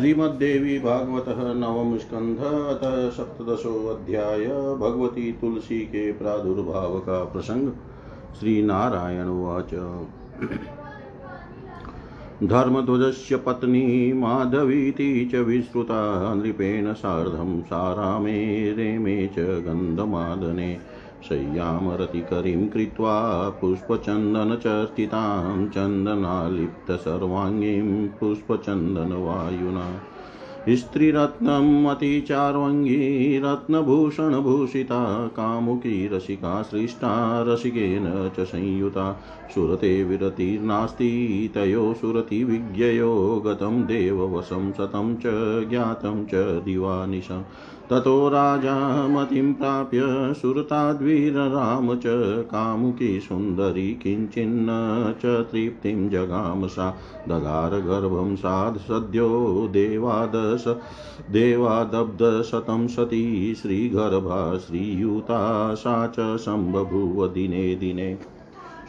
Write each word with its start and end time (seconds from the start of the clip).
श्रीमद्देवी 0.00 0.78
भागवत 0.78 1.24
नवम 1.28 1.98
स्कंध 1.98 2.38
अतः 2.38 3.10
सप्तशोऽध्याय 3.10 4.44
भगवती 4.76 5.32
तुलसी 5.32 5.80
के 5.80 6.12
प्रादुर्भाव 6.12 6.98
का 6.98 7.24
प्रसंग 7.24 7.72
श्री 8.40 8.62
नारायण 8.62 9.26
उवाच। 9.26 9.74
धर्मध्वजस्य 12.48 13.36
पत्नी 13.36 14.12
माधवीति 14.12 15.30
च 15.32 15.36
विश्रुता 15.36 16.34
नृपेण 16.34 16.92
सार्धं 16.92 17.62
सारामे 17.62 18.72
रेमे 18.72 19.26
च 19.26 19.38
गन्धमादने। 19.38 20.78
शय्यामरतिकरीं 21.28 22.68
कृत्वा 22.68 23.50
पुष्पचन्दनचर्चितां 23.60 25.68
चन्दनालिप्तसर्वाङ्गीं 25.68 28.08
पुष्पचन्दनवायुना। 28.08 30.02
स्त्रीरत्नम् 30.68 31.86
अतिचार्वङ्गी 31.86 33.38
रत्नभूषणभूषिता 33.38 35.26
कामुकी 35.26 36.08
रसिका 36.08 36.62
सृष्टा, 36.62 37.42
रसिकेन 37.42 38.30
च 38.36 38.44
संयुता। 38.44 39.20
सुरते 39.54 40.04
विरतिर्नास्ति, 40.04 41.52
तयो 41.54 41.94
सुरतिविज्ञयो 41.94 43.42
गतं 43.46 43.82
देववशं 43.82 44.72
शतं 44.72 45.16
च 45.16 45.22
ज्ञातं 45.68 46.26
च 46.26 46.62
दिवानिशम् 46.64 47.42
ततो 47.90 48.28
राजा 48.28 49.08
मतिं 49.08 49.52
प्राप्य 49.52 50.00
सुरताद्वीरराम 50.42 51.96
च 51.96 52.02
कामुकी 52.42 53.20
सुन्दरी 53.20 53.94
किञ्चिन्न 54.02 54.66
च 55.22 55.26
तृप्तिं 55.26 56.10
जगाम 56.10 56.66
सा। 56.66 56.90
ददारगर्भं 57.28 58.36
साध 58.36 58.76
सद्यो 58.76 59.68
देवादश 59.72 60.64
देवादब्धशतं 61.30 62.86
सती 62.86 63.54
श्रीगर्भा 63.54 64.58
श्रीयुता 64.58 65.74
सा 65.74 66.06
च 66.06 66.14
सम्बभूव 66.20 67.28
दिने 67.28 67.74
दिने। 67.74 68.18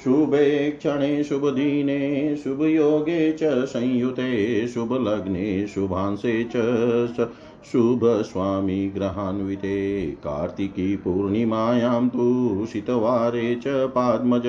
शुभे 0.04 0.72
क्षणे 0.72 1.24
शुभदिने, 1.24 2.36
शुभयोगे 2.36 3.32
च 3.32 3.44
संयुते, 3.44 4.68
शुभलग्ने 4.68 5.68
शुभांसे 5.68 6.44
च 6.44 6.56
शुभस्वामी 7.66 8.90
ग्रहान्विते 8.90 10.18
कार्तिकी 10.24 10.96
पूर्णिमायां 10.96 12.10
तु 12.10 12.66
शितवारे 12.74 13.56
च 13.56 13.64
पाद्मज 13.68 14.44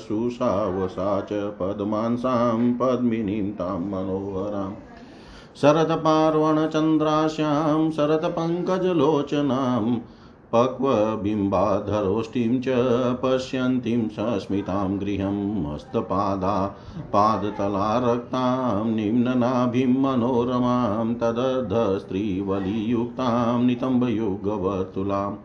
सुसावसा 0.00 1.20
च 1.20 1.56
पद्मांसां 1.60 2.72
पद्मिनीं 2.72 3.52
तां 3.52 3.80
मनोहराम् 3.80 4.74
शरदपार्वणचन्द्रास्यां 5.62 7.90
शरदपङ्कजलोचनाम् 7.90 10.17
पक्वबिम्बाधरोष्टिं 10.52 12.60
च 12.60 12.66
पश्यन्तीं 13.22 14.08
सस्मितां 14.08 15.00
गृहं 15.00 15.64
हस्तपादा 15.64 16.54
पादतलारक्तां 17.12 18.94
निम्ननाभिं 18.94 20.02
मनोरमां 20.02 21.14
तदर्धस्त्रीवलियुक्तां 21.22 23.64
नितम्बयुगवर्तुलाम् 23.64 25.36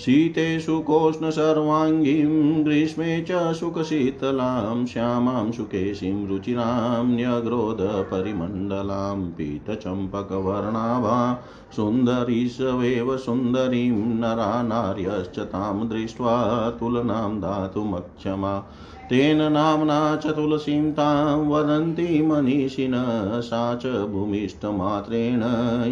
शीतेषु 0.00 0.80
कोष्णसर्वाङ्गीं 0.80 2.64
ग्रीष्मे 2.64 3.22
च 3.22 3.32
सुखशीतलां, 3.32 4.86
श्यामां 4.86 5.52
सुकेशीं, 5.52 6.28
रुचिरां 6.28 7.06
न्यग्रोधपरिमण्डलां 7.06 9.30
पीतचम्पकवर्णाभा 9.30 11.44
सुन्दरीष्वेव 11.76 13.16
सुन्दरीं 13.16 13.92
नरा 13.92 14.62
नार्यश्च 14.62 15.38
तां 15.38 15.88
दृष्ट्वा 15.88 16.70
तुलनां 16.70 17.40
दातुमक्षमा। 17.40 18.64
तेन 19.10 19.52
नाम्ना 19.52 20.16
च 20.16 20.26
तुलसीं 20.26 20.92
तां 20.92 21.48
वदन्ति 21.48 22.22
मनीषिण 22.22 22.92
सा 23.40 23.74
च 23.74 23.86
भूमिष्ठमात्रेण 23.86 25.42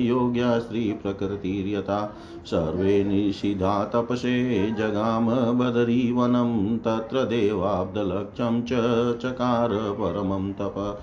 योग्या 0.01 0.59
स्त्रीप्रकृतिर्यथा 0.59 2.17
सर्वे 2.47 3.05
निषिधा 3.05 3.85
तपसे 3.85 4.71
जगाम 4.71 5.31
बदरीवनं, 5.31 6.79
तत्र 6.79 7.25
देवाब्दलक्ष्यं 7.25 8.63
च 8.63 8.71
चकार 9.19 9.69
परमं 9.73 10.53
तप। 10.53 11.01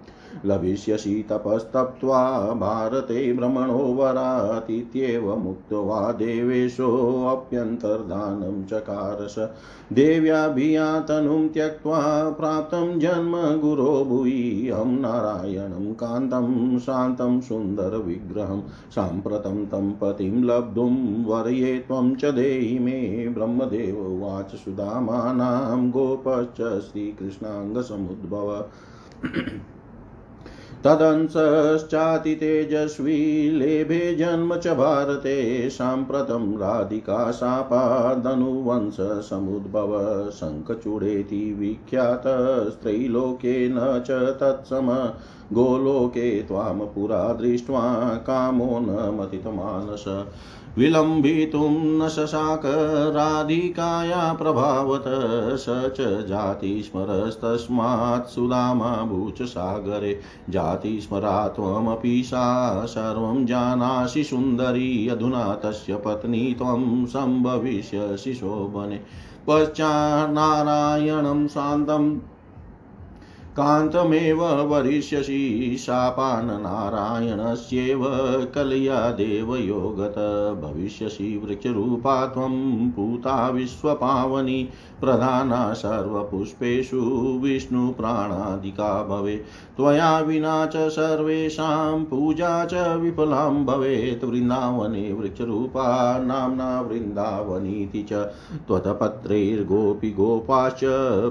लभिष्यसि 0.47 1.27
तपस्तप्त्वा 1.31 2.55
भारते 2.55 3.33
भ्रमणो 3.33 3.73
वरातीत्येव 3.73 5.37
मुक्त्वा 5.37 6.13
देवेशोऽप्यन्तर्धानं 6.13 8.65
चकारस 8.65 9.49
देव्याभियातनुं 9.93 11.49
त्यक्त्वा 11.49 12.31
प्राप्तं 12.31 12.99
जन्म 12.99 13.61
गुरो 13.61 14.05
भुवि। 14.05 14.71
अहं 14.75 15.01
नारायणं 15.01 15.93
कान्तं 15.93 16.79
शान्तं 16.79 17.41
सुन्दरविग्रहं 17.41 18.63
साम्प्रतं 18.91 19.67
तं 19.67 19.93
पतिं 19.93 20.45
लब्धुं 20.45 21.25
वर्ये 21.25 21.79
त्वं 21.79 22.15
च 22.15 22.25
देहि 22.25 22.79
मे 22.79 23.29
ब्रह्मदेव 23.29 24.07
उवाच 24.07 24.55
सुदामानां 24.55 25.91
गोपश्च 25.91 26.81
श्रीकृष्णाङ्गसमुद्भव। 26.81 28.65
तदंसश्चाति 30.87 32.35
तेजस्वी 32.35 33.51
लेभे 33.51 34.15
जन्म 34.15 34.57
च 34.57 34.69
भारते 34.69 35.71
साम्प्रतं 35.71 36.59
राधिका 36.59 37.31
शापादनुवंश 37.31 38.97
समुद्भव 39.01 40.31
शङ्खचूडेति 40.31 41.57
विख्यातस्त्रैलोके 41.59 43.69
न 43.69 44.05
च 44.07 44.37
तत्सम 44.41 45.13
गोलोके 45.53 46.43
त्वां 46.43 46.87
पुरा 46.87 47.33
दृष्ट्वा 47.33 48.15
कामो 48.27 48.81
न 48.81 49.21
मथितमानस 49.21 50.05
विलम्बितुं 50.79 51.71
न 51.71 52.09
शशाक 52.09 52.63
राधिकाया 53.17 54.33
प्रभावत 54.33 55.05
स 55.57 55.67
च 55.69 56.27
जातिस्मरस्तस्मात् 56.27 58.31
सुदामाभूच 58.31 59.43
सागरे 59.43 60.21
जातिस्मरा 60.51 61.49
त्वमपि 61.49 62.23
सा 62.27 62.87
सर्वं 62.87 63.47
जानासि 63.47 64.25
सुन्दरी, 64.25 65.09
अधुना 65.09 65.55
तस्य 65.55 65.97
पत्नी 65.97 66.55
त्वं 66.59 67.07
सम्भविष्यसि 67.07 68.35
शोभने। 68.35 69.01
पश्चान्नारायणं 69.49 71.49
शान्तम् 71.49 72.19
कान्तमेव 73.57 74.45
वरिष्यसि 74.45 75.77
शापाननारायणस्येव 75.79 78.07
कलयादेव 78.55 79.57
योगत 79.57 80.15
भविष्यसि 80.65 81.43
वृक्षरूपा 81.45 82.27
त्वं 82.27 82.91
पूता 82.91 83.49
विश्वपावनी। 83.49 84.69
प्रधाना 85.01 85.73
सर्वपुष्पेषु 85.73 87.41
विष्णुप्राणादिका 87.43 89.05
भवे। 89.05 89.45
त्वया 89.77 90.21
विना 90.21 90.67
च 90.67 90.77
सर्वेषां 90.77 92.05
पूजा 92.05 92.65
च 92.65 92.75
विफलां 92.75 93.65
भवेत् 93.65 94.25
वृन्दावने 94.25 95.13
वृक्षरूपा 95.13 96.19
नाम्ना 96.19 96.81
वृन्दावनीति 96.81 98.03
च। 98.03 98.33
त्वतपत्रैर्गोपि 98.67 100.11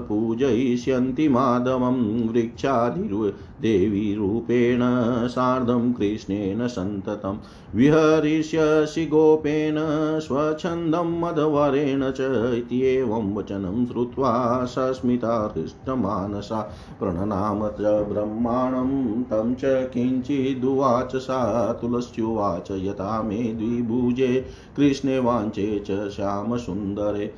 पूजयिष्यन्ति 0.08 1.28
माधवम्। 1.28 2.09
वृक्षाधिदेवी 2.10 4.14
रूपेण 4.14 4.80
सार्धं 5.28 5.92
कृष्णेन 5.92 6.68
सन्ततं, 6.68 7.38
विहरिष्यसि 7.74 9.06
गोपेन 9.06 9.76
स्वच्छन्दं 10.20 11.20
मधवरेण 11.20 12.10
च 12.10 12.52
इत्येवं 12.56 13.34
वचनं 13.34 13.86
श्रुत्वा 13.86 14.64
सस्मिता 14.64 15.52
हृष्टमानसा 15.56 16.72
प्रणनाम 16.98 17.68
च 17.68 18.08
ब्रह्माणं 18.08 19.22
तं 19.22 19.54
च 19.54 19.60
किञ्चिदुवाच 19.64 21.16
सा 21.16 21.72
तुलस्युवाच 21.72 22.70
यथा 22.70 23.22
मे 23.22 23.36
द्विभुजे 23.36 24.46
कृष्णे 24.76 25.18
वाञ्चे 25.18 25.84
च 25.86 26.08
श्यामसुन्दरे। 26.08 27.34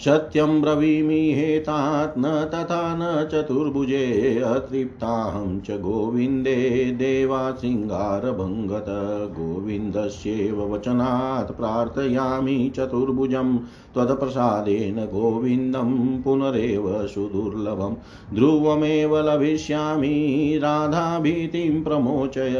सत्यं 0.00 0.62
ब्रवीमि 0.62 1.32
हेतात् 1.34 2.18
न 2.18 2.22
तथा 2.22 2.96
न 2.96 3.28
चतुर्भुजे 3.32 4.38
अतृप्ताहं 4.46 5.60
च 5.60 5.70
गोविन्दे 5.70 6.84
देवा 6.94 7.52
शृङ्गारभङ्गत 7.52 8.86
गोविन्दस्येव 9.32 10.74
वचनात् 10.74 11.56
प्रार्थयामि 11.56 12.72
चतुर्भुजं, 12.76 13.58
त्वत्प्रसादेन 13.58 15.04
गोविन्दं 15.04 16.22
पुनरेव 16.22 17.06
सुदुर्लभं। 17.06 17.96
ध्रुवमेव 18.34 19.18
लभिष्यामि 19.18 20.54
राधाभीतिं 20.62 21.84
प्रमोचय 21.84 22.54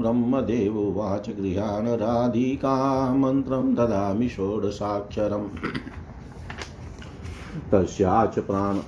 ब्रह्मदेवोवाच 0.00 1.28
गृहान् 1.28 1.88
राधिका 1.88 3.14
मन्त्रं 3.14 3.74
ददामि 3.74 4.28
षोडशाक्षरम्। 4.28 5.48
तस्याच 7.72 8.38
प्राण 8.38 8.78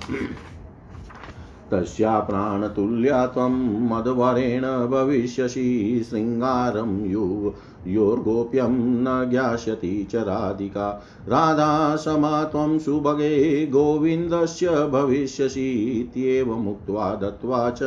तस्या 1.71 2.19
प्राणतुल्या 2.19 3.25
त्वं 3.25 3.53
मदवरेण 3.89 4.61
भविष्यसि 4.87 6.03
शृङ्गारं 6.09 7.05
यु 7.05 7.51
योर्गोप्यं 7.87 8.73
न 9.03 9.29
ज्ञास्यति 9.29 10.07
च 10.11 10.15
राधिका। 10.15 10.89
राधा 11.27 11.95
समा 11.95 12.43
त्वं 12.43 12.79
सुभगे 12.79 13.65
गोविन्दस्य 13.65 14.69
भविष्यसि 14.87 15.69
इत्येवमुक्त्वा 15.71 17.15
दत्त्वा 17.15 17.69
च 17.69 17.79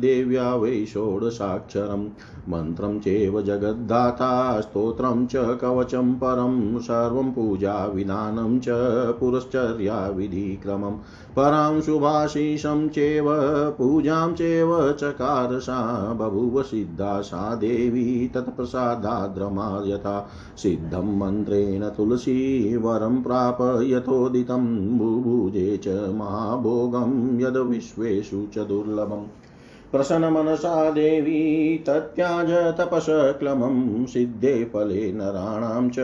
देव्या 0.00 0.54
वै 0.54 0.84
षोडशाक्षरं 0.84 2.08
मन्त्रं 2.48 2.98
चैव 3.00 3.42
जगद्धाता 3.42 4.60
स्तोत्रं 4.60 5.26
च 5.26 5.36
कवचं 5.36 6.14
परं, 6.14 6.78
सर्वं 6.78 7.32
पूजाविधानं 7.32 8.58
च 8.58 8.66
पुरश्चर्याविधिक्रमं 9.20 10.90
परां 11.36 11.80
शुभाशीषं 11.80 12.88
चैव, 12.88 13.26
पूजां 13.78 14.32
चैव 14.32 14.92
चकार 14.92 15.58
सा 15.58 16.12
बभूव 16.12 16.62
सिद्धा 16.62 17.20
सा 17.20 17.54
देवी 17.54 18.30
तत्प्रसादाद्रमा 18.34 19.82
यथा। 19.86 20.28
सिद्धं 20.56 21.18
मन्त्रेण 21.18 21.88
तुलसी, 21.88 22.76
वरं 22.76 23.22
प्राप 23.22 23.58
यथोदितं, 23.82 24.88
बुभुजे 24.98 25.76
च 25.76 25.88
महाभोगं, 25.88 27.40
यद् 27.40 27.56
विश्वेषु 27.56 28.46
च 28.54 28.58
दुर्लभम्। 28.58 29.26
प्रसन्नमनसा 29.92 30.90
देवी 30.90 31.78
तत्याज 31.86 32.50
तपसक्लमं 32.78 34.06
सिद्धे 34.06 34.64
फले 34.64 35.12
नराणां 35.12 35.88
च 35.88 35.98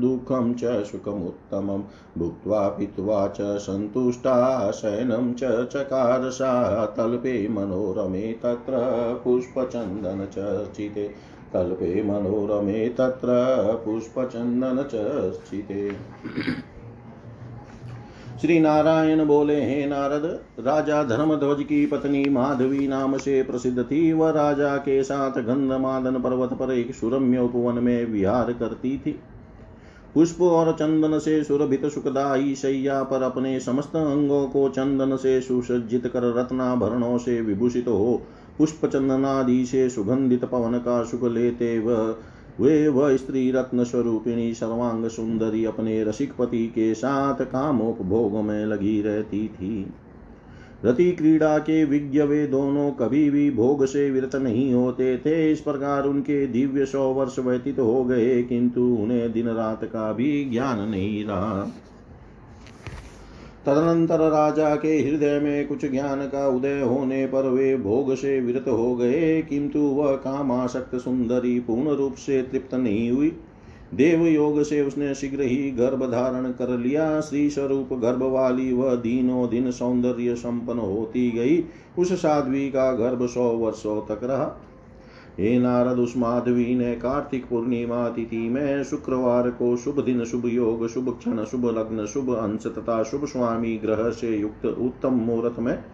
दुःखं 0.00 0.52
च 0.54 0.84
सुखमुत्तमं 0.84 1.82
भुक्त्वा 2.18 2.68
पीत्वा 2.68 3.26
च 3.28 3.40
सन्तुष्टा 3.40 4.36
शयनं 4.70 5.32
च 5.34 5.42
चकारसा 5.72 6.86
तल्पे 6.86 7.48
मनोरमे 7.48 8.32
तत्र 8.32 8.82
पुष्पचन्दन 9.24 10.26
चिते 10.76 11.08
तल्पे 11.54 12.02
मनोरमे 12.02 12.88
तत्र 12.88 13.28
पुष्पचन्दन 13.84 14.82
च 14.82 15.06
स्थिते। 15.34 15.90
श्री 18.40 18.60
नारायण 18.60 19.24
बोले, 19.24 19.64
हे 19.64 19.86
नारद, 19.86 20.40
राजा 20.66 21.02
धर्मध्वज 21.04 21.64
की 21.64 21.86
पत्नी 21.86 22.24
माधवी 22.30 22.88
नाम 22.88 23.16
से 23.16 23.42
प्रसिद्ध 23.42 23.82
थी। 23.82 24.12
वह 24.12 24.30
राजा 24.30 24.76
के 24.76 25.02
साथ 25.02 25.30
गंधमादन 25.30 26.12
पर्वत 26.12 26.52
पर 26.52 26.72
एक 26.72 26.94
सुरम्य 26.94 27.38
उपवन 27.38 27.74
में 27.74 28.04
विहार 28.06 28.52
करती 28.52 28.96
थी। 28.98 29.20
पुष्प 30.14 30.40
और 30.42 30.72
चंदन 30.72 31.18
से 31.18 31.44
सुरभित 31.44 31.86
सुखदायी 31.86 32.54
शैया 32.54 33.02
पर 33.02 33.22
अपने 33.22 33.60
समस्त 33.60 33.96
अंगों 33.96 34.46
को 34.46 34.68
चंदन 34.68 35.16
से 35.16 35.40
सुसज्जित 35.40 36.06
कर 36.06 36.22
रत्नाभरणों 36.22 37.18
से 37.18 37.40
विभूषित 37.40 37.88
हो, 37.88 38.22
पुष्प 38.58 38.86
चंदनादि 38.86 39.66
से 39.66 39.88
सुगंधित 39.90 40.44
पवन 40.44 40.78
का 40.78 41.02
सुख 41.04 41.24
लेते 41.24 41.78
वह 41.78 42.16
वे 42.60 42.88
वह 42.88 43.16
स्त्री 43.16 43.50
रत्न 43.50 43.84
स्वरूपिणी 43.84 44.54
सर्वांग 44.54 45.04
सुंदरी 45.06 45.64
अपने 45.64 46.04
रसिक 46.04 46.32
पति 46.38 46.66
के 46.66 46.94
साथ 46.94 47.34
कामोपभोग 47.34 48.36
में 48.44 48.66
लगी 48.66 49.02
रहती 49.02 49.48
थी। 49.48 49.86
रति 50.84 51.12
क्रीड़ा 51.12 51.58
के 51.58 51.84
विज्ञ 51.84 52.22
वे 52.22 52.46
दोनों 52.46 52.90
कभी 52.90 53.30
भी 53.30 53.50
भोग 53.50 53.84
से 53.84 54.10
विरत 54.10 54.36
नहीं 54.36 54.72
होते 54.74 55.18
थे। 55.18 55.52
इस 55.52 55.60
प्रकार 55.60 56.04
उनके 56.04 56.46
दिव्य 56.46 56.86
सौ 56.86 57.12
वर्ष 57.12 57.38
व्यतीत 57.38 57.78
हो 57.78 58.04
गए, 58.04 58.42
किंतु 58.42 58.80
उन्हें 58.80 59.32
दिन 59.32 59.48
रात 59.48 59.84
का 59.84 60.12
भी 60.12 60.44
ज्ञान 60.44 60.88
नहीं 60.88 61.24
रहा। 61.24 61.72
तदनंतर 63.66 64.18
राजा 64.18 64.76
के 64.76 64.88
हृदय 64.88 65.40
में 65.40 65.66
कुछ 65.66 65.90
ज्ञान 65.90 66.20
का 66.20 66.48
उदय 66.48 66.80
होने 66.80 67.26
पर 67.26 67.48
वे 67.48 67.76
भोग 67.76 68.14
से 68.14 68.40
विरत 68.40 68.64
हो 68.68 68.96
गए। 68.96 69.42
किंतु 69.42 69.78
वह 69.78 70.12
कामाशक्त 70.12 70.96
सुंदरी 70.96 71.60
पूर्ण 71.60 71.90
रूप 71.90 72.14
से 72.14 72.42
तृप्त 72.42 72.74
नहीं 72.74 73.10
हुई। 73.10 73.32
देव 73.94 74.26
योग 74.26 74.62
से 74.62 74.82
उसने 74.82 75.14
शीघ्र 75.14 75.42
ही 75.42 75.70
गर्भ 75.70 76.10
धारण 76.10 76.52
कर 76.52 76.68
लिया। 76.68 77.20
श्री 77.20 77.50
स्वरूप 77.50 77.92
गर्भ 77.92 78.22
वाली 78.22 78.72
वह 78.72 78.94
दिनों 78.94 79.48
दिन 79.48 79.70
सौंदर्य 79.70 80.34
संपन्न 80.34 80.78
होती 80.78 81.30
गई। 81.30 81.64
उस 81.98 82.12
साध्वी 82.12 82.68
का 82.68 82.92
गर्भ 82.92 83.26
सौ 83.26 83.42
वर्षों 83.42 84.00
तक 84.00 84.24
रहा। 84.24 84.60
हे 85.38 85.58
नारद 85.58 85.98
उस 85.98 86.16
माधवी 86.16 86.74
ने 86.74 86.94
कार्तिक 86.94 87.48
पूर्णिमा 87.48 88.08
तिथि 88.08 88.48
में 88.48 88.84
शुक्रवार 88.84 89.50
को 89.50 89.76
शुभ 89.76 90.04
दिन, 90.04 90.24
शुभ 90.24 90.46
योग, 90.46 90.88
शुभ 90.88 91.16
क्षण, 91.18 91.44
शुभ 91.44 91.64
लग्न, 91.64 92.06
शुभ 92.06 92.30
अंश 92.34 92.66
तथा 92.66 93.02
शुभ 93.02 93.24
स्वामी 93.24 93.76
ग्रह 93.76 94.10
से 94.10 94.36
युक्त 94.36 94.66
उत्तम 94.66 95.12
मुहूर्त 95.12 95.58
में 95.58 95.84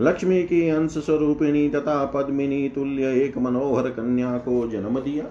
लक्ष्मी 0.00 0.42
की 0.42 0.68
अंश 0.68 0.90
स्वरूपिणी 0.90 1.68
तथा 1.68 2.04
पद्मिनी 2.04 2.68
तुल्य 2.68 3.22
एक 3.22 3.38
मनोहर 3.38 3.88
कन्या 3.88 4.38
को 4.38 4.68
जन्म 4.68 5.00
दिया। 5.00 5.24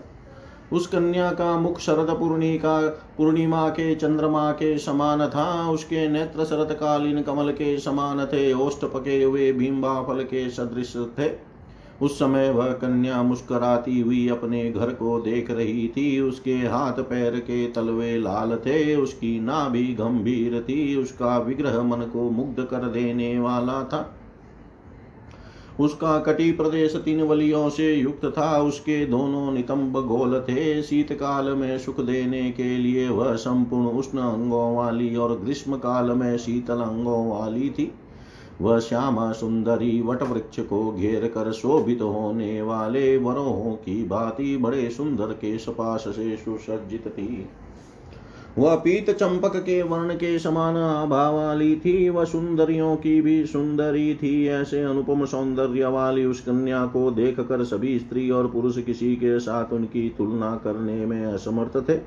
उस 0.73 0.87
कन्या 0.87 1.31
का 1.31 1.59
मुख 1.59 1.79
शरद 1.79 2.09
पूर्णि 2.09 2.57
का, 2.57 2.87
पूर्णिमा 3.17 3.69
के 3.69 3.95
चंद्रमा 3.95 4.51
के 4.51 4.77
समान 4.77 5.27
था। 5.27 5.69
उसके 5.69 6.09
नेत्र 6.09 6.45
शरद 6.45 6.71
कालीन 6.71 7.21
कमल 7.21 7.51
के 7.51 7.77
समान 7.79 8.25
थे। 8.25 8.53
ओष्ठ 8.53 8.85
पके 8.85 9.23
हुए 9.23 9.51
भीम्बा 9.51 10.03
फल 10.03 10.23
के 10.23 10.49
सदृश 10.49 10.93
थे। 11.19 11.50
उस 12.01 12.19
समय 12.19 12.49
वह 12.49 12.67
कन्या 12.67 13.23
मुस्कराती 13.23 13.99
हुई 13.99 14.27
अपने 14.27 14.71
घर 14.71 14.89
को 14.89 15.19
देख 15.19 15.51
रही 15.51 15.87
थी। 15.87 16.19
उसके 16.19 16.53
हाथ 16.53 16.93
पैर 16.93 17.35
के 17.39 17.67
तलवे 17.67 18.17
लाल 18.17 18.55
थे, 18.55 18.95
उसकी 18.95 19.39
नाभि 19.39 19.83
गंभीर 19.83 20.61
थी, 20.61 20.95
उसका 20.95 21.37
विग्रह 21.37 21.81
मन 21.83 21.97
को 21.97 22.29
मुग्ध 22.29 22.63
कर 22.63 22.77
देने 22.77 23.39
वाला 23.39 23.83
था। 23.83 24.17
उसका 25.79 26.19
कटी 26.19 26.51
प्रदेश 26.51 26.95
तीन 26.95 27.21
वलियों 27.21 27.69
से 27.69 27.93
युक्त 27.93 28.25
था। 28.25 28.61
उसके 28.61 29.05
दोनों 29.05 29.51
नितंब 29.51 30.07
गोल 30.07 30.39
थे। 30.39 30.81
शीतकाल 30.81 31.45
में 31.45 31.77
सुख 31.79 32.01
देने 32.01 32.51
के 32.51 32.77
लिए 32.77 33.09
वह 33.09 33.35
संपूर्ण 33.35 33.85
उष्ण 33.85 34.17
अंगों 34.17 34.75
वाली 34.75 35.15
और 35.15 35.39
ग्रीष्म 35.39 35.75
काल 35.75 36.11
में 36.11 36.37
शीतल 36.37 36.81
अंगों 36.81 37.39
वाली 37.39 37.69
थी। 37.69 37.91
वह 38.61 38.79
श्यामा 38.79 39.31
सुंदरी 39.31 40.01
वट 40.01 40.23
वृक्ष 40.23 40.59
को 40.59 40.91
घेर 40.91 41.25
कर 41.27 41.51
शोभित 41.51 42.01
होने 42.01 42.61
वाले 42.61 43.17
वरों 43.17 43.73
की 43.73 44.07
भांति 44.07 44.57
बड़े 44.57 44.89
सुंदर 44.89 45.25
के 45.25 45.57
सपाश 45.57 46.01
से 46.01 46.37
सुसज्जित 46.37 47.07
थी। 47.07 47.47
वह 48.57 48.75
पीत 48.75 49.09
चंपक 49.09 49.55
के 49.55 49.81
वर्ण 49.81 50.13
के 50.13 50.39
समान 50.39 50.77
आभा 50.77 51.29
वाली 51.29 51.75
थी, 51.75 52.09
वह 52.09 52.23
सुंदरियों 52.23 52.95
की 52.95 53.21
भी 53.21 53.45
सुंदरी 53.45 54.15
थी। 54.15 54.47
ऐसे 54.47 54.83
अनुपम 54.83 55.25
सौंदर्य 55.25 55.85
वाली 55.85 56.25
उस 56.25 56.41
कन्या 56.41 56.85
को 56.85 57.11
देख 57.11 57.39
कर 57.39 57.63
सभी 57.63 57.99
स्त्री 57.99 58.29
और 58.29 58.47
पुरुष 58.47 58.83
किसी 58.83 59.15
के 59.15 59.39
साथ 59.39 59.73
उनकी 59.73 60.09
तुलना 60.17 60.55
करने 60.63 61.05
में 61.05 61.25
असमर्थ 61.25 61.89
थे। 61.89 61.99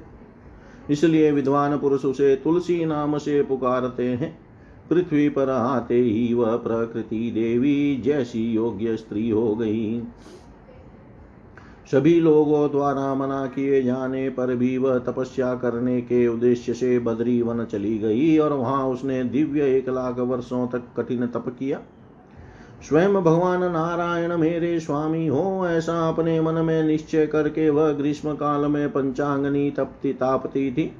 इसलिए 0.90 1.32
विद्वान 1.32 1.78
पुरुष 1.78 2.04
उसे 2.04 2.36
तुलसी 2.36 2.84
नाम 2.84 3.18
से 3.18 3.42
पुकारते 3.42 4.08
हैं। 4.08 4.43
पृथ्वी 4.90 5.28
पर 5.28 5.50
आते 5.50 6.00
ही 6.00 6.34
वह 6.34 6.56
प्रकृति 6.56 7.30
देवी 7.30 7.96
जैसी 7.96 8.52
योग्य 8.52 8.96
स्त्री 8.96 9.30
हो 9.30 9.54
गई। 9.54 10.02
सभी 11.92 12.20
लोगों 12.20 12.70
द्वारा 12.70 13.14
मना 13.14 13.46
किए 13.46 13.82
जाने 13.82 14.28
पर 14.28 14.54
भी 14.56 14.78
वह 14.78 14.98
तपस्या 14.98 15.54
करने 15.54 16.00
के 16.00 16.26
उद्देश्य 16.28 16.74
से 16.74 16.98
बद्री 16.98 17.42
वन 17.42 17.64
चली 17.64 17.98
गई 17.98 18.38
और 18.38 18.52
वहाँ 18.52 18.86
उसने 18.86 19.24
दिव्य 19.24 19.76
एक 19.76 19.88
लाख 19.88 20.18
वर्षों 20.18 20.66
तक 20.68 20.82
कठिन 20.96 21.26
तप 21.26 21.56
किया। 21.58 21.80
स्वयं 22.88 23.14
भगवान 23.14 23.60
नारायण 23.72 24.36
मेरे 24.36 24.80
स्वामी 24.80 25.26
हो, 25.26 25.66
ऐसा 25.66 26.08
अपने 26.08 26.40
मन 26.40 26.54
में 26.54 26.82
निश्चय 26.82 27.26
करके 27.26 27.70
वह 27.70 27.92
ग्रीष्म 27.92 28.34
काल 28.34 28.66
में 28.66 28.88
पंचांगनी 28.88 29.70
तपती 29.70 30.12
तापती 30.12 30.70
थी। 30.72 30.92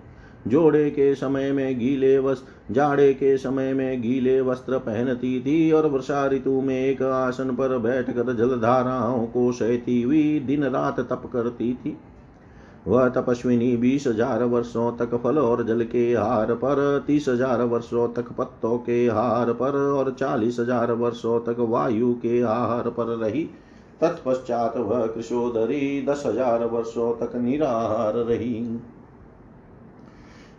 जोड़े 0.49 0.91
के 0.91 1.15
समय 1.15 1.53
में 1.53 1.79
गीले 1.79 2.19
वस्त्र 2.19 2.73
जाड़े 2.75 3.13
के 3.15 3.37
समय 3.39 3.73
में 3.75 4.03
गीले 4.03 4.41
वस्त्र 4.41 4.79
पहनती 4.79 5.41
थी 5.41 5.71
और 5.73 5.87
वर्षा 5.87 6.27
ऋतु 6.27 6.61
में 6.61 6.75
एक 6.77 7.03
आसन 7.03 7.55
पर 7.55 7.79
बैठकर 7.79 8.33
जलधाराओं 8.33 9.27
को 9.27 9.51
सहती 9.53 10.01
हुई 10.03 10.39
दिन 10.41 10.65
रात 10.65 11.01
तप 11.01 11.31
करती 11.33 11.73
थी। 11.75 11.97
वह 12.89 13.09
तपस्विनी 13.09 13.77
बीस 13.77 14.07
हज़ार 14.07 14.43
वर्षों 14.45 14.91
तक 14.97 15.15
फल 15.15 15.39
और 15.39 15.65
जल 15.67 15.85
के 15.85 16.05
हार 16.13 16.55
पर, 16.55 17.05
तीस 17.07 17.29
हज़ार 17.29 17.63
वर्षों 17.63 18.09
तक 18.09 18.33
पत्तों 18.33 18.77
के 18.79 19.07
हार 19.07 19.53
पर 19.53 19.77
और 19.91 20.15
चालीस 20.19 20.57
हज़ार 20.61 20.93
वर्षों 20.93 21.39
तक 21.41 21.61
वायु 21.61 22.13
के 22.15 22.41
आहार 22.43 22.89
पर 22.91 23.17
रही। 23.17 23.45
तत्पश्चात 24.01 24.77
वह 24.77 25.07
कृषोदरी 25.07 26.05
दस 26.09 26.23
हज़ार 26.27 26.65
वर्षों 26.65 27.13
तक 27.17 27.37
निराहार 27.37 28.15
रही। 28.25 28.55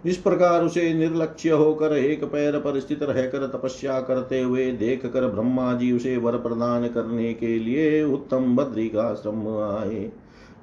इस 0.05 0.17
प्रकार 0.17 0.63
उसे 0.63 0.93
निर्लक्ष्य 0.93 1.49
होकर 1.49 1.93
एक 1.93 2.23
पैर 2.23 2.57
पर 2.57 2.79
स्थित 2.79 3.03
रहकर 3.03 3.47
तपस्या 3.47 3.99
करते 4.01 4.41
हुए 4.41 4.71
देख 4.71 5.05
कर 5.05 5.27
ब्रह्मा 5.27 5.73
जी 5.73 5.91
उसे 5.91 6.17
वर 6.17 6.37
प्रदान 6.37 6.87
करने 6.87 7.33
के 7.33 7.59
लिए 7.59 8.03
उत्तम 8.03 8.55
बद्री 8.55 8.87
का 8.89 9.13
श्रम 9.13 9.47
आए। 9.47 10.11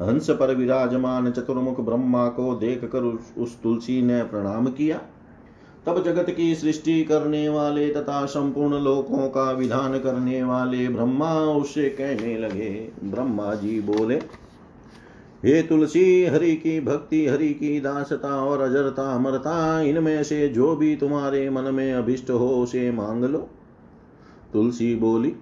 हंस 0.03 0.31
पर 0.31 0.55
विराजमान 0.55 1.31
चतुर्मुख 1.31 1.81
ब्रह्मा 1.81 2.29
को 2.29 2.55
देख 2.55 2.85
कर 2.85 2.99
उस, 2.99 3.33
उस 3.39 3.63
तुलसी 3.63 4.03
ने 4.03 4.23
प्रणाम 4.23 4.67
किया। 4.67 5.01
तब 5.87 6.03
जगत 6.03 6.31
की 6.31 6.55
सृष्टि 6.55 7.05
करने 7.05 7.49
वाले 7.49 7.89
तथा 7.89 8.25
संपूर्ण 8.27 8.79
लोकों 8.79 9.29
का 9.29 9.51
विधान 9.53 9.99
करने 9.99 10.43
वाले 10.43 10.89
ब्रह्मा 10.89 11.35
उससे 11.35 11.89
कहने 11.89 12.39
लगे 12.39 12.71
ब्रह्मा 13.05 13.55
जी 13.55 13.81
बोले 13.81 14.42
हे 15.45 15.63
तुलसी, 15.63 16.25
हरि 16.25 16.57
की 16.57 16.81
भक्ति, 16.81 17.27
हरि 17.27 17.49
की 17.49 17.81
दासता 17.81 18.29
और 18.29 18.61
अजरता, 18.61 19.15
अमरता, 19.15 19.81
इनमें 19.81 20.25
से 20.25 20.49
जो 20.49 20.77
भी 20.77 20.97
तुम्हारे 20.97 21.51
मन 21.51 21.63
में 21.63 21.93
अभिष्ट 21.93 22.31
हो, 22.31 22.49
उसे 22.49 22.91
मांग 22.91 23.25
लो। 23.25 23.49
तुलसी 24.53 24.95
बोली, 24.95 25.33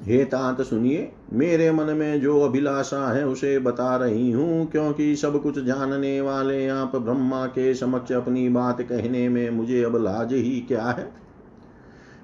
हे 0.00 0.24
तात 0.24 0.60
सुनिए, 0.60 1.12
मेरे 1.32 1.70
मन 1.72 1.84
में 1.84 2.20
जो 2.20 2.40
अभिलाषा 2.40 3.12
है, 3.12 3.26
उसे 3.26 3.58
बता 3.58 3.96
रही 3.96 4.30
हूँ, 4.30 4.70
क्योंकि 4.70 5.16
सब 5.16 5.42
कुछ 5.42 5.58
जानने 5.58 6.20
वाले 6.20 6.68
आप 6.68 6.96
ब्रह्मा 6.96 7.46
के 7.46 7.74
समक्ष 7.74 8.12
अपनी 8.12 8.48
बात 8.48 8.82
कहने 8.82 9.28
में 9.28 9.50
मुझे 9.50 9.82
अब 9.82 9.96
लाज 9.96 10.32
ही 10.32 10.60
क्या 10.60 10.84
है? 10.84 11.29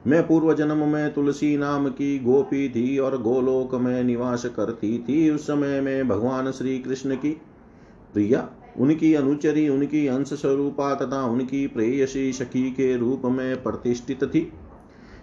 मैं 0.07 0.27
पूर्व 0.27 0.55
जन्म 0.55 0.89
में 0.89 1.13
तुलसी 1.15 1.57
नाम 1.57 1.89
की 1.89 2.19
गोपी 2.19 2.69
थी 2.69 2.99
और 2.99 3.23
गोलोक 3.23 3.75
में 3.75 4.05
निवास 4.05 4.45
करती 4.47 4.99
थी। 4.99 5.31
उस 5.31 5.47
समय 5.47 5.81
में 5.81 6.09
भगवान 6.09 6.51
श्री 6.51 6.79
कृष्ण 6.79 7.15
की 7.15 7.31
प्रिया, 8.13 8.49
उनकी 8.79 9.15
अनुचरी, 9.15 9.69
उनकी 9.69 10.07
अंश 10.07 10.33
स्वरूपा 10.33 10.95
तथा 10.95 11.25
उनकी 11.25 11.67
प्रेयसी 11.67 12.33
सखी 12.33 12.71
के 12.71 12.97
रूप 12.97 13.23
में 13.25 13.63
प्रतिष्ठित 13.63 14.25
थी। 14.25 14.53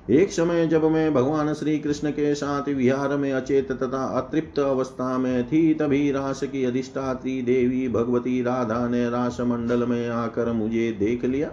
एक 0.09 0.31
समय 0.31 0.67
जब 0.67 0.85
मैं 0.85 1.13
भगवान 1.13 1.53
श्री 1.53 1.79
कृष्ण 1.79 2.11
के 2.11 2.35
साथ 2.35 2.69
विहार 2.69 3.17
में 3.17 3.31
अचेत 3.33 3.71
तथा 3.71 4.05
अतृप्त 4.19 4.59
अवस्था 4.59 5.17
में 5.17 5.47
थी, 5.47 5.73
तभी 5.73 6.11
रास 6.11 6.43
की 6.43 6.65
अधिष्ठात्री 6.65 7.41
देवी 7.41 7.87
भगवती 7.89 8.41
राधा 8.41 8.87
ने 8.87 9.09
रास 9.09 9.37
मंडल 9.41 9.85
में 9.85 10.09
आकर 10.09 10.51
मुझे 10.51 10.91
देख 10.91 11.25
लिया। 11.25 11.51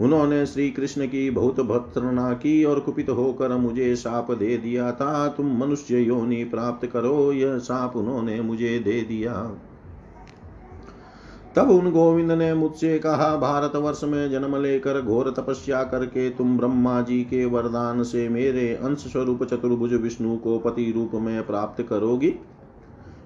उन्होंने 0.00 0.46
श्री 0.46 0.70
कृष्ण 0.70 1.06
की 1.06 1.30
बहुत 1.30 1.60
भर्त्सना 1.60 2.32
की 2.32 2.64
और 2.64 2.80
कुपित 2.80 3.10
होकर 3.10 3.56
मुझे 3.56 3.96
साप 3.96 4.30
दे 4.30 4.56
दिया 4.56 4.92
था। 4.92 5.28
तुम 5.28 5.56
मनुष्य 5.56 5.98
योनि 5.98 6.44
प्राप्त 6.44 6.86
करो, 6.86 7.32
यह 7.32 7.58
साप 7.58 7.96
उन्होंने 7.96 8.40
मुझे 8.40 8.78
दे 8.78 9.00
दिया। 9.00 9.56
तब 11.56 11.70
उन 11.70 11.90
गोविंद 11.90 12.32
ने 12.32 12.54
मुझसे 12.54 12.98
कहा 12.98 13.36
भारत 13.36 13.76
वर्ष 13.76 14.00
में 14.04 14.30
जन्म 14.30 14.62
लेकर 14.62 15.00
घोर 15.02 15.30
तपस्या 15.30 15.82
करके 15.84 16.30
तुम 16.30 16.58
ब्रह्मा 16.58 17.00
जी 17.00 17.22
के 17.22 17.44
वरदान 17.44 18.02
से 18.02 18.28
मेरे 18.28 18.74
अंश 18.74 18.98
स्वरूप 18.98 19.44
चतुर्भुज 19.44 19.94
विष्णु 19.94 20.36
को 20.36 20.58
पति 20.58 20.92
रूप 20.96 21.10
में 21.14 21.46
प्राप्त 21.46 21.82
करोगी। 21.82 22.34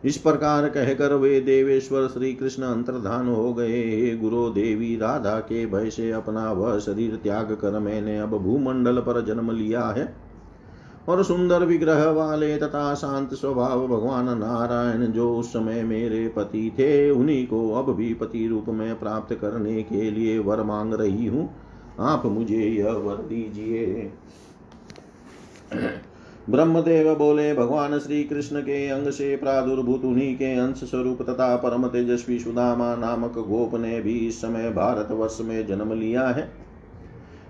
इस 0.04 0.16
प्रकार 0.16 0.68
कहकर 0.68 1.12
वे 1.14 1.40
देवेश्वर 1.40 2.06
श्री 2.06 2.32
कृष्ण 2.32 2.62
अंतर्धान 2.62 3.28
हो 3.28 3.52
गए। 3.54 4.16
गुरु 4.16 4.48
देवी, 4.50 4.96
राधा 4.96 5.38
के 5.40 5.64
भय 5.66 5.90
से 5.90 6.10
अपना 6.10 6.52
वह 6.52 6.78
शरीर 6.78 7.16
त्याग 7.16 7.52
कर 7.52 7.78
मैंने 7.78 8.18
अब 8.18 8.38
भूमंडल 8.38 8.98
पर 8.98 9.24
जन्म 9.24 9.50
लिया 9.50 9.84
है 9.88 10.14
और 11.08 11.22
सुंदर 11.24 11.64
विग्रह 11.64 12.04
वाले 12.10 12.56
तथा 12.56 12.94
शांत 12.94 13.34
स्वभाव 13.34 13.86
भगवान 13.88 14.24
नारायण 14.38 15.06
जो 15.06 15.34
उस 15.36 15.52
समय 15.52 15.82
मेरे 15.82 16.26
पति 16.28 16.70
थे, 16.78 17.10
उन्हीं 17.10 17.46
को 17.46 17.70
अब 17.74 17.94
भी 17.94 18.12
पति 18.14 18.46
रूप 18.46 18.68
में 18.68 18.98
प्राप्त 18.98 19.34
करने 19.34 19.82
के 19.82 20.10
लिए 20.10 20.38
वर 20.38 20.62
मांग 20.62 20.94
रही 20.94 21.26
हूँ। 21.26 21.50
आप 22.00 22.26
मुझे 22.26 22.62
यह 22.62 22.92
वर 22.92 23.16
दीजिए। 23.16 24.12
ब्रह्मदेव 26.48 27.14
बोले, 27.14 27.54
भगवान 27.54 27.98
श्री 27.98 28.24
कृष्ण 28.24 28.60
के 28.60 28.88
अंग 28.88 29.08
से 29.08 29.36
प्रादुर्भूत 29.36 30.04
उन्हीं 30.04 30.34
के 30.36 30.54
अंश 30.54 30.76
स्वरूप 30.76 31.22
तथा 31.22 31.56
परम 31.56 31.86
तेजस्वी 31.86 32.38
सुदामा 32.38 32.96
नामक 32.96 33.32
गोप 33.32 33.74
ने 33.74 34.00
भी 34.00 34.18
इस 34.18 34.40
समय 34.40 34.70
भारतवर्ष 34.70 35.38
में 35.40 35.66
जन्म 35.66 35.92
लिया 35.92 36.28
है। 36.28 36.50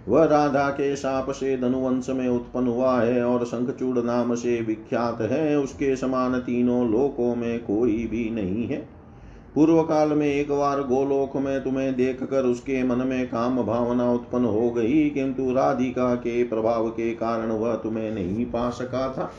वह 0.08 0.24
राधा 0.24 0.68
के 0.70 0.96
साप 0.96 1.30
से 1.30 1.56
धनुवंश 1.56 2.10
में 2.10 2.28
उत्पन्न 2.28 2.68
हुआ 2.68 3.00
है 3.00 3.24
और 3.24 3.44
शंखचूड़ 3.44 3.98
नाम 3.98 4.34
से 4.34 4.60
विख्यात 4.60 5.20
है। 5.20 5.58
उसके 5.58 5.96
समान 5.96 6.38
तीनों 6.38 6.90
लोकों 6.90 7.34
में 7.34 7.58
कोई 7.58 8.06
भी 8.06 8.30
नहीं 8.30 8.66
है। 8.66 8.97
पूर्व 9.54 9.82
काल 9.82 10.08
में 10.08 10.26
एक 10.26 10.50
बार 10.52 10.80
गोलोक 10.80 11.36
में 11.36 11.62
तुम्हें 11.64 11.94
देखकर 11.96 12.44
उसके 12.44 12.82
मन 12.82 13.06
में 13.06 13.26
काम 13.28 13.62
भावना 13.62 14.10
उत्पन्न 14.12 14.44
हो 14.44 14.70
गई, 14.70 15.08
किंतु 15.10 15.52
राधिका 15.52 16.14
के 16.14 16.42
प्रभाव 16.44 16.88
के 16.88 17.12
कारण 17.14 17.50
वह 17.50 17.74
तुम्हें 17.74 18.10
नहीं 18.14 18.44
पा 18.44 18.68
सका 18.70 19.08
था। 19.12 19.30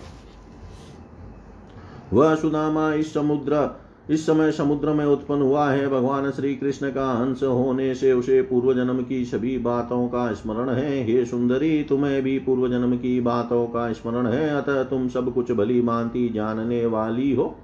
वह 2.13 2.35
सुदामा 2.35 2.93
इस 2.93 3.13
समुद्र, 3.13 3.69
इस 4.09 4.25
समय 4.25 4.51
समुद्र 4.51 4.93
में 4.93 5.05
उत्पन्न 5.05 5.41
हुआ 5.41 5.69
है। 5.71 5.87
भगवान 5.87 6.31
श्री 6.31 6.55
कृष्ण 6.55 6.89
का 6.91 7.11
हंस 7.11 7.43
होने 7.43 7.95
से 7.95 8.11
उसे 8.13 8.41
पूर्व 8.41 8.73
जन्म 8.73 9.03
की 9.03 9.23
सभी 9.25 9.57
बातों 9.57 10.07
का 10.07 10.33
स्मरण 10.33 10.69
है। 10.69 11.03
हे 11.03 11.25
सुंदरी, 11.25 11.83
तुम्हें 11.83 12.21
भी 12.21 12.37
पूर्व 12.39 12.67
जन्म 12.69 12.97
की 12.97 13.19
बातों 13.21 13.65
का 13.67 13.91
स्मरण 13.93 14.27
है, 14.27 14.49
अतः 14.49 14.83
तुम 14.83 15.07
सब 15.07 15.33
कुछ 15.33 15.51
भली 15.51 15.81
मानती 15.81 16.29
जानने 16.29 16.85
वाली 16.85 17.33
हो। 17.35 17.55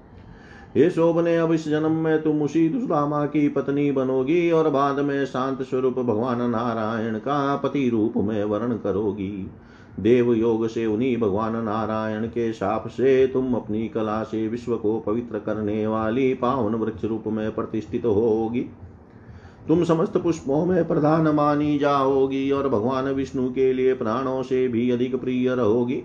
हे 0.78 0.90
शोभने 0.90 1.38
अब 1.38 1.52
इस 1.52 1.70
जन्म 1.70 1.92
में 1.92 2.22
तुम 2.22 2.42
उसी 2.42 2.70
दुष्दामा 2.70 3.26
की 3.26 3.50
पत्नी 3.50 3.92
बनोगी 3.92 4.52
और 4.52 4.70
बाद 4.70 5.00
में 5.00 5.26
शांत 5.26 5.62
स्वरूप 5.62 5.94
भगवान 5.94 6.50
नारायण 6.50 7.18
का 7.18 7.56
पति 7.56 7.90
रूप 7.90 8.14
में 8.18 8.44
वर्ण 8.44 8.78
करोगी। 8.78 9.52
देव 10.00 10.34
योग 10.34 10.68
से 10.68 10.86
उन्हीं 10.86 11.18
भगवान 11.18 11.56
नारायण 11.56 12.28
के 12.28 12.54
शाप 12.54 12.88
से 12.88 13.28
तुम 13.28 13.54
अपनी 13.54 13.88
कला 13.88 14.24
से 14.24 14.48
विश्व 14.48 14.76
को 14.78 15.00
पवित्र 15.00 15.40
करने 15.40 15.88
वाली 15.88 16.34
पावन 16.34 16.76
वृक्ष 16.76 17.06
रूप 17.06 17.24
में 17.28 17.56
प्रतिष्ठित 17.56 18.06
होगी। 18.06 18.66
तुम 19.68 19.84
समस्त 19.84 20.18
पुष्पों 20.18 20.66
में 20.66 20.88
प्रधान 20.88 21.28
मानी 21.28 21.78
जाओगी 21.78 22.52
और 22.52 22.70
भगवान 22.70 23.06
विष्णु 23.06 23.50
के 23.50 23.74
लिए 23.74 23.94
प्राणों 23.94 24.44
से 24.44 24.68
भी 24.68 24.92
अधिक 24.92 25.16
प्रिय 25.16 25.56
रहोगी। 25.56 26.04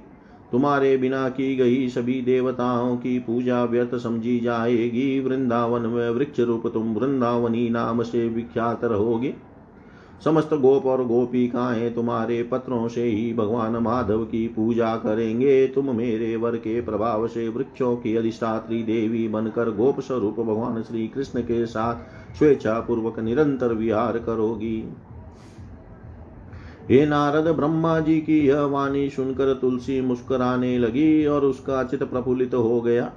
तुम्हारे 0.52 0.96
बिना 0.96 1.28
की 1.28 1.56
गई 1.56 1.88
सभी 1.88 2.20
देवताओं 2.20 2.96
की 2.96 3.18
पूजा 3.18 3.64
व्यर्थ 3.64 3.94
समझी 3.94 4.40
जाएगी। 4.40 5.20
वृंदावन 5.20 5.82
में 5.82 6.10
वृक्ष 6.10 6.40
रूप 6.40 6.66
तुम 6.66 6.94
वृंदावनी 6.94 7.68
नाम 7.70 8.02
से 8.02 8.28
विख्यात 8.28 8.84
रहोगे। 8.84 9.34
समस्त 10.24 10.54
गोप 10.54 10.86
और 10.86 11.04
गोपिकाएँ 11.06 11.90
तुम्हारे 11.90 12.42
पत्रों 12.42 12.88
से 12.88 13.04
ही 13.04 13.32
भगवान 13.34 13.76
माधव 13.76 14.24
की 14.24 14.46
पूजा 14.48 14.96
करेंगे। 14.96 15.66
तुम 15.66 15.96
मेरे 15.96 16.36
वर 16.36 16.56
के 16.56 16.80
प्रभाव 16.80 17.26
से 17.28 17.48
वृक्षों 17.48 17.96
की 17.96 18.16
अधिष्ठात्री 18.16 18.82
देवी 18.82 19.28
बनकर 19.28 19.70
गोप 19.70 20.00
स्वरूप 20.00 20.40
भगवान 20.40 20.82
श्री 20.82 21.08
कृष्ण 21.08 21.40
के 21.40 21.66
साथ 21.66 21.94
स्वेच्छा 22.38 22.80
पूर्वक 22.80 23.18
निरंतर 23.18 23.74
विहार 23.74 24.18
करोगी। 24.18 24.84
हे 26.90 27.06
नारद 27.06 27.48
ब्रह्मा 27.48 28.00
जी 28.00 28.20
की 28.20 28.46
यह 28.46 28.60
वाणी 28.60 29.10
सुनकर 29.10 29.54
तुलसी 29.54 30.00
मुस्कराने 30.00 30.78
लगी 30.78 31.26
और 31.26 31.44
उसका 31.44 31.84
चित 31.84 32.02
प्रफुल्लित 32.02 32.54
हो 32.54 32.80
गया। 32.80 33.12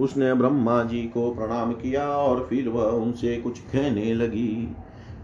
उसने 0.00 0.34
ब्रह्मा 0.34 0.82
जी 0.82 1.02
को 1.02 1.34
प्रणाम 1.34 1.72
किया 1.72 2.08
और 2.08 2.46
फिर 2.50 2.68
वह 2.68 2.84
उनसे 2.84 3.36
कुछ 3.36 3.58
कहने 3.58 4.14
लगी। 4.14 4.68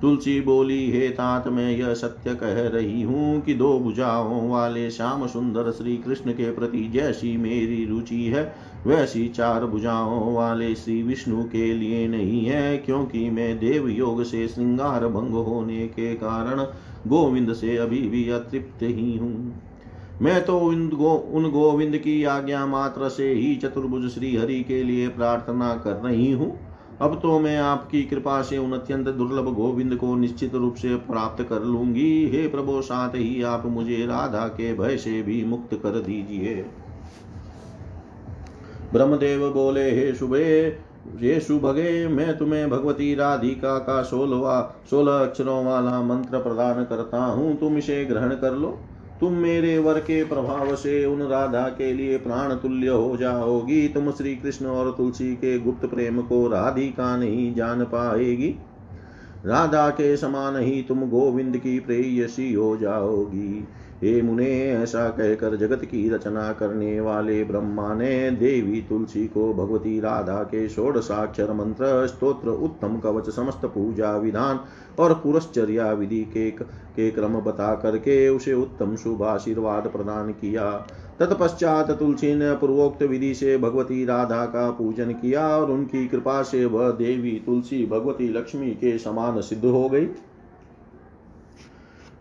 तुलसी 0.05 0.41
बोली, 0.41 0.91
हे 0.91 1.09
तात, 1.09 1.47
मैं 1.49 1.71
यह 1.71 1.93
सत्य 1.95 2.35
कह 2.35 2.59
रही 2.69 3.03
हूँ 3.03 3.41
कि 3.41 3.55
दो 3.55 3.79
भुजाओं 3.79 4.51
वाले 4.51 4.91
श्याम 4.91 5.27
सुंदर 5.27 5.71
श्री 5.71 5.97
कृष्ण 5.97 6.33
के 6.33 6.51
प्रति 6.51 6.83
जैसी 6.89 7.37
मेरी 7.37 7.85
रुचि 7.85 8.23
है, 8.25 8.43
वैसी 8.87 9.27
चार 9.29 9.65
भुजाओं 9.67 10.35
वाले 10.35 10.75
श्री 10.75 11.03
विष्णु 11.03 11.45
के 11.45 11.73
लिए 11.75 12.07
नहीं 12.09 12.45
है, 12.47 12.77
क्योंकि 12.79 13.31
मैं 13.31 13.59
देव 13.59 13.89
योग 13.89 14.23
से 14.25 14.49
श्रृंगार 14.49 15.07
भंग 15.09 15.35
होने 15.47 15.87
के 15.87 16.15
कारण 16.15 16.61
गोविंद 17.07 17.53
से 17.53 17.77
अभी 17.77 18.01
भी 18.01 18.29
अतृप्त 18.31 18.83
ही 18.83 19.17
हूँ। 19.17 19.63
मैं 20.23 20.45
तो 20.45 20.59
उन 20.59 20.89
गो, 20.89 21.15
उन 21.33 21.51
गोविंद 21.51 21.97
की 21.97 22.25
आज्ञा 22.25 22.67
मात्र 22.67 23.09
से 23.09 23.33
ही 23.33 23.57
चतुर्भुज 23.57 24.11
श्री 24.11 24.37
हरि 24.37 24.61
के 24.61 24.83
लिए 24.83 25.09
प्रार्थना 25.09 25.75
कर 25.75 25.97
रही 26.05 26.33
हूँ। 26.33 26.74
अब 27.01 27.19
तो 27.23 27.39
मैं 27.39 27.57
आपकी 27.59 28.03
कृपा 28.03 28.43
से 28.43 28.59
उन 28.59 28.73
अत्यंत 28.73 29.09
दुर्लभ 29.09 29.55
गोविंद 29.55 29.97
को 29.97 30.15
निश्चित 30.15 30.55
रूप 30.55 30.75
से 30.75 30.95
प्राप्त 30.97 31.43
कर 31.43 31.63
लूँगी। 31.63 32.29
हे 32.29 32.49
प्रभु, 32.49 32.81
साथ 32.83 33.15
ही 33.15 33.43
आप 33.43 33.67
मुझे 33.67 34.07
राधा 34.07 34.47
के 34.49 34.75
भय 34.75 34.97
से 34.97 35.23
भी 35.23 35.45
मुक्त 35.45 35.75
कर 35.75 36.01
दीजिए। 36.01 36.67
ब्रह्मदेव 38.93 39.51
बोले, 39.51 39.91
हे 39.91 40.15
शुभे 40.15 40.45
ये 41.21 41.41
सुभगे, 41.41 42.09
मैं 42.09 42.39
तुम्हें 42.39 42.71
भगवती 42.71 43.15
राधिका 43.15 43.79
का 43.79 44.03
सोलवा, 44.03 44.75
सोलह 44.91 45.13
अक्षरों 45.13 45.65
वाला 45.65 46.03
मंत्र 46.03 46.39
प्रदान 46.39 46.85
करता 46.85 47.25
हूँ। 47.25 47.57
तुम 47.57 47.79
इसे 47.79 48.05
ग्रहण 48.05 48.31
कर 48.31 48.53
लो। 48.53 48.79
तुम 49.25 49.33
मेरे 49.33 49.79
वर 49.79 49.99
के 49.99 50.25
प्रभाव 50.25 50.77
से 50.77 51.05
उन 51.05 51.23
राधा 51.23 51.69
के 51.69 51.93
लिए 51.93 52.19
प्राण 52.19 52.55
तुल्य 52.55 52.89
हो 52.89 53.17
जाओगी। 53.17 53.89
तुम 53.89 54.11
श्री 54.11 54.37
कृष्ण 54.37 54.67
और 54.67 54.95
तुलसी 54.99 55.35
के 55.35 55.59
गुप्त 55.59 55.87
प्रेम 55.87 56.23
को 56.23 56.49
राधिका 56.49 57.17
नहीं 57.17 57.55
जान 57.55 57.85
पाएगी। 57.85 58.55
राधा 59.47 59.91
के 59.91 60.17
समान 60.17 60.57
ही 60.57 60.83
तुम 60.83 61.09
गोविंद 61.09 61.57
की 61.57 61.81
प्रेयसी 61.81 62.53
हो 62.53 62.77
जाओगी। 62.77 63.65
हे 64.03 64.23
मुने, 64.23 64.73
ऐसा 64.73 65.09
कहकर 65.09 65.57
जगत 65.57 65.85
की 65.85 66.09
रचना 66.09 66.53
करने 66.53 67.01
वाले 67.01 67.45
ब्रह्मा 67.45 67.95
ने 67.95 68.31
देवी 68.31 68.81
तुलसी 68.81 69.27
को 69.27 69.53
भगवती 69.55 70.01
राधा 70.01 70.43
के 70.43 70.69
षोडशाक्षर 70.69 71.53
मंत्र, 71.53 72.07
स्तोत्र, 72.07 72.49
उत्तम 72.49 72.99
कवच, 72.99 73.31
समस्त 73.31 73.65
पूजा 73.65 74.17
विधान 74.17 74.61
और 74.99 75.15
पुरश्चर्या 75.15 75.93
विधि 75.93 76.23
के 76.25 76.51
के 76.51 77.11
क्रम 77.11 77.41
बता 77.41 77.75
करके 77.75 78.29
उसे 78.29 78.53
उत्तम 78.53 78.97
शुभ 78.97 79.23
आशीर्वाद 79.23 79.87
प्रदान 79.87 80.31
किया। 80.31 80.71
तत्पश्चात 81.21 81.91
तुलसी 81.91 82.35
ने 82.35 82.53
पूर्वोक्त 82.53 83.03
विधि 83.03 83.35
से 83.35 83.57
भगवती 83.59 84.05
राधा 84.05 84.45
का 84.47 84.71
पूजन 84.71 85.13
किया 85.13 85.49
और 85.49 85.71
उनकी 85.71 86.07
कृपा 86.09 86.43
से 86.43 86.65
वह 86.65 86.91
देवी 86.91 87.43
तुलसी 87.47 87.87
भगवती 87.87 88.29
लक्ष्मी 88.29 88.71
के 88.71 88.99
समान 88.99 89.41
सिद्ध 89.41 89.65
हो 89.65 89.89
गई। 89.89 90.09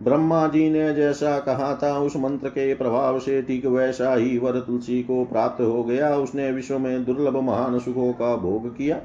ब्रह्मा 0.03 0.47
जी 0.47 0.69
ने 0.69 0.93
जैसा 0.93 1.37
कहा 1.39 1.73
था, 1.75 1.97
उस 1.99 2.15
मंत्र 2.15 2.49
के 2.49 2.73
प्रभाव 2.73 3.19
से 3.19 3.41
ठीक 3.41 3.65
वैसा 3.65 4.13
ही 4.15 4.37
वर 4.37 4.59
तुलसी 4.59 5.01
को 5.03 5.23
प्राप्त 5.25 5.61
हो 5.61 5.83
गया। 5.83 6.15
उसने 6.15 6.51
विश्व 6.51 6.79
में 6.79 7.03
दुर्लभ 7.05 7.37
महान 7.37 7.79
सुखों 7.79 8.11
का 8.13 8.35
भोग 8.35 8.67
किया। 8.77 8.99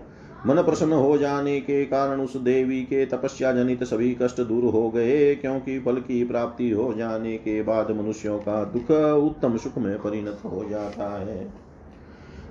मन 0.47 0.63
प्रसन्न 0.63 0.93
हो 0.93 1.17
जाने 1.19 1.59
के 1.61 1.85
कारण 1.85 2.21
उस 2.21 2.37
देवी 2.37 2.81
के 2.83 3.05
तपस्या 3.07 3.53
जनित 3.53 3.85
सभी 3.85 4.17
कष्ट 4.23 4.41
दूर 4.41 4.65
हो 4.65 4.89
गए, 4.91 5.35
क्योंकि 5.35 5.79
फल 5.79 5.97
की 6.01 6.23
प्राप्ति 6.25 6.71
हो 6.71 6.93
जाने 6.95 7.37
के 7.37 7.63
बाद 7.63 7.91
मनुष्यों 7.91 8.39
का 8.39 8.63
दुख 8.65 8.91
उत्तम 9.25 9.57
सुख 9.57 9.79
में 9.79 9.99
परिणत 9.99 10.41
हो 10.45 10.65
जाता 10.71 11.09
है। 11.19 11.67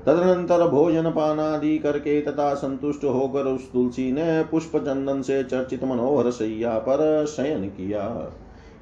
तदनंतर 0.08 0.68
भोजन 0.68 1.04
पानादि 1.04 1.78
करके 1.78 2.22
तथा 2.22 2.54
संतुष्ट 2.54 3.04
होकर 3.04 3.46
उस 3.46 3.74
तुलसी 3.74 4.12
ने 4.12 4.44
पुष्प 4.44 4.78
चंदन 4.78 5.22
से 5.22 5.44
चर्चित 5.44 5.84
मनोहर 5.84 6.32
सैया 6.32 6.80
पर 6.80 7.26
शयन 7.26 7.70
किया। 7.70 8.34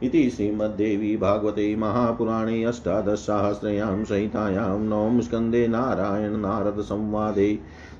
इति 0.03 0.29
श्रीमद्देवी 0.29 1.17
भागवते 1.17 1.75
महापुराणे 1.75 2.63
अष्टादशसाहस्रयां 2.63 4.03
सहितायां 4.03 4.79
नवम 4.79 5.21
स्कन्दे 5.21 5.67
नारायण 5.67 6.37
नारद 6.37 6.81
संवादे। 6.81 7.59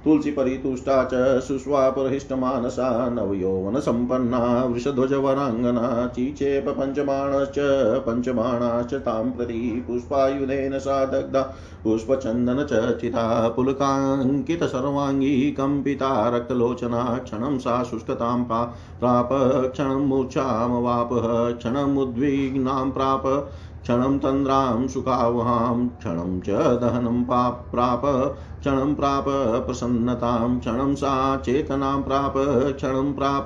तुलसी 0.07 0.31
परितुष्टा 0.31 0.97
च 1.13 1.41
सुष्वापरहिष्टमानसा 1.43 2.89
नवयौवनसम्पन्ना 3.09 4.39
वृषध्वजवराङ्गना 4.65 6.07
चीचेप 6.07 6.69
पञ्चबाणश्च 6.69 7.59
पञ्चबाणाश्च 8.07 8.95
तां 9.07 9.31
प्रति 9.31 9.59
पुष्पायुधेन 9.87 10.79
सा 10.79 11.05
दग्धा 11.05 11.43
पुष्पचन्दनचर्चिता 11.85 13.27
पुलकाङ्कितसर्वाङ्गी 13.49 15.35
कम्पिता 15.51 16.13
रक्तलोचना 16.37 17.03
क्षणं 17.25 17.59
सा 17.59 17.83
शुष्कतां 17.83 18.43
प्राप 18.45 19.29
क्षणं 19.73 20.07
मूर्छामवापः 20.07 21.29
क्षणमुद्विग्नां 21.53 22.91
प्राप 22.91 23.27
क्षणं 23.87 24.19
तन्द्रां 24.19 24.89
सुखावहां, 24.89 25.89
क्षणं 25.89 26.41
च 26.41 26.51
दहनं 26.81 27.25
प्राप, 27.25 28.03
क्षणं 28.61 28.95
प्राप 28.95 29.25
प्रसन्नतां, 29.67 30.59
क्षणं 30.59 30.95
सा 30.95 31.37
चेतनां 31.37 32.03
प्राप, 32.03 32.35
क्षणं 32.77 33.13
प्राप 33.13 33.45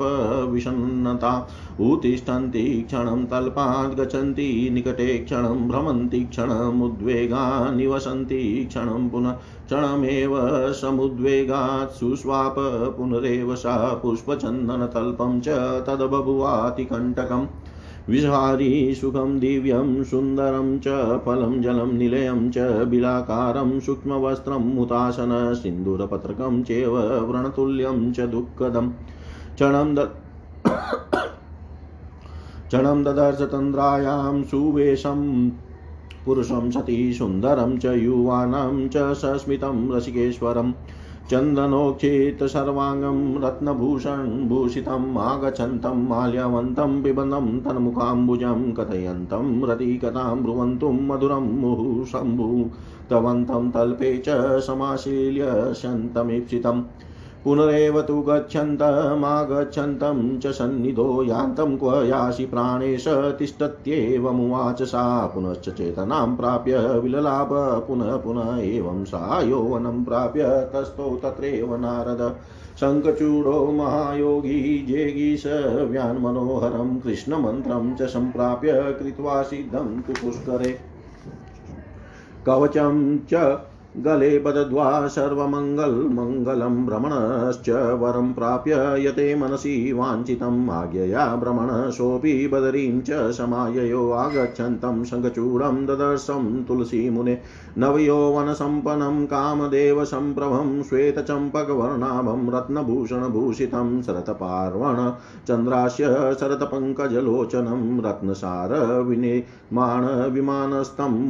विषन्नता। 0.50 1.48
उत्तिष्ठन्ति 1.80 2.82
क्षणं 2.86 3.26
तल्पात् 3.26 4.00
गच्छन्ति, 4.00 4.70
निकटे 4.72 5.18
क्षणं 5.18 5.68
भ्रमन्ति 5.68 6.20
क्षणमुद्वेगा 6.24 7.70
निवसन्ति, 7.70 8.64
क्षणं 8.68 9.08
पुनः 9.08 9.32
क्षणमेव 9.32 10.36
समुद्वेगात् 10.72 11.90
सुस्वाप, 11.90 12.54
पुनरेव 12.98 13.54
सा 13.56 13.94
पुष्पचन्दनतल्पं 13.94 15.40
च 15.40 15.48
तद्बभुवातिकण्टकम्। 15.86 17.46
विहारी 18.08 18.94
सुखं 18.94 19.38
दिव्यं 19.38 20.04
सुन्दरं 20.04 20.78
च 20.78 20.88
फलं 21.26 21.60
जलं 21.62 21.92
निलयं 21.92 22.50
च 22.50 22.58
बिलाकारं 22.88 23.80
सूक्ष्मवस्त्रं 23.80 24.74
मुतासन 24.74 25.54
सिन्दूरपत्रकं 25.54 26.62
चेव 26.62 26.96
च 28.12 28.20
दुःखदं। 28.20 28.90
क्षणं 28.90 29.94
द 29.94 29.98
क्षणं 32.70 33.02
ददर्श 33.02 33.42
तन्द्रायां 33.42 34.42
सुवेशं 34.42 35.50
पुरुषं 36.24 36.70
सती 36.70 37.12
सुन्दरं 37.12 37.78
च 37.78 37.84
युवानं 37.84 38.88
च 38.88 38.96
सस्मितं 38.96 39.96
रसिकेश्वरम् 39.96 40.72
चन्दनोक्षित 41.28 42.44
सर्वाङ्गं 42.44 43.42
रत्नभूषणभूषितम् 43.42 45.18
आगच्छन्तं, 45.18 46.08
माल्यवन्तं 46.08 47.02
पिबन्तं 47.02 47.60
तन्मुखाम्बुजं, 47.60 48.74
कथयन्तं, 48.74 49.64
रतिकथां, 49.64 50.42
ब्रुवन्तुं, 50.42 50.92
मधुरं 50.92 51.60
मुहुः 51.60 52.04
शम्भुतवन्तं 52.04 53.70
तल्पे 53.70 54.22
च 54.28 54.60
समाशील्य 54.60 55.74
शन्तमीप्सितम्। 55.74 56.82
पुनरेव 57.44 58.00
तु 58.02 58.20
गच्छन्तमागच्छन्तं 58.20 60.18
च 60.38 60.46
सन्निधो 60.46 61.22
यान्तं 61.22 61.76
क्व 61.76 62.02
यासि 62.02 62.46
प्राणेश 62.46 63.04
तिष्ठत्येवमुवाच 63.08 64.82
सा। 64.82 65.04
पुनश्च 65.26 65.68
चेतनां 65.68 66.36
प्राप्य 66.36 66.78
विललाप 66.98 67.48
पुनः 67.88 68.16
पुनः 68.16 68.58
एवं 68.62 69.04
सा 69.04 69.40
यौवनं 69.42 70.04
प्राप्य 70.04 70.42
तस्थौ 70.74 71.16
तत्रैव 71.16 71.76
नारद। 71.76 72.22
शङ्खचूडो 72.80 73.72
महायोगी 73.72 74.60
जेगीश 74.88 75.46
व्यान्मनोहरं 75.90 77.00
कृष्णमन्त्रं 77.00 77.94
च 77.94 78.02
सम्प्राप्य 78.02 78.72
कृत्वा 79.00 79.42
सिद्धं 79.42 79.88
तु 80.00 80.12
पुष्करे 80.12 80.70
कवचं 82.46 83.18
च 83.18 83.34
गले 83.96 84.38
बदद्वा 84.38 85.06
सर्वमङ्गलमङ्गलं 85.06 86.74
भ्रमणश्च 86.86 87.68
वरं 88.00 88.32
प्राप्य 88.32 88.74
यते 88.98 89.34
मनसि 89.34 89.72
वाञ्छितम् 89.92 90.70
आज्ञया 90.70 91.24
भ्रमण 91.36 91.90
सोऽपि 91.90 92.34
बदरीं 92.52 93.00
च 93.00 93.18
समाययो 93.32 94.02
आगच्छन्तं 94.10 95.02
शङ्खचूडं 95.04 95.80
ददर्शं 95.86 96.46
तुलसीमुने 96.64 97.34
नवयौवनसम्पन्नं 97.78 99.18
कामदेवसम्प्रभं 99.26 100.70
श्वेतचम्पकवर्णाभं 100.82 102.46
रत्नभूषणभूषितं 102.54 103.90
शरतपार्वण 104.02 105.02
चन्द्रास्य 105.48 106.04
शरतपङ्कजलोचनं 106.40 107.82
रत्नसार 108.06 108.76
विनिर्माणविमानस्थं 109.08 110.00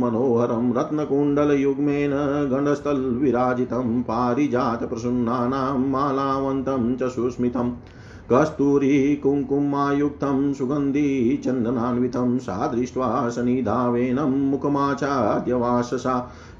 मनोहरं 0.00 0.72
रत्नकुण्डलयुग्मेन 0.74 2.14
गण्डस्थलविराजितं 2.50 4.02
पारिजातप्रसन्नानां 4.02 5.78
मालावन्तं 5.90 6.94
च 6.96 7.08
सुस्मितम् 7.10 7.72
कस्तूरी 8.32 8.96
कुङ्कुमायुक्तं 9.16 10.52
सुगन्धी 10.54 11.36
चन्दनान्वितं 11.44 12.38
सा 12.38 12.66
दृष्ट्वा 12.66 13.08
शनिधावेनं 13.30 14.36
मुखमाचाद्यवाससा 14.50 16.14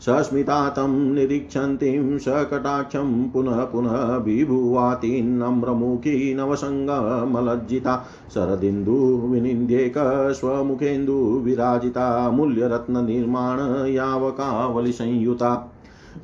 सस्मिता 0.06 0.68
तं 0.68 0.96
निरीक्षन्तीं 1.14 2.18
सकटाक्षं 2.18 3.12
पुनः 3.30 3.64
पुनः 3.64 4.16
विभुवातीन्नम्रमुखी 4.24 6.14
नवसङ्गमलज्जिता 6.34 7.96
शरदिन्दुविनिन्द्येक 8.34 9.98
स्वमुखेन्दुविराजिता 10.40 12.06
मूल्यरत्ननिर्माण 12.30 13.60
यावकावलिसंयुता 13.88 15.52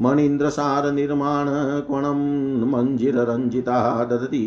मणीन्द्रसारनिर्माणकोणं 0.02 2.18
मञ्जिररञ्जिता 2.72 3.76
ददति 4.10 4.40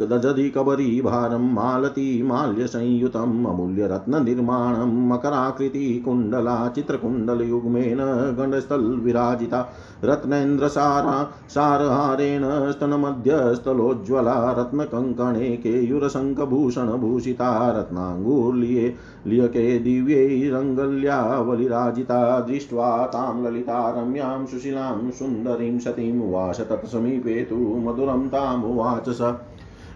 कबीरभारं 0.00 0.20
ददति 0.20 0.50
कबरीभारं 0.50 1.38
मालती 1.38 2.22
माल्यसंयुतम्, 2.22 3.46
अमूल्यरत्ननिर्माणं 3.46 5.08
मकराकृतिकुण्डला 5.08 6.68
चित्रकुण्डलयुग्मेन 6.68 7.98
गण्डस्थलविराजिता, 8.38 9.72
रत्नेन्द्रसारा, 10.04 11.30
सारहारेण 11.48 12.72
स्तनमध्यस्थलोज्ज्वला, 12.72 14.54
रत्नकङ्कणे 14.58 15.56
केयुरशङ्खभूषणभूषिता 15.56 17.78
रत्नाङ्गुर्लिये 17.78 18.94
लियके 19.26 19.78
दिव्यैरङ्गल्यावलिराजिता 19.78 22.40
दृष्ट्वा 22.40 23.06
तां 23.06 23.46
ललिता, 23.46 23.90
रम्यां 23.90 24.46
सुशीलां 24.46 25.10
सुन्दरीं 25.10 25.78
सतीम् 25.78 26.22
उवाच 26.22 26.60
तत्समीपे 26.60 27.44
तु 27.44 27.56
मधुरं 27.56 28.28
तामुवाच 28.28 29.08
स 29.08 29.34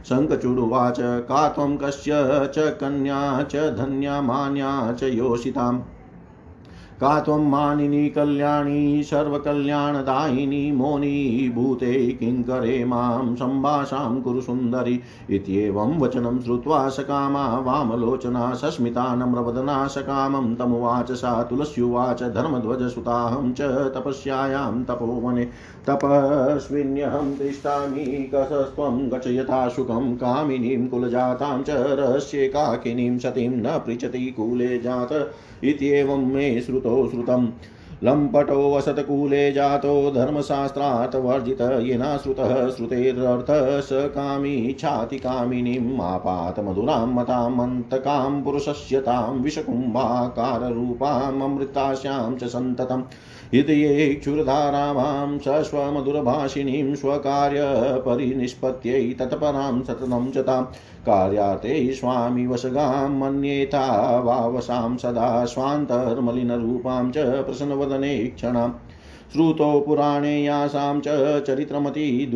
शङ्खचूडुवाच 0.08 0.96
का 1.00 1.48
त्वं 1.48 1.76
कस्य 1.76 2.12
च 2.54 2.78
कन्या 2.80 3.42
च 3.42 3.56
धन्या 3.56 4.20
मान्या 4.20 4.92
च 4.92 5.02
योषिताम्। 5.02 5.82
का 7.00 7.20
त्वं 7.20 7.50
मानिनी 7.50 8.08
कल्याणी, 8.08 9.02
सर्वकल्याणदायिनी 9.02 10.72
मौनीभूते 10.72 12.12
किङ्करे 12.12 12.84
माँ 12.84 13.36
सम्भाषां 13.36 14.20
कुरु 14.20 14.40
सुन्दरि। 14.40 15.00
इत्येवं 15.30 15.98
वचनं 15.98 16.40
श्रुत्वा 16.40 16.88
सकामा 16.88 17.58
वामलोचना, 17.58 18.54
सस्मिता 18.54 19.14
नम्रवदना, 19.14 19.86
सकामं 19.86 20.54
तमुवाच 20.54 21.12
सा 21.12 21.42
तुलस्युवाच, 21.42 22.22
धर्मध्वजसुताहं 22.22 23.52
च 23.52 23.60
तपस्यायां 23.62 24.84
तपोवने। 24.84 25.44
तपस्विन्यहं 25.86 27.34
तिष्ठामि, 27.34 28.30
कसस्त्वं 28.34 29.10
गच 29.10 29.26
यथा 29.26 29.68
सुखं, 29.68 30.16
कामिनीं 30.16 30.88
कुलजातां 30.88 31.62
च 31.62 31.70
रहस्येकाकिनीं 31.70 33.18
सतीं 33.18 33.48
न 33.48 33.64
पृच्छति 33.86 34.34
कुले 34.36 34.78
जात। 34.78 35.32
इत्येवं 35.64 36.26
मे 36.26 36.60
श्रुतो 36.60 36.89
श्रुतम्। 36.90 37.48
लम्पटो 38.04 38.76
वसतकूले 38.76 39.52
जातो 39.52 40.10
धर्मशास्त्रात् 40.10 41.16
वर्जित 41.16 41.60
येना 41.60 42.16
श्रुतः। 42.16 42.70
श्रुतेरर्थः 42.70 43.80
स 43.80 43.88
कामी 43.92 44.76
छाति 44.80 45.18
कामिनीम्। 45.18 46.00
आपात 46.00 46.60
मधुरां 46.60 47.06
मतामन्तकां 47.06 48.42
पुरुषस्य 48.42 49.00
तां 49.00 49.40
विषकुम्भाकाररूपाम्। 49.40 51.42
अमृतास्यां 51.42 52.36
च 52.36 52.44
सन्ततम्। 52.44 53.02
हृदये 53.54 54.14
क्षुरधारावां 54.14 55.38
सस्वमधुरभाषिणीं 55.38 56.94
स्वकार्यपरिनिष्पत्यै 56.94 59.16
तत्परां 59.18 59.82
सततं 59.82 60.30
च 60.30 60.38
तां। 60.38 60.62
कार्याते 61.06 61.92
स्वामी 61.92 62.46
वशगां 62.46 63.10
मन्येता 63.10 64.20
वावसां 64.20 64.96
सदा 64.96 65.44
स्वान्तर्मलिनरूपां 65.44 67.10
च 67.10 67.18
प्रसन्नवदने 67.18 68.26
क्षणाम् 68.26 68.72
श्रुतो 69.32 69.80
पुराणे 69.80 70.44
यासां 70.44 71.00
च 71.00 71.44
चरित्रमति 71.46 72.30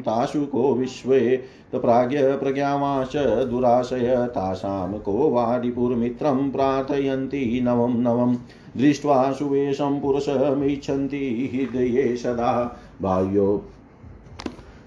तासु 0.00 0.46
को 0.46 0.74
विश्वे 0.74 1.44
प्राज्ञ 1.74 2.18
प्रज्ञावाश्च 2.18 3.48
दुराशय 3.48 4.28
तासां 4.30 4.98
को 4.98 5.30
वारिपुरमित्रं 5.30 6.50
प्रार्थयन्ति 6.50 7.60
नवं 7.62 8.02
नवम्। 8.02 8.36
दृष्ट्वा 8.76 9.32
सुवेशं 9.32 10.00
पुरुषमिच्छन्ति 10.00 11.50
हृदये 11.54 12.16
सदा। 12.16 12.76
बाह्यो 13.02 13.64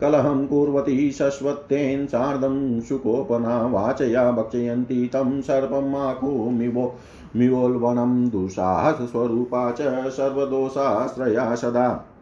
कलहं 0.00 0.46
कुर्वती 0.46 1.10
शश्वत्तेन 1.10 2.06
सार्धं 2.06 2.80
सुकोपना 2.80 3.66
वाचया 3.66 4.30
भक्षयन्ति 4.32 5.10
तं 5.12 5.40
सर्पमाकुमिवो 5.40 6.94
मिवोल्बणं 7.36 8.28
दुःसाहसस्वरूपा 8.28 9.70
च 9.70 9.82
सर्वदोषाश्रया 10.08 11.54
सदा। 11.54 12.13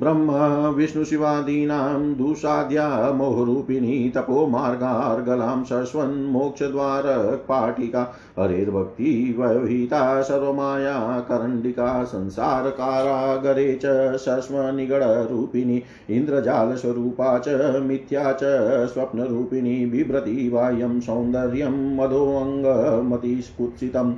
ब्रह्म 0.00 0.30
विष्णुशिवादीनां 0.76 2.14
दूषाद्या 2.14 3.12
मोहरूपिणी 3.12 4.12
तपोमार्गार्गलां 4.14 5.64
शश्वन्मोक्षद्वारपाटिका 5.64 8.14
हरेर्भक्ति 8.38 9.34
व्यवहिता 9.38 10.22
सर्वमाया, 10.22 11.20
करण्डिका 11.20 12.04
संसारकारागरे 12.04 13.80
च 13.84 14.16
शश्वनिगडरूपिणी 14.16 15.82
इन्द्रजालस्वरूपा 16.10 17.38
च, 17.38 17.78
मिथ्या 17.82 18.32
च 18.32 18.40
स्वप्नरूपिणी, 18.88 19.86
बिभ्रति 19.86 20.50
बाह्यं 20.52 21.00
सौन्दर्यं 21.00 21.96
मदोऽङ्गमतिस्कुत्सितम् 21.96 24.14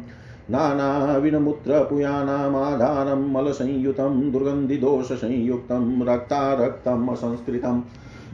नानाविनमुत्रपुयानामाधारं 0.53 3.33
मलसंयुतं, 3.33 4.31
दुर्गन्धिदोषसंयुक्तं, 4.31 6.07
रक्तारक्तम् 6.07 7.11
असंस्कृतम् 7.11 7.83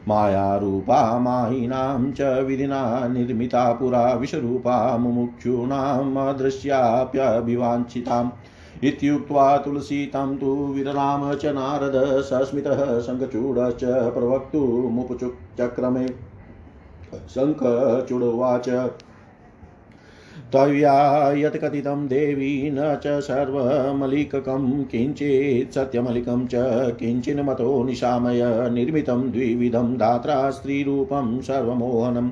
मायारूपा 0.09 1.19
मायिनां 1.19 2.13
च 2.13 2.21
विधिना, 2.21 3.09
निर्मिता 3.09 3.73
पुरा, 3.73 4.13
विषरूपा, 4.13 4.97
मुमुक्षूणाम् 4.97 6.17
अदृश्याप्यभिवाञ्छिताम्। 6.17 8.31
इत्युक्त्वा 8.85 9.59
तुलसीतं 9.59 10.37
तु 10.37 10.47
विरराम 10.47 11.35
च 11.35 11.47
नारद, 11.47 12.21
सस्मितः 12.21 13.01
शङ्खचूडश्च 13.01 13.85
प्रवक्तुमुपचक्रमे 13.85 16.09
शङ्खचूडवाच 17.29 18.91
त्वया 20.53 21.33
यत्कथितं 21.33 22.07
देवी 22.07 22.71
न 22.71 22.95
च 23.05 23.21
सर्वमलिककं, 23.21 24.85
किञ्चित् 24.85 25.75
सत्यमलिकं 25.75 26.47
च 26.47 26.53
किञ्चिन्मतो 26.99 27.85
निशामय, 27.85 28.71
निर्मितं 28.71 29.31
द्विविधं 29.31 29.99
धात्रा 29.99 30.51
स्त्रीरूपं 30.51 31.41
सर्वमोहनम्। 31.41 32.31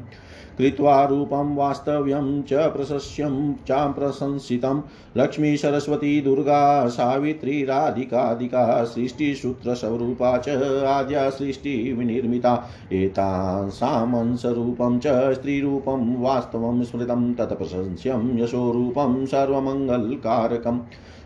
कृत्वा 0.59 1.05
रूपं 1.05 1.57
वास्तव्यं 1.57 2.43
च 2.43 2.53
प्रशस्यं 2.53 3.55
चां 3.55 3.93
प्रशंसितं 3.93 4.83
लक्ष्मी 5.17 5.57
सरस्वती 5.57 6.21
दुर्गा 6.21 6.89
सावित्री 6.89 7.65
राधिकाधिका 7.65 8.85
सृष्टिसूत्रस्वरूपा 8.85 10.39
च 10.39 10.49
आद्या 10.87 11.31
सृष्टिविनिर्मिता 11.31 12.71
एतासामंसरूपं 12.93 14.99
च 14.99 15.35
स्त्रीरूपं 15.35 16.23
वास्तवं 16.23 16.85
स्मृतं 16.85 17.35
तत्प्रशंस्यं 17.35 18.39
यशोरूपं 18.39 19.27
सर्वमङ्गलकारकम्। 19.27 20.81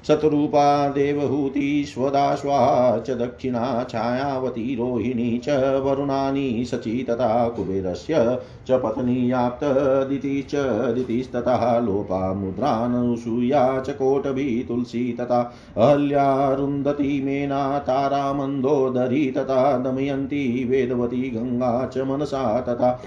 शतरूपा 0.06 0.88
देवहूति 0.88 1.84
स्वदाश्वा 1.88 2.60
च 2.98 3.10
दक्षिणा 3.10 3.84
छायावती 3.90 4.74
रोहिणी 4.74 5.38
च 5.44 5.58
वरुणानि 5.84 6.64
शची 6.64 7.02
तथा 7.10 7.48
कुबेरस्य 7.48 8.38
च 8.68 8.80
पत्नीयाप्तदिति 8.84 10.42
च 10.50 10.64
दितिस्ततः 10.94 11.78
लोपा 11.78 12.32
मुद्रानसूया 12.34 13.80
च 13.80 13.90
कोटभी 13.90 14.62
तुलसी 14.68 15.12
तथा 15.20 15.40
अहल्यारुन्धती 15.76 17.20
मेना 17.22 17.78
तारा 17.78 18.32
मन्दोदरी 18.32 19.30
तथा 19.30 19.76
दमयन्ती 19.78 20.42
वेदवती 20.64 21.30
गङ्गा 21.30 21.86
च 21.86 22.08
मनसा 22.08 22.60
तथा 22.60 23.00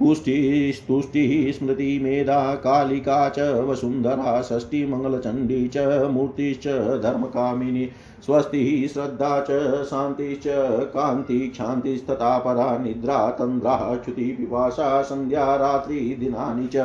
पुष्टिस्तुष्टिः 0.00 1.52
स्मृतिमेधा, 1.52 2.54
कालिका 2.54 3.28
च, 3.28 3.38
वसुन्धरा 3.38 4.42
षष्टिमङ्गलचण्डी 4.42 5.68
च, 5.68 5.78
मूर्तिश्च, 6.10 6.68
धर्मकामिनी, 7.02 7.88
स्वस्तिः, 8.26 8.88
श्रद्धा 8.88 9.44
च, 9.50 9.50
शान्तिश्च, 9.84 10.44
कान्ति 10.80 11.48
क्षान्तिस्तथा 11.48 12.38
परा 12.38 12.78
निद्रा, 12.78 13.30
तन्द्रा 13.30 13.96
च्युतिपिपासा 14.04 15.02
सन्ध्या 15.02 15.56
रात्रिदिनानि 15.56 16.66
च 16.66 16.76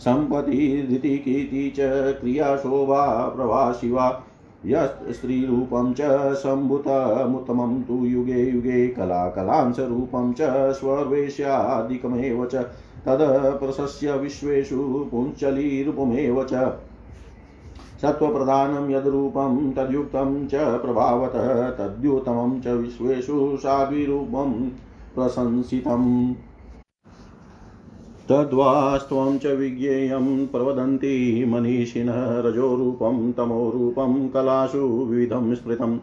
सम्पतिरितिकीर्ति 0.00 1.70
च 1.70 1.76
क्रियाशोभा 2.20 3.28
प्रभा, 3.36 3.72
शिवा। 3.72 4.24
यस्त्रीरूपं 4.66 5.92
च 5.98 6.00
सम्भुतमुत्तमं 6.36 7.80
तु 7.82 7.94
युगे 8.04 8.40
युगे 8.50 8.88
कलाकलांशरूपं 8.96 10.32
च 10.40 10.48
स्वर्वेश्यादिकमेव 10.78 12.44
च 12.52 12.64
तदप्रशस्य 13.06 14.16
विश्वेषु 14.24 14.80
पुञ्चलीरूपमेव 15.10 16.42
च 16.52 16.68
सत्त्वप्रधानं 18.02 18.90
यद्रूपं 18.90 19.72
तद्युक्तं 19.76 20.46
च 20.52 20.68
प्रभावतः 20.82 21.68
तद्युतमं 21.78 22.60
च 22.60 22.76
विश्वेषु 22.82 23.56
साद्विरूपं 23.62 24.52
प्रशंसितम् 25.14 26.10
तद्वास्त्वं 28.30 29.38
च 29.38 29.46
विज्ञेयं 29.46 30.46
प्रवदन्ति 30.46 31.44
मनीषिणः 31.48 32.40
रजोरूपं, 32.40 33.32
तमोरूपं, 33.32 34.28
कलासु 34.28 34.78
विविधं 34.78 35.54
स्मृतम् 35.54 35.98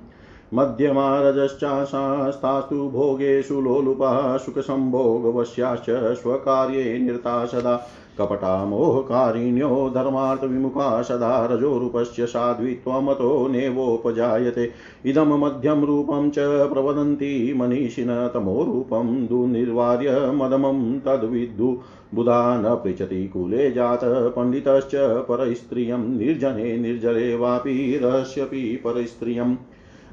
मध्यमारजश्चाशास्तास्तु 0.53 2.89
भोगेषु 2.89 3.61
लोलुपः 3.61 4.37
सुखसम्भोगवश्याश्च 4.37 6.21
स्वकार्ये 6.21 6.99
निरता 6.99 7.45
सदा। 7.45 7.87
कपटा 8.19 8.65
मोहकारिण्यो 8.65 9.91
धर्मार्थविमुखा 9.95 11.01
सदा 11.01 11.45
रजोरूपस्य 11.45 12.25
साध्वित्वमतो 12.25 13.47
नेवोपजायते। 13.47 14.71
इदं 15.05 15.39
मध्यं 15.39 15.85
रूपं 15.85 16.29
च 16.29 16.35
प्रवदन्ति 16.39 17.53
मनीषिण 17.57 18.07
तमोरूपं 18.09 19.27
दुर्निर्वार्य 19.27 20.31
मदमं 20.35 20.99
तद्विद्धु। 20.99 21.77
बुधा 22.15 22.61
न 22.61 22.75
पृच्छति 22.75 23.27
कुले 23.27 23.71
जात, 23.71 23.99
पण्डितश्च 24.03 24.91
परस्त्रियं 24.95 25.97
निर्जने 25.97 26.77
निर्जरे 26.77 27.35
वापि 27.35 27.99
रहस्यपि 28.03 28.81
परस्त्रियम्। 28.83 29.55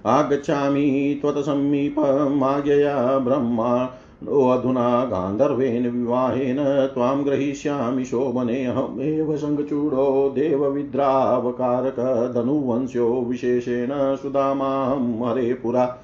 आगच्छामि 0.07 1.19
त्वत्समीपमाज्ञया 1.23 3.19
ब्रह्मा 3.19 3.99
अधुना 4.29 5.05
गान्धर्वेण 5.05 5.91
विवाहेन 5.91 6.89
त्वां 6.95 7.25
ग्रहीष्यामि 7.25 8.05
शोभनेऽहमेव 8.05 9.37
सङ्गचूडो 9.37 10.33
देवविद्रावकारकधनुवंश्यो 10.35 13.27
विशेषेण 13.29 13.89
सुधामां 13.93 15.29
हरे 15.29 15.55
पुरा। 15.55 15.99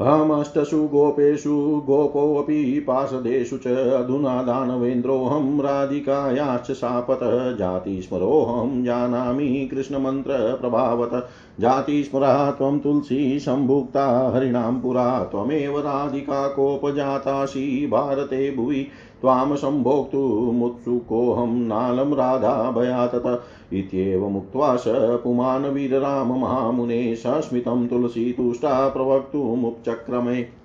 अहमष्टसु 0.00 0.82
गोपेषु 0.82 1.82
गोपोऽपि 1.86 2.84
पार्षदेषु 2.86 3.56
च 3.56 3.66
अधुना 3.66 4.42
दानवेन्द्रोऽहं 4.42 5.60
राधिकायाश्च 5.60 6.72
शापतः 6.72 7.56
जातिस्मरोऽहं 7.56 8.84
जानामि 8.84 9.70
कृष्णमन्त्रप्रभावत। 9.74 11.28
जातिस्मरा 11.60 12.50
त्वं 12.50 12.78
तुलसी 12.78 13.38
सम्भुक्ता 13.38 14.32
हरिणां 14.34 14.80
पुरा, 14.80 15.24
त्वमेव 15.24 15.78
राधिका 15.78 16.48
कोपजातासि 16.48 17.88
भारते 17.92 18.56
भुवि। 18.56 18.86
त्वां 19.20 19.56
सम्भोक्तुमुत्सुकोऽहं 19.56 21.48
नालं 21.48 22.14
राधा 22.14 22.70
भयातत। 22.70 23.42
इत्येवमुक्त्वा 23.72 24.76
स 24.76 24.84
पुमान् 24.88 25.64
वीरराममहामुने 25.64 27.14
सस्मितं 27.16 27.88
तुलसीतुष्टा 27.88 28.88
प्रवक्तुमुपचक्रमे। 28.88 30.59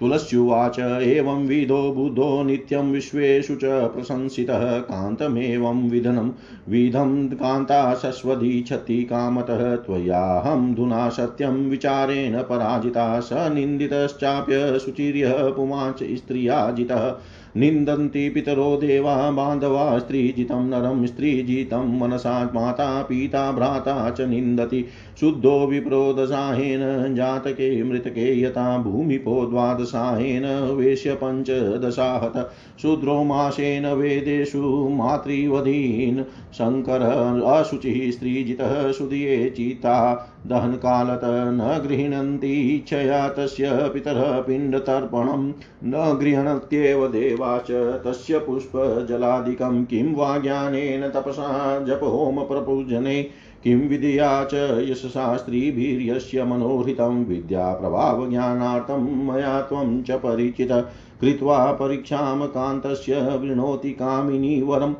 तुलस्युवाच, 0.00 0.78
एवं 1.02 1.46
विदो 1.46 1.92
बुधो 1.92 2.42
नित्यं 2.42 2.92
विश्वेषु 2.92 3.54
च 3.54 3.64
प्रशंसितः, 3.64 4.78
कान्तमेवं 4.78 5.90
विधनं, 5.90 6.30
विधं 6.68 7.28
कान्ता 7.28 7.94
क्षति 7.94 9.02
कामतः, 9.04 9.76
त्वयाहं 9.76 10.74
धुना 10.74 11.08
सत्यं 11.08 11.70
विचारेण 11.70 12.42
पराजिता, 12.42 13.20
स 13.20 13.30
निन्दितश्चाप्य 13.32 14.78
शुचिर्यः 14.78 15.50
पुमांच 15.50 15.98
स्त्रियाजितः। 16.02 17.18
निन्दन्ति 17.56 18.28
पितरो 18.28 18.76
देवा 18.76 19.30
बान्धवा 19.30 19.98
स्त्रीजितं 19.98 20.68
नरं 20.68 21.06
स्त्रीजितं 21.06 21.98
मनसा 22.00 22.52
माता 22.54 23.02
पिता 23.02 23.52
भ्राता 23.52 24.10
च 24.10 24.20
निन्दति। 24.20 24.84
शुद्धो 25.20 25.66
विप्रो 25.66 26.12
दशाहेन 26.12 27.14
जातके 27.14 27.82
मृतके 27.82 28.40
यथा 28.40 28.78
भूमिपो 28.78 29.46
द्वादशाहेन 29.46 30.72
वेश्य 30.72 31.14
पञ्चदशाहत। 31.14 32.50
शूद्रो 32.82 33.24
मासेन 33.24 33.86
वेदेषु 33.86 34.88
मातृवधीन्। 34.92 36.22
शङ्कर 36.54 37.00
अशुचिः 37.46 38.10
स्त्रीजितः 38.10 38.92
सुधिये 38.92 39.50
चिता। 39.50 40.28
दहनकालत 40.46 41.20
न 41.24 41.82
गृह्णन्ति 41.86 42.52
इच्छया 42.52 43.28
तस्य 43.28 43.70
पितरः 43.70 44.40
पिण्डतर्पणं 44.40 45.52
न 45.84 46.18
गृह्णत्येव 46.20 47.06
देवा 47.06 47.58
च 47.58 48.02
तस्य 48.06 48.38
पुष्पजलादिकं 48.38 49.84
किं 49.84 50.14
वा 50.14 50.38
ज्ञानेन 50.38 51.08
तपसा 51.08 51.78
जपहोमप्रपूजने, 51.78 53.26
किं 53.64 53.88
विद्या 53.88 54.44
च 54.44 54.86
यशशास्त्रीभिर्यस्य 54.90 56.44
मनोहृतं 56.44 57.24
विद्याप्रभावज्ञानार्थं 57.24 59.26
मया 59.26 59.60
त्वं 59.60 60.02
च 60.02 60.10
परिचित, 60.10 60.86
कृत्वा 61.20 61.72
परीक्षां 61.72 62.46
कान्तस्य 62.46 63.20
वृणोति 63.20 63.90
कामिनी 63.90 64.62
वरम् 64.62 64.94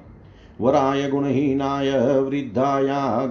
वराय 0.61 1.11
गुणहीनाय 1.11 2.21
वृद्धाया 2.21 3.27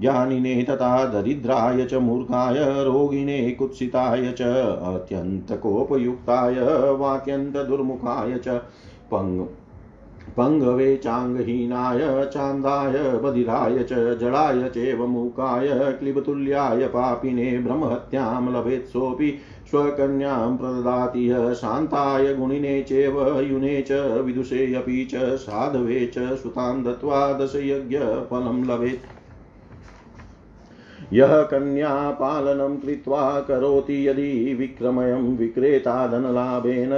ज्ञानिने 0.00 0.62
तथा 0.62 1.04
दरिद्राय 1.04 1.84
च, 1.84 1.94
मूर्खाय, 1.94 2.84
रोगिणे 2.84 3.50
कुत्सिताय 3.50 4.32
च, 4.32 4.42
अत्यन्तकोपयुक्ताय 4.82 6.54
वात्यन्तदुर्मुखाय 6.94 8.38
च 8.38 8.48
पङ्ग 9.10 9.48
पङ्गवे 10.36 10.96
चाङ्गहीनाय, 10.96 12.26
चान्दाय, 12.26 12.92
बधिराय 13.18 13.78
च 13.78 13.92
जडाय 13.92 14.68
चैव 14.68 15.06
मूकाय, 15.06 15.68
क्लिबतुल्याय 15.72 16.86
पापिने, 16.86 17.58
ब्रह्महत्यां 17.58 18.52
लभेत् 18.52 18.88
सोऽपि, 18.88 19.38
स्वकन्यां 19.70 20.56
प्रददाति 20.56 21.28
शान्ताय 21.54 22.34
गुणिने 22.34 22.82
चैव, 22.82 23.40
युने 23.40 23.82
च, 23.82 23.92
विदुषे 24.24 24.74
अपि 24.74 25.08
च, 25.10 25.16
साधवे 25.16 26.06
च, 26.06 26.18
सुतां 26.18 26.82
दत्त्वा 26.82 27.32
दशयज्ञफलं 27.32 28.64
लभेत्। 28.64 29.23
यः 31.12 31.42
कन्यापालनं 31.42 32.76
कृत्वा 32.76 33.40
करोति 33.40 34.08
यदि 34.08 34.54
विक्रमयं 34.54 35.36
विक्रेता 35.36 36.06
धनलाभेन 36.06 36.92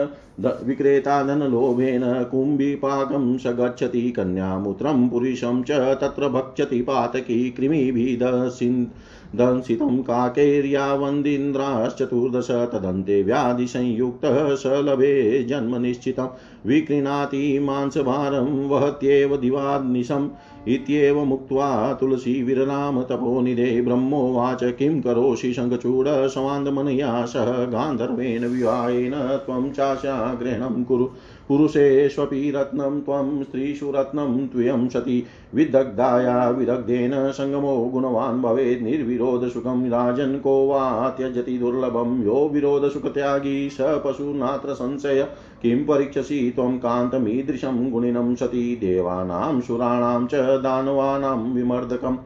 विक्रेता 0.66 1.22
धनलोभेन 1.22 2.02
कुम्भीपाकं 2.30 3.36
स 3.38 3.46
गच्छति 3.46 4.10
कन्यामूत्रं 4.10 5.08
पुरुषं 5.08 5.62
च 5.62 5.70
तत्र 6.00 6.28
भक्षति 6.28 6.80
पातकी 6.82 7.50
कृमिभिदसिन् 7.50 8.86
दंसितं 9.34 10.02
काकैर्यावन्दिन्द्राश्चतुर्दश 10.02 12.50
तदन्ते 12.50 13.22
व्याधिसंयुक्तः 13.22 14.54
स 14.54 14.62
लभे 14.66 15.42
जन्मनिश्चितं। 15.42 16.28
विक्रीणाति 16.66 17.58
मांसभारं 17.58 18.68
वहत्येव 18.68 19.36
दिवानिशम् 19.36 20.28
इत्येवमुक्त्वा 20.68 21.92
तुलसीविरलां 21.92 23.02
तपोनिधे 23.02 23.80
ब्रह्मोवाच 23.80 24.64
किं 24.64 25.00
करोषि 25.00 25.52
शङ्खचूडसमान्दमनया 25.52 27.24
सह 27.24 27.44
गान्धर्वेण 27.44 28.46
विवाहेन 28.46 29.42
त्वं 29.46 29.70
चाशाग्रहणं 29.70 30.84
कुरु। 30.84 31.08
पुरुषेष्वपि 31.48 32.52
रत्नं 32.56 33.00
त्वं 33.00 33.44
स्त्रीषु 33.44 33.90
रत्नं 33.90 34.46
त्वयं 34.46 34.88
सति। 34.88 35.26
विदग्धाया 35.54 36.50
विदग्धेन 36.50 37.10
सङ्गमो 37.14 37.76
गुणवान् 37.76 38.42
भवेत् 38.42 38.82
निर्विरोधसुखं। 38.82 39.90
राजन् 39.90 40.40
को 40.40 40.68
वा 40.68 41.08
त्यजति 41.08 41.58
दुर्लभं। 41.58 42.24
यो 42.24 42.50
विरोधसुखत्यागी 42.52 43.70
स 43.70 43.76
पशुनात्र 43.80 44.74
संशय। 44.74 45.28
किं 45.62 45.84
परीक्षसि 45.84 46.52
त्वं 46.56 46.78
कान्तमीदृशं 46.78 47.90
गुणिनं 47.90 48.34
सति। 48.34 48.78
देवानां 48.80 49.60
सुराणां 49.60 50.26
च 50.26 50.34
दानवानां 50.34 51.38
विमर्दकम्। 51.38 52.16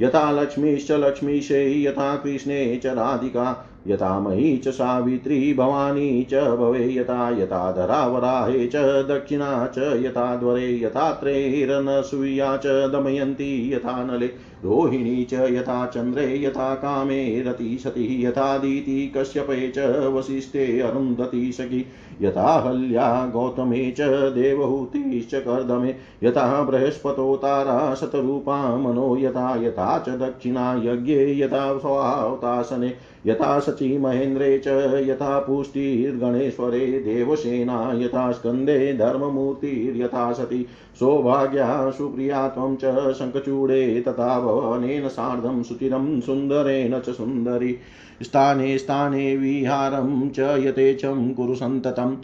यथा 0.00 0.30
लक्ष्मीश्च 0.30 0.92
लक्ष्मीशे 0.92 1.82
यथा 1.82 2.16
कृष्णे 2.16 2.76
च 2.76 2.86
राधिका। 2.86 3.68
यथा 3.86 4.20
मयी 4.20 4.56
च 4.56 4.68
सावित्री 4.68 5.54
भवानी 5.54 6.26
च 6.30 6.34
भवे 6.34 6.94
यथा 6.94 7.30
यथा 7.30 7.72
धरावराहे 7.72 8.66
च, 8.66 8.76
दक्षिणा 8.76 9.66
च 9.66 9.78
यथा 9.78 10.36
द्वरे 10.36 10.80
यथात्रैरनसूया 10.80 12.56
च, 12.56 12.66
दमयन्ती 12.66 13.74
यथा 13.74 14.04
नले, 14.04 14.26
रोहिणी 14.64 15.24
च, 15.24 15.34
यथा 15.34 15.86
चन्द्रे, 15.86 16.44
यथा 16.44 16.74
कामे 16.74 17.44
सती 17.78 18.24
यथादिति 18.24 19.12
कश्यपे 19.16 19.72
च, 19.76 19.78
वसिष्ठे, 20.06 20.80
अरुन्धति 20.80 21.52
सखि, 21.52 21.86
यथा 22.22 22.64
हल्या, 22.66 23.30
गौतमे 23.32 23.90
च 23.90 24.00
देवहूतिश्च 24.32 25.34
कर्दमे, 25.34 25.94
यथा 26.22 26.62
बृहस्पतो 26.62 27.36
तारा, 27.36 27.94
शतरूपा, 27.94 28.76
मनो 28.76 29.16
यथा 29.16 29.62
यथा 29.66 29.98
च 29.98 30.08
दक्षिणा, 30.08 30.82
यज्ञे, 30.84 31.40
यथा 31.40 31.78
स्वावतासने 31.78 33.11
यथा 33.26 33.60
शची 33.60 33.98
महेन्द्रे 33.98 34.58
च, 34.58 34.66
यथा 35.08 35.38
पुष्टिर्गणेश्वरे 35.38 36.86
देवसेना, 36.86 37.92
यथा 37.96 38.32
स्कन्दे 38.32 38.92
धर्ममूर्तिर्यथा 38.92 40.32
सती। 40.32 40.66
सौभाग्या 41.00 41.90
सुप्रिया 41.90 42.48
त्वं 42.48 42.76
च 42.76 43.12
शङ्खचूडे 43.12 44.00
तथा 44.08 44.40
भवनेन 44.40 45.08
सार्धं 45.08 45.62
सुचिरं 45.62 46.20
सुन्दरेण 46.20 46.98
च 47.00 47.10
सुन्दरी। 47.10 47.76
स्थाने 48.22 48.78
स्थाने 48.78 49.36
विहारं 49.36 50.28
च 50.28 50.38
यथेच्छं 50.38 51.34
कुरु 51.34 51.54
सन्ततम्। 51.54 52.16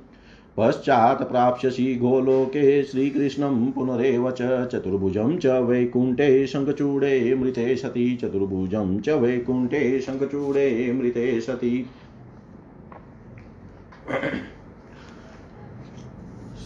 पश्चात् 0.59 1.23
प्राप्स्यसि 1.23 1.94
गोलोके 1.94 2.83
श्रीकृष्णं 2.83 3.71
पुनरेव 3.73 4.31
च 4.31 4.68
चतुर्भुजं 4.73 5.38
च 5.38 5.47
वैकुण्ठे 5.47 6.47
शङ्खचूडे 6.47 7.35
मृते 7.35 7.77
सति, 7.77 8.18
चतुर्भुजं 8.23 9.01
च 9.01 9.09
वैकुण्ठे 9.09 10.01
शङ्खचूडे 10.01 10.92
मृते 10.92 11.40
सति। 11.40 11.87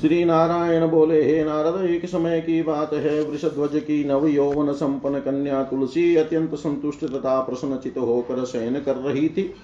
श्री 0.01 0.25
नारायण 0.25 0.87
बोले, 0.87 1.23
हे 1.23 1.45
नारद, 1.45 1.85
एक 1.85 2.07
समय 2.07 2.41
की 2.41 2.63
बात 2.63 2.93
है। 2.93 3.23
वृषध्वज 3.23 3.81
की 3.81 4.05
नव 4.05 4.27
यौवन 4.27 4.73
संपन्न 4.73 5.19
कन्या 5.19 5.63
तुलसी 5.63 6.17
अत्यंत 6.17 6.55
संतुष्ट 6.55 7.05
तथा 7.05 7.41
प्रसन्नचित 7.41 7.99
होकर 7.99 8.45
शयन 8.45 8.81
कर 8.81 8.97
रही 8.97 9.29
थी। 9.29 9.55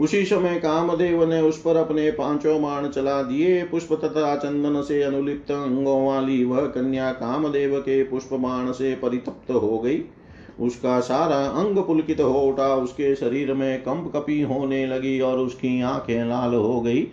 उसी 0.00 0.24
समय 0.24 0.54
कामदेव 0.58 1.28
ने 1.28 1.40
उस 1.40 1.60
पर 1.60 1.76
अपने 1.76 2.10
पाँचों 2.10 2.62
बाण 2.62 2.88
चला 2.88 3.22
दिए। 3.22 3.62
पुष्प 3.62 3.92
तथा 3.92 4.36
चंदन 4.36 4.80
से 4.82 5.02
अनुलिप्त 5.02 5.50
अंगों 5.50 6.06
वाली 6.06 6.44
वह 6.44 6.66
कन्या 6.66 7.10
कामदेव 7.12 7.78
के 7.78 8.02
पुष्प 8.02 8.32
बाण 8.34 8.70
से 8.72 8.94
परितप्त 8.94 9.50
हो 9.50 9.78
गई। 9.78 10.02
उसका 10.60 11.00
सारा 11.00 11.36
अंग 11.36 11.78
पुलकित 11.78 12.20
हो 12.20 12.40
उठा। 12.40 12.74
उसके 12.74 13.14
शरीर 13.14 13.52
में 13.54 13.80
कंप 13.80 14.12
कपी 14.16 14.40
होने 14.42 14.86
लगी 14.86 15.20
और 15.20 15.38
उसकी 15.38 15.80
आँखें 15.82 16.24
लाल 16.24 16.54
हो 16.54 16.80
गई। 16.80 17.06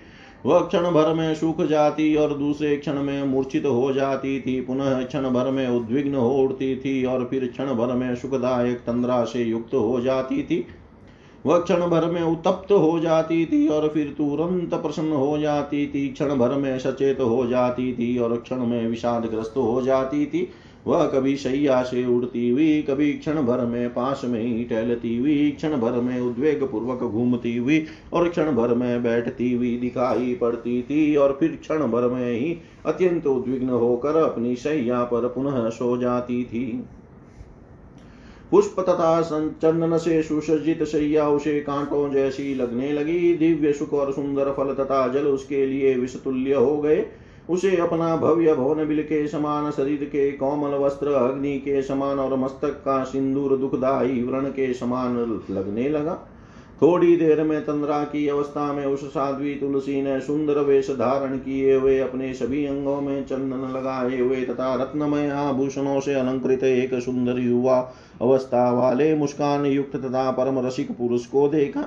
वह 0.46 0.60
क्षण 0.60 0.92
भर 0.92 1.14
में 1.14 1.36
सूख 1.36 1.62
जाती 1.62 2.16
और 2.16 2.34
दूसरे 2.34 2.76
क्षण 2.78 3.02
में 3.02 3.24
मूर्छित 3.24 3.66
हो 3.66 3.94
जाती 3.94 4.40
थी। 4.42 4.62
पुनः 4.62 5.04
क्षण 5.04 5.30
भर 5.30 5.52
में 5.52 5.68
उद्विग्न 5.68 6.16
हो 6.16 6.38
उठती 6.38 6.76
थी 6.76 7.04
और 7.06 7.28
फिर 7.32 7.48
क्षण 7.48 7.66
भर 7.66 7.94
में 7.94 8.16
सुखदायक 8.16 8.78
तंद्रा 8.78 9.24
से 9.24 9.44
युक्त 9.44 9.74
हो 9.74 10.02
जाती 10.02 10.44
थी। 10.44 10.66
वह 11.48 11.60
क्षण 11.60 11.82
भर 11.82 12.06
में 12.06 12.22
उत्तप्त 12.22 12.72
हो 12.72 13.00
जाती 13.00 13.46
थी 13.46 13.68
और 13.68 13.88
फिर 13.88 14.08
तुरंत 14.18 14.74
प्रसन्न 14.74 15.12
हो 15.12 15.38
जाती 15.38 15.86
थी, 15.88 16.08
क्षण 16.08 16.36
भर 16.36 16.56
में 16.56 16.78
सचेत 16.80 17.20
हो 17.20 17.46
जाती 17.48 17.92
थी 17.94 18.18
और 18.18 18.36
क्षण 18.38 18.66
में 18.66 18.88
विषादग्रस्त 18.88 19.54
हो 19.58 19.82
जाती 19.82 20.26
थी। 20.26 20.48
वह 20.88 21.06
कभी 21.06 21.36
शैया 21.38 21.82
से 21.84 22.06
उड़ती 22.06 22.50
हुई, 22.50 22.82
कभी 22.82 23.12
क्षण 23.14 23.42
भर 23.42 23.66
में 23.66 23.94
पास 23.94 24.22
में 24.26 24.42
ही 24.42 24.64
टहलती 24.64 25.16
हुई, 25.18 25.50
क्षण 25.52 25.78
भर 25.78 25.92
में 25.92 26.20
उद्वेग 26.20 26.64
पूर्वक 26.64 27.04
घूमती 27.04 27.56
हुई 27.58 27.86
और 28.14 28.30
क्षण 28.30 28.52
भर 28.52 28.74
में 28.74 29.04
बैठती 29.04 29.52
हुई 29.54 29.76
दिखाई 29.78 30.38
पड़ती 30.42 30.82
थी 30.82 31.16
और 31.16 31.38
फिर 31.40 31.58
क्षण 31.62 31.88
भर 31.88 32.10
में 32.10 32.32
ही 32.34 32.58
अत्यंत 32.86 33.28
उद्विग्न 33.28 33.70
होकर 33.70 34.16
अपनी 34.16 34.56
शैया 34.56 35.04
पर 35.04 35.28
पुनः 35.28 35.70
सो 35.70 35.98
जाती 35.98 36.44
थी। 36.44 36.84
पुष्प 38.52 38.80
तथा 38.80 39.22
चंदन 39.52 39.98
से 39.98 40.22
सुसज्जित 40.24 40.84
शैया 40.84 41.28
उसे 41.30 41.60
कांटों 41.60 42.10
जैसी 42.12 42.54
लगने 42.56 42.92
लगी 42.94 43.34
दिव्य 43.34 43.74
सुख 43.74 43.94
और 43.94 44.12
सुंदर 44.14 44.52
फल 44.52 44.74
तथा 44.74 45.08
जल 45.08 45.26
उसके 45.28 45.66
लिए 45.66 45.96
विषतुल्य 45.96 46.54
हो 46.54 46.78
गए। 46.78 47.06
उसे 47.50 47.76
अपना 47.78 48.16
भव्य 48.16 48.54
भवन 48.54 48.88
बिल 48.88 49.02
के 49.04 49.28
समान 49.28 49.70
शरीर 49.72 50.04
के 50.04 50.32
कोमल 50.32 50.74
वस्त्र, 50.76 51.08
अग्नि 51.08 51.58
के 51.58 51.82
समान 51.82 52.20
और 52.20 52.36
मस्तक 52.38 52.82
का 52.86 53.04
सिंदूर 53.04 53.58
दुखदायी 53.58 54.24
व्रण 54.24 54.46
के 54.46 54.74
समान 54.74 55.42
लगने 55.52 55.90
लगा। 55.90 56.20
थोड़ी 56.82 57.16
देर 57.18 57.44
में 57.44 57.62
तंद्रा 57.62 58.04
की 58.04 58.28
अवस्था 58.28 58.74
में 58.74 58.86
उस 58.86 59.04
साध्वी 59.10 59.54
तुलसी 59.56 60.02
ने 60.02 60.20
सुंदर 60.20 60.60
वेश 60.60 60.90
धारण 60.92 61.38
किए 61.38 61.76
हुए 61.76 62.00
अपने 62.00 62.34
सभी 62.34 62.66
अंगों 62.66 63.02
में 63.02 63.26
चंदन 63.26 63.72
लगाए 63.78 64.20
हुए 64.20 64.42
तथा 64.46 64.74
रत्नमय 64.76 65.30
आभूषणों 65.30 66.00
से 66.00 66.14
अलंकृत 66.14 66.64
एक 66.64 66.94
सुंदर 66.94 67.40
युवा 67.40 67.80
अवस्था 68.22 68.72
वाले 68.72 69.16
मुस्कान 69.16 69.66
युक्त 69.66 69.96
तथा 69.96 70.32
परम 70.32 70.60
रसिक 70.60 70.92
पुरुष 70.92 71.26
को 71.26 71.48
देखा। 71.48 71.86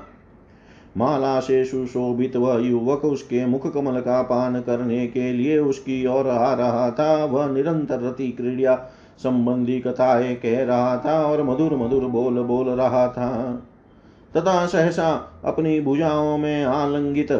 माला 0.96 1.40
से 1.40 1.64
सुशोभित 1.64 2.36
वह 2.36 2.58
युवक 2.60 3.04
उसके 3.04 3.46
मुख 3.46 3.72
कमल 3.74 4.00
का 4.00 4.22
पान 4.22 4.60
करने 4.60 5.06
के 5.06 5.32
लिए 5.32 5.58
उसकी 5.58 6.06
ओर 6.06 6.28
आ 6.28 6.54
रहा 6.54 6.90
था। 6.90 7.24
वह 7.24 7.50
निरंतर 7.50 8.00
रति 8.00 8.28
क्रीड़ा 8.28 8.74
संबंधी 9.18 9.80
कथाएँ 9.80 10.34
कह 10.34 10.64
रहा 10.64 10.96
था 10.96 11.22
और 11.26 11.42
मधुर 11.42 11.76
मधुर 11.76 12.04
बोल 12.04 12.42
बोल 12.42 12.68
रहा 12.68 13.08
था। 13.08 13.30
तथा 14.36 14.66
सहसा 14.66 15.40
अपनी 15.44 15.80
भुजाओं 15.80 16.38
में 16.38 16.64
आलंगित 16.64 17.32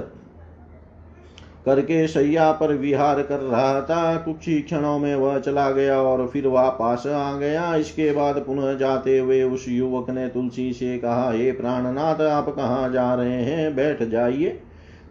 करके 1.67 2.07
शैया 2.09 2.51
पर 2.53 2.73
विहार 2.73 3.23
कर 3.23 3.39
रहा 3.39 3.81
था। 3.81 4.17
कुछ 4.17 4.49
ही 4.49 4.61
क्षणों 4.61 4.99
में 4.99 5.15
वह 5.17 5.39
चला 5.39 5.71
गया 5.71 6.01
और 6.03 6.27
फिर 6.29 6.47
वापस 6.47 7.07
आ 7.07 7.37
गया। 7.37 7.75
इसके 7.75 8.13
बाद 8.13 8.39
पुनः 8.39 8.75
जाते 8.75 9.19
हुए 9.19 9.43
उस 9.43 9.69
युवक 9.69 10.11
ने 10.11 10.29
तुलसी 10.29 10.73
से 10.73 10.99
कहा, 10.99 11.31
हे 11.33 11.53
प्राणनाथ, 11.53 12.21
आप 12.21 12.49
कहाँ 12.49 12.91
जा 12.91 13.15
रहे 13.15 13.43
हैं? 13.43 13.77
बैठ 13.77 14.03
जाइए। 14.03 14.61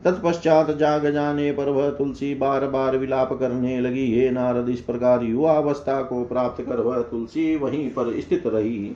तत्पश्चात 0.03 0.71
जाग 0.71 1.09
जाने 1.09 1.51
पर 1.51 1.69
वह 1.69 1.89
तुलसी 1.89 2.35
बार 2.35 2.67
बार 2.67 2.97
विलाप 2.97 3.33
करने 3.33 3.79
लगी। 3.79 4.19
हे 4.19 4.29
नारद, 4.29 4.69
इस 4.69 4.81
प्रकार 4.81 5.23
युवावस्था 5.23 6.01
को 6.01 6.23
प्राप्त 6.25 6.63
कर। 6.63 6.79
वह 6.79 7.01
तुलसी 7.01 7.55
वहीं 7.55 7.89
पर 7.89 8.19
स्थित 8.19 8.47
रही। 8.47 8.95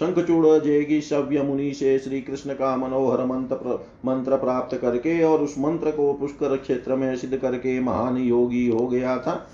शंखचूड़ 0.00 0.46
जेगी 0.46 1.00
सव्य 1.00 1.42
मुनि 1.42 1.72
से 1.72 1.98
श्री 1.98 2.20
कृष्ण 2.20 2.52
का 2.52 2.76
मनोहर 2.76 3.24
मंत्र 3.24 3.86
मंत्र 4.04 4.36
प्राप्त 4.36 4.76
करके 4.76 5.22
और 5.24 5.38
उस 5.38 5.54
मंत्र 5.58 5.90
को 5.90 6.12
पुष्कर 6.12 6.56
क्षेत्र 6.56 6.96
में 6.96 7.16
सिद्ध 7.16 7.36
करके 7.36 7.80
महान 7.80 8.16
योगी 8.16 8.68
हो 8.68 8.86
गया 8.86 9.18
था। 9.18 9.46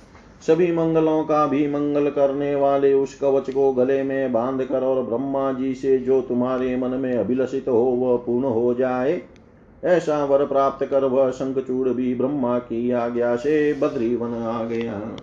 सभी 0.46 0.72
मंगलों 0.72 1.24
का 1.24 1.46
भी 1.46 1.68
मंगल 1.68 2.10
करने 2.10 2.54
वाले 2.54 2.94
उस 2.94 3.14
कवच 3.14 3.50
को 3.50 3.72
गले 3.72 4.02
में 4.02 4.32
बाँध 4.32 4.62
कर 4.62 4.82
और 4.82 5.02
ब्रह्मा 5.02 5.52
जी 5.52 5.74
से 5.74 5.98
जो 5.98 6.20
तुम्हारे 6.20 6.76
मन 6.76 6.90
में 6.90 7.16
अभिलषित 7.18 7.68
हो, 7.68 7.82
वह 7.82 8.16
पूर्ण 8.16 8.44
हो 8.44 8.74
जाए। 8.74 9.22
ऐसा 9.84 10.24
वर 10.24 10.46
प्राप्त 10.46 10.86
कर 10.86 11.04
वह 11.04 11.30
शंखचूड़ 11.30 11.88
भी 11.88 12.14
ब्रह्मा 12.14 12.58
की 12.58 12.90
आज्ञा 12.90 13.36
से 13.36 13.72
बद्री 13.72 14.16
वन 14.16 14.34
आ 14.34 14.64
गया। 14.64 15.16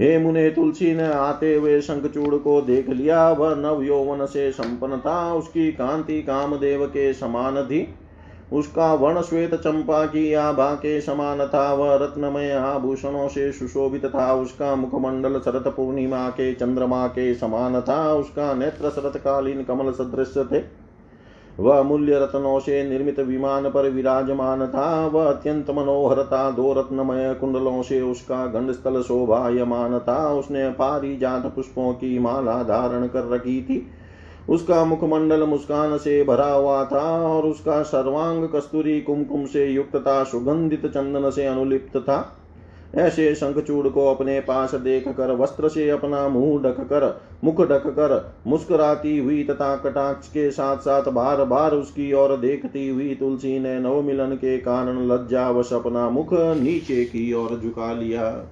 हे 0.00 0.18
मुने 0.18 0.50
तुलसी 0.50 0.94
ने 0.94 1.12
आते 1.12 1.54
हुए 1.54 1.80
शंखचूड़ 1.80 2.34
को 2.34 2.60
देख 2.60 2.88
लिया। 2.88 3.30
वह 3.32 3.54
नव 3.54 3.82
यौवन 3.82 4.26
से 4.26 4.52
संपन्न 4.52 4.96
था। 4.96 5.34
उसकी 5.34 5.72
कांति 5.72 6.22
कामदेव 6.22 6.86
के 6.86 7.12
समान 7.12 7.62
थी। 7.62 7.94
उसका 8.52 8.94
वर्ण 8.94 9.22
श्वेत 9.22 9.54
चंपा 9.54 10.06
की 10.06 10.34
आभा 10.34 10.74
के 10.74 11.00
समान 11.00 11.46
था। 11.46 11.74
वह 11.74 11.94
रत्नमय 11.94 12.50
आभूषणों 12.50 13.28
से 13.28 13.52
सुशोभित 13.52 14.06
था। 14.06 14.34
उसका 14.34 14.74
मुखमंडल 14.76 15.40
शरत 15.40 15.68
पूर्णिमा 15.68 16.28
के 16.28 16.54
चंद्रमा 16.54 17.06
के 17.06 17.34
समान 17.34 17.80
था। 17.80 18.14
उसका 18.14 18.54
नेत्र 18.54 18.90
शरत 18.90 19.16
कालीन 19.16 19.64
कमल 19.64 19.92
सदृश 19.92 20.34
थे। 20.52 20.85
वह 21.60 21.82
मूल्य 21.82 22.18
रत्नों 22.18 22.58
से 22.60 22.88
निर्मित 22.88 23.20
विमान 23.20 23.70
पर 23.70 23.90
विराजमान 23.90 24.66
था 24.66 25.06
वह 25.06 25.28
अत्यंत 25.28 25.70
मनोहर 25.70 26.22
था 26.24 26.50
दो 26.50 26.72
रत्नमय 26.72 27.34
कुंडलों 27.34 27.82
से 27.82 28.00
उसका 28.00 28.46
गंडस्थल 28.46 29.02
शोभायमान 29.02 29.98
था 29.98 30.32
उसने 30.32 30.70
पारिजात 30.70 31.46
पुष्पों 31.46 31.92
की 31.92 32.18
माला 32.18 32.62
धारण 32.62 33.06
कर 33.06 33.28
रखी 33.28 33.62
थी। 33.62 33.86
उसका 34.48 34.84
मुखमंडल 34.84 35.42
मुस्कान 35.42 35.96
से 35.98 36.24
भरा 36.24 36.52
हुआ 36.52 36.84
था 36.84 37.28
और 37.28 37.42
उसका 37.42 37.82
सर्वांग 37.82 38.48
कस्तूरी 38.48 39.00
कुमकुम 39.00 39.46
से 39.46 39.66
युक्त 39.66 39.96
था 39.96 40.24
सुगंधित 40.24 40.86
चंदन 40.86 41.30
से 41.30 41.46
अनुलिप्त 41.46 41.96
था। 41.96 42.45
ऐसे 42.94 43.34
शंखचूड़ 43.34 43.88
को 43.88 44.06
अपने 44.14 44.40
पास 44.40 44.74
देख 44.74 45.08
कर 45.08 45.30
वस्त्र 45.30 45.68
से 45.68 45.90
अपना 45.90 46.28
मुँह 46.28 46.62
ढक 46.62 46.80
कर 46.80 47.20
मुख 47.44 47.60
ढक 47.60 47.86
कर 47.86 48.34
मुस्कुराती 48.46 49.18
हुई 49.18 49.44
तथा 49.44 49.76
कटाक्ष 49.76 50.28
के 50.28 50.50
साथ 50.50 50.76
साथ 50.76 51.02
बार 51.02 51.44
बार 51.44 51.72
उसकी 51.72 52.12
ओर 52.12 52.36
देखती 52.36 52.88
हुई 52.88 53.14
तुलसी 53.14 53.58
ने 53.58 53.78
नव 53.78 54.02
मिलन 54.02 54.34
के 54.34 54.58
कारण 54.58 55.06
लज्जावश 55.08 55.72
अपना 55.72 56.10
मुख 56.10 56.32
नीचे 56.32 57.04
की 57.04 57.32
ओर 57.32 57.60
झुका 57.60 57.92
लिया। 57.92 58.46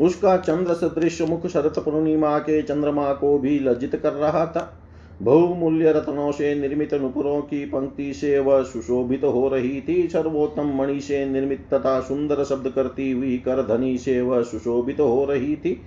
उसका 0.00 0.36
चंद्र 0.36 0.74
सदृश 0.74 1.20
मुख 1.22 1.46
शरत 1.46 1.78
पूर्णिमा 1.78 2.38
के 2.38 2.62
चंद्रमा 2.62 3.12
को 3.12 3.38
भी 3.38 3.58
लज्जित 3.58 3.96
कर 3.96 4.12
रहा 4.12 4.46
था। 4.46 4.78
बहुमूल्य 5.22 5.92
रत्नों 5.92 6.32
से 6.32 6.54
निर्मित 6.54 6.94
नुपुरों 6.94 7.40
की 7.40 7.64
पंक्ति 7.64 8.12
से 8.14 8.38
वह 8.38 8.62
सुशोभित 8.62 9.24
हो 9.24 9.48
रही 9.48 9.80
थी 9.80 10.08
सर्वोत्तम 10.08 10.74
मणि 10.74 11.00
से 11.00 11.24
निर्मित 11.26 11.66
तथा 11.74 12.00
सुंदर 12.00 12.44
शब्द 12.44 12.68
करती 12.68 13.10
हुई 13.10 13.36
कर 13.38 13.62
धनी 13.62 13.98
से 13.98 14.20
वह 14.20 14.42
सुशोभित 14.42 15.00
हो 15.00 15.24
रही 15.24 15.56
थी। 15.56 15.80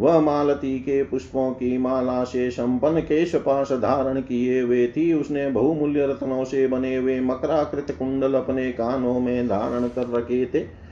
वह 0.00 0.20
मालती 0.20 0.78
के 0.78 1.02
पुष्पों 1.04 1.50
की 1.50 1.78
माला 1.78 2.24
से 2.24 2.50
संपन्न 2.50 3.00
केश 3.00 3.34
पाश 3.34 3.72
धारण 3.72 4.20
किए 4.20 4.60
हुए 4.60 4.86
थी। 4.86 5.12
उसने 5.12 5.50
बहुमूल्य 5.50 6.06
रत्नों 6.06 6.44
से 6.44 6.66
बने 6.66 6.96
हुए 6.96 7.20
मकराकृत 7.20 7.96
कुंडल 7.98 8.34
अपने 8.34 8.72
कानों 8.72 9.20
में 9.20 9.48
धारण 9.48 9.88
कर 9.88 10.08
रखे 10.08 10.46
थे। 10.46 10.83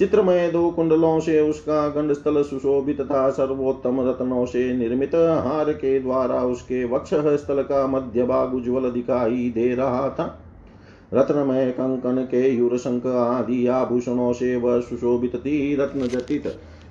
चित्रमय 0.00 0.50
दो 0.50 0.70
कुंडलों 0.70 1.18
से 1.20 1.40
उसका 1.40 1.88
गंडस्थल 1.88 2.42
सुशोभित 2.42 3.00
था। 3.00 3.30
सर्वोत्तम 3.30 4.00
रत्नों 4.00 4.44
से 4.46 4.72
निर्मित 4.72 5.14
हार 5.14 5.72
के 5.72 5.98
द्वारा 6.00 6.42
उसके 6.42 6.84
वक्ष 6.84 7.10
स्थल 7.14 7.62
का 7.62 7.86
मध्य 7.86 8.22
भाग 8.22 8.54
उज्ज्वल 8.54 8.90
दिखाई 8.90 9.50
दे 9.50 9.74
रहा 9.74 10.08
था। 10.10 10.26
रत्नमय 11.14 11.70
कंकन 11.70 12.22
के 12.24 12.48
युर 12.48 12.76
शंख 12.78 13.06
आदि 13.06 13.66
आभूषणों 13.66 14.32
से 14.32 14.56
वह 14.56 14.80
सुशोभित 14.80 15.36
थी। 15.36 15.74
रत्न 15.76 16.06
जटित 16.08 16.46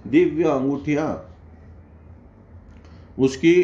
दिव्य 0.07 0.43
अंगूठिया। 0.43 1.07
उसकी 3.19 3.63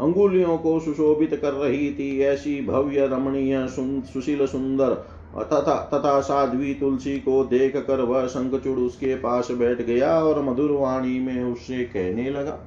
अंगुलियों 0.00 0.58
को 0.58 0.78
सुशोभित 0.80 1.34
कर 1.34 1.52
रही 1.52 1.90
थी। 1.94 2.20
ऐसी 2.20 2.60
भव्य 2.66 3.06
रमणीय 3.06 3.66
सुशील 4.12 4.46
सुंदर 4.46 5.19
तथा 5.38 5.90
तथा 5.94 6.20
साध्वी 6.20 6.74
तुलसी 6.74 7.16
को 7.18 7.44
देख 7.44 7.76
कर 7.76 8.00
वह 8.00 8.26
शंखचूड़ 8.26 8.78
उसके 8.78 9.14
पास 9.14 9.50
बैठ 9.50 9.82
गया 9.82 10.24
और 10.24 10.42
मधुर 10.42 10.70
वाणी 10.70 11.18
में 11.20 11.44
उससे 11.44 11.84
कहने 11.84 12.30
लगा, 12.30 12.58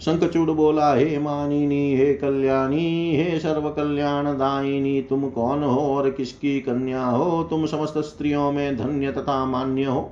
शंखचूड़ 0.00 0.50
बोला, 0.50 0.94
हे 0.94 1.18
मानिनी, 1.18 1.96
हे 1.96 2.14
कल्याणी, 2.14 3.16
हे 3.16 3.38
सर्व 3.38 3.70
कल्याण 3.70 4.24
दायिनी 4.24 5.02
तुम 5.02 5.28
कौन 5.28 5.62
हो 5.62 5.80
और 5.96 6.10
किसकी 6.10 6.60
कन्या 6.60 7.04
हो? 7.04 7.42
तुम 7.42 7.66
समस्त 7.66 7.98
स्त्रियों 7.98 8.52
में 8.52 8.76
धन्य 8.76 9.12
तथा 9.12 9.44
मान्य 9.44 9.84
हो। 9.84 10.10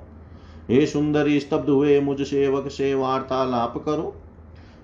हे 0.71 0.87
सुंदरी, 0.87 1.41
स्तब्ध 1.41 1.69
हुए 1.69 2.01
मुझ 2.01 2.23
सेवक 2.23 2.69
से 2.69 2.95
वार्तालाप 2.95 3.79
करो। 3.79 4.15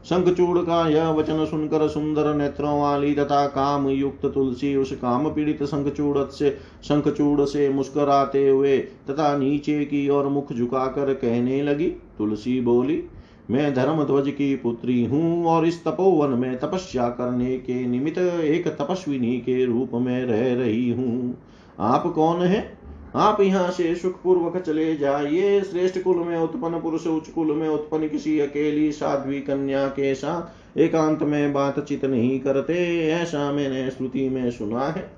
शंखचूड़ 0.06 0.58
का 0.58 0.88
यह 0.88 1.08
वचन 1.08 1.44
सुनकर 1.44 1.88
सुंदर 1.88 2.34
नेत्रों 2.34 2.80
वाली 2.80 3.14
तथा 3.14 3.46
काम 3.46 3.88
युक्त 3.88 4.26
तुलसी 4.26 4.74
उस 4.76 4.92
काम 4.92 5.28
पीड़ित 5.28 5.62
शंखचूड़ 5.64 6.18
से 6.30 6.50
शंखचूड़ 6.84 7.40
से 7.40 7.68
मुस्कराते 7.68 8.48
हुए 8.48 8.78
तथा 8.78 9.36
नीचे 9.36 9.84
की 9.84 10.08
ओर 10.08 10.26
मुख 10.26 10.52
झुकाकर 10.52 11.14
कहने 11.14 11.62
लगी, 11.62 11.86
तुलसी 12.18 12.60
बोली, 12.60 13.02
मैं 13.50 13.74
धर्म 13.74 14.04
ध्वज 14.04 14.30
की 14.30 14.54
पुत्री 14.56 15.04
हूँ 15.04 15.46
और 15.46 15.66
इस 15.66 15.84
तपोवन 15.84 16.38
में 16.38 16.58
तपस्या 16.58 17.08
करने 17.08 17.56
के 17.56 17.86
निमित्त 17.86 18.18
एक 18.18 18.68
तपस्विनी 18.68 19.36
के 19.38 19.64
रूप 19.64 19.90
में 19.94 20.24
रह 20.24 20.54
रही 20.54 20.90
हूँ। 20.90 21.38
आप 21.80 22.12
कौन 22.14 22.42
है? 22.42 22.78
आप 23.16 23.40
यहाँ 23.40 23.70
से 23.70 23.94
सुखपूर्वक 23.94 24.56
चले 24.56 24.96
जाइए। 24.96 25.60
श्रेष्ठ 25.60 26.02
कुल 26.02 26.16
में 26.16 26.38
उत्पन्न 26.38 26.80
पुरुष, 26.80 27.06
उच्च 27.06 27.28
कुल 27.28 27.46
में 27.46 27.68
उत्पन्न 27.68 28.08
किसी 28.08 28.40
अकेली 28.40 28.92
साध्वी 28.92 29.40
कन्या 29.40 29.86
के 29.86 30.14
साथ 30.14 30.78
एकांत 30.78 31.22
में 31.22 31.52
बातचीत 31.52 32.04
नहीं 32.04 32.40
करते। 32.40 33.08
ऐसा 33.08 33.52
मैंने 33.52 33.90
श्रुति 33.90 34.28
में 34.28 34.50
सुना 34.50 34.84
है। 34.84 35.10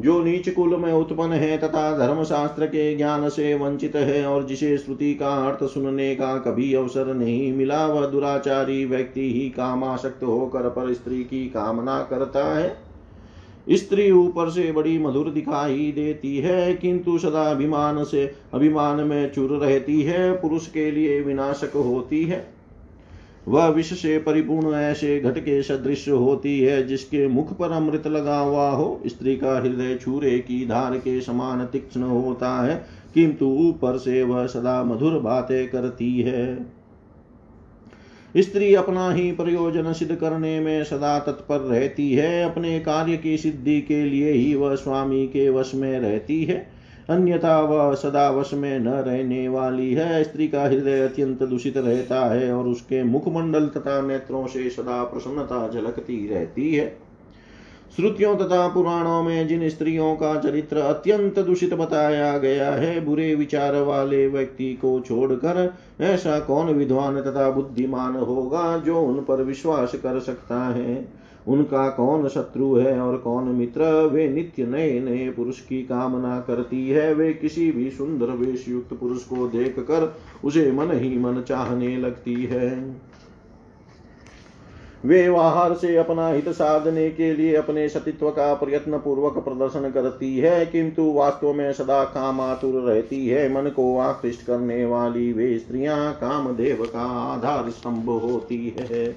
जो 0.00 0.24
नीच 0.24 0.48
कुल 0.48 0.76
में 0.76 0.92
उत्पन्न 0.92 1.32
है 1.32 1.58
तथा 1.58 1.98
धर्म 1.98 2.24
शास्त्र 2.24 2.66
के 2.66 2.96
ज्ञान 2.96 3.28
से 3.28 3.54
वंचित 3.54 3.96
है 3.96 4.26
और 4.26 4.44
जिसे 4.44 4.78
श्रुति 4.78 5.14
का 5.14 5.28
अर्थ 5.28 5.70
सुनने 5.70 6.14
का 6.14 6.38
कभी 6.38 6.74
अवसर 6.74 7.14
नहीं 7.14 7.52
मिला, 7.52 7.86
वह 7.86 8.06
दुराचारी 8.06 8.84
व्यक्ति 8.84 9.32
ही 9.32 9.50
कामाशक्त 9.50 10.24
होकर 10.24 10.68
पर 10.68 10.94
स्त्री 10.94 11.24
की 11.24 11.46
कामना 11.46 12.00
करता 12.00 12.58
है। 12.58 12.83
स्त्री 13.70 14.10
ऊपर 14.10 14.50
से 14.50 14.72
बड़ी 14.72 14.98
मधुर 14.98 15.30
दिखाई 15.30 15.92
देती 15.92 16.36
है, 16.36 16.74
किंतु 16.74 17.18
सदा 17.18 17.42
अभिमान 17.42 18.04
से, 18.04 18.34
अभिमान 18.54 19.00
में 19.00 19.32
चुर 19.32 19.50
रहती 19.50 20.02
है, 20.02 20.32
पुरुष 20.32 20.68
के 20.68 20.90
लिए 20.90 21.20
विनाशक 21.20 21.72
होती 21.74 22.24
है। 22.24 22.54
वह 23.48 23.66
विष 23.66 23.92
से 24.02 24.18
परिपूर्ण 24.18 24.74
ऐसे 24.74 25.20
घट 25.20 25.38
के 25.38 25.62
सदृश 25.62 26.08
होती 26.08 26.60
है, 26.60 26.86
जिसके 26.86 27.28
मुख 27.28 27.52
पर 27.52 27.70
अमृत 27.70 28.06
लगा 28.06 28.38
हुआ 28.38 28.70
हो। 28.70 29.00
स्त्री 29.06 29.36
का 29.36 29.60
हृदय 29.60 29.94
छूरे 29.94 30.38
की 30.38 30.66
धार 30.66 30.96
के 30.96 31.20
समान 31.20 31.66
तीक्ष्ण 31.66 32.02
होता 32.02 32.64
है, 32.64 32.86
किंतु 33.14 33.46
ऊपर 33.46 33.98
से 33.98 34.22
वह 34.22 34.46
सदा 34.46 34.84
मधुर 34.84 35.12
बातें 35.12 35.68
करती 35.70 36.20
है। 36.20 36.73
स्त्री 38.36 38.74
अपना 38.74 39.12
ही 39.12 39.32
प्रयोजन 39.32 39.92
सिद्ध 39.92 40.14
करने 40.14 40.60
में 40.60 40.84
सदा 40.84 41.18
तत्पर 41.18 41.56
रहती 41.56 42.12
है, 42.12 42.44
अपने 42.44 42.80
कार्य 42.80 43.16
की 43.16 43.36
सिद्धि 43.36 43.80
के 43.80 44.04
लिए 44.04 44.30
ही 44.32 44.54
वह 44.54 44.74
स्वामी 44.74 45.26
के 45.26 45.50
वश 45.50 45.72
में 45.74 46.00
रहती 46.00 46.44
है। 46.44 46.66
अन्यथा 47.10 47.60
वह 47.60 47.94
सदा 47.94 48.30
वश 48.30 48.50
में 48.54 48.78
न 48.78 48.88
रहने 48.88 49.48
वाली 49.48 49.94
है। 49.94 50.24
स्त्री 50.24 50.48
का 50.48 50.62
हृदय 50.62 51.00
अत्यंत 51.00 51.42
दूषित 51.42 51.76
रहता 51.76 52.34
है 52.34 52.52
और 52.52 52.66
उसके 52.66 53.02
मुखमंडल 53.02 53.66
तथा 53.66 54.00
नेत्रों 54.00 54.46
से 54.46 54.70
सदा 54.70 55.04
प्रसन्नता 55.04 55.70
झलकती 55.74 56.28
रहती 56.28 56.74
है। 56.74 57.03
श्रुतियों 57.96 58.36
तथा 58.36 58.68
पुराणों 58.68 59.22
में 59.22 59.48
जिन 59.48 59.68
स्त्रियों 59.68 60.16
का 60.16 60.40
चरित्र 60.40 60.76
अत्यंत 60.76 61.38
दूषित 61.38 61.74
बताया 61.74 62.38
गया 62.38 62.70
है, 62.70 63.04
बुरे 63.04 63.34
विचार 63.34 63.76
वाले 63.76 64.28
व्यक्ति 64.28 64.74
को 64.74 65.00
छोड़कर 65.00 65.74
ऐसा 66.00 66.38
कौन 66.40 66.66
विद्वान 66.66 67.20
तथा 67.20 67.50
बुद्धिमान 67.50 68.16
होगा 68.16 68.78
जो 68.78 69.00
उन 69.00 69.14
पर 69.14 69.42
विश्वास 69.42 69.94
कर 69.94 70.20
सकता 70.20 70.58
है? 70.60 71.08
उनका 71.48 71.88
कौन 71.88 72.28
शत्रु 72.28 72.74
है 72.74 73.00
और 73.00 73.16
कौन 73.16 73.44
मित्र? 73.44 73.84
वे 74.12 74.28
नित्य 74.28 74.66
नए 74.66 75.00
नए 75.00 75.30
पुरुष 75.30 75.60
की 75.60 75.82
कामना 75.82 76.40
करती 76.40 76.88
है। 76.88 77.14
वे 77.14 77.32
किसी 77.32 77.70
भी 77.70 77.90
सुंदर 77.90 78.26
वेश 78.26 78.68
युक्त 78.68 78.94
पुरुष 78.94 79.22
को 79.22 79.48
देख 79.48 79.78
कर 79.78 80.16
उसे 80.44 80.72
मन 80.72 80.90
ही 80.92 81.18
मन 81.18 81.42
चाहने 81.48 81.96
लगती 81.96 82.34
है। 82.34 82.96
वे 85.04 85.30
बाहर 85.30 85.74
से 85.74 85.96
अपना 85.96 86.28
हित 86.28 86.48
साधने 86.48 87.08
के 87.10 87.32
लिए 87.34 87.54
अपने 87.56 87.88
सतित्व 87.88 88.30
का 88.30 88.52
प्रयत्न 88.54 88.98
पूर्वक 88.98 89.38
प्रदर्शन 89.38 89.90
करती 89.90 90.36
है, 90.38 90.64
किंतु 90.66 91.10
वास्तव 91.12 91.52
में 91.52 91.72
सदा 91.72 92.02
काम 92.04 92.40
आतुर 92.40 92.80
रहती 92.82 93.26
है। 93.28 93.48
मन 93.52 93.68
को 93.70 93.98
आकृष्ट 93.98 94.46
करने 94.46 94.84
वाली 94.84 95.32
वे 95.32 95.58
स्त्रियाँ 95.58 96.12
कामदेव 96.12 96.84
का 96.84 97.06
आधार 97.32 97.70
स्तंभ 97.70 98.10
होती 98.10 98.76
है। 98.80 99.10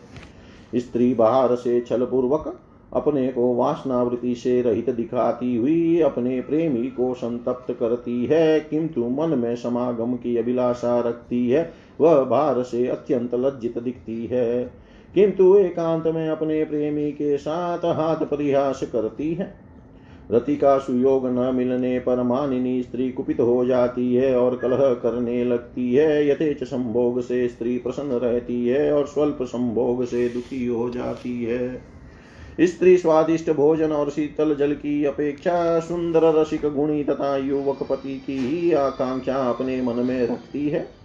स्त्री 0.75 1.13
बाहर 1.13 1.55
से 1.55 1.79
छल 1.81 2.05
पूर्वक 2.05 2.55
अपने 2.93 3.27
को 3.27 3.53
वासनावृत्ति 3.55 4.33
से 4.35 4.61
रहित 4.61 4.89
दिखाती 4.89 5.55
हुई 5.55 5.99
अपने 6.01 6.39
प्रेमी 6.41 6.88
को 6.88 7.13
संतप्त 7.13 7.71
करती 7.71 8.25
है, 8.25 8.59
किंतु 8.59 9.07
मन 9.09 9.38
में 9.38 9.55
समागम 9.55 10.13
की 10.15 10.38
अभिलाषा 10.38 10.99
रखती 10.99 11.49
है। 11.49 11.73
वह 12.01 12.23
बाहर 12.23 12.61
से 12.63 12.88
अत्यंत 12.88 13.35
लज्जित 13.35 13.77
दिखती 13.77 14.25
है। 14.25 14.86
किंतु 15.15 15.55
एकांत 15.55 16.07
में 16.07 16.29
अपने 16.29 16.63
प्रेमी 16.63 17.11
के 17.11 17.37
साथ 17.37 17.77
हाथ 17.77 18.15
परिहास 18.15 18.83
करती 18.83 19.33
है। 19.33 19.67
रति 20.31 20.55
का 20.55 20.77
सुयोग 20.77 21.27
न 21.27 21.51
मिलने 21.55 21.99
पर 21.99 22.23
मानिनी 22.23 22.83
स्त्री 22.83 23.11
कुपित 23.11 23.39
हो 23.39 23.65
जाती 23.65 24.15
है 24.15 24.35
और 24.35 24.57
कलह 24.57 24.93
करने 24.93 25.43
लगती 25.43 25.93
है। 25.93 26.29
यथेच 26.29 26.63
संभोग 26.63 27.21
से 27.21 27.47
स्त्री 27.47 27.77
प्रसन्न 27.77 28.11
रहती 28.11 28.67
है 28.67 28.91
और 28.93 29.07
स्वल्प 29.07 29.37
संभोग 29.41 30.05
से 30.05 30.29
दुखी 30.29 30.65
हो 30.65 30.89
जाती 30.89 31.43
है। 31.43 31.81
स्त्री 32.61 32.97
स्वादिष्ट 32.97 33.51
भोजन 33.51 33.91
और 33.91 34.09
शीतल 34.09 34.55
जल 34.55 34.73
की 34.73 35.05
अपेक्षा 35.05 35.79
सुंदर 35.79 36.23
रसिक 36.23 36.61
गुणी 36.61 37.03
तथा 37.03 37.37
युवक 37.37 37.83
पति 37.89 38.23
की 38.27 38.37
ही 38.37 38.71
आकांक्षा 38.71 39.35
अपने 39.35 39.81
मन 39.81 39.95
में 39.95 40.27
रखती 40.27 40.69
है। 40.69 40.96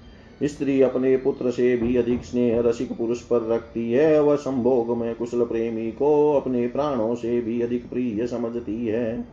स्त्री 0.45 0.83
अपने 0.83 1.17
पुत्र 1.17 1.51
से 1.51 1.77
भी 1.77 1.97
अधिक 1.97 2.25
स्नेह 2.25 2.61
रसिक 2.61 2.93
पुरुष 2.93 3.21
पर 3.21 3.49
रखती 3.49 3.93
है, 3.93 4.23
वह 4.23 4.37
संभोग 4.37 4.97
में 4.97 5.15
कुशल 5.15 5.45
प्रेमी 5.45 5.93
को 5.93 6.37
अपने 6.37 6.69
प्राणों 6.69 7.15
से 7.15 7.41
भी 7.41 7.63
अधिक 7.63 7.91
प्रिय 7.91 8.27
समझती 8.27 8.87
है। 8.87 9.25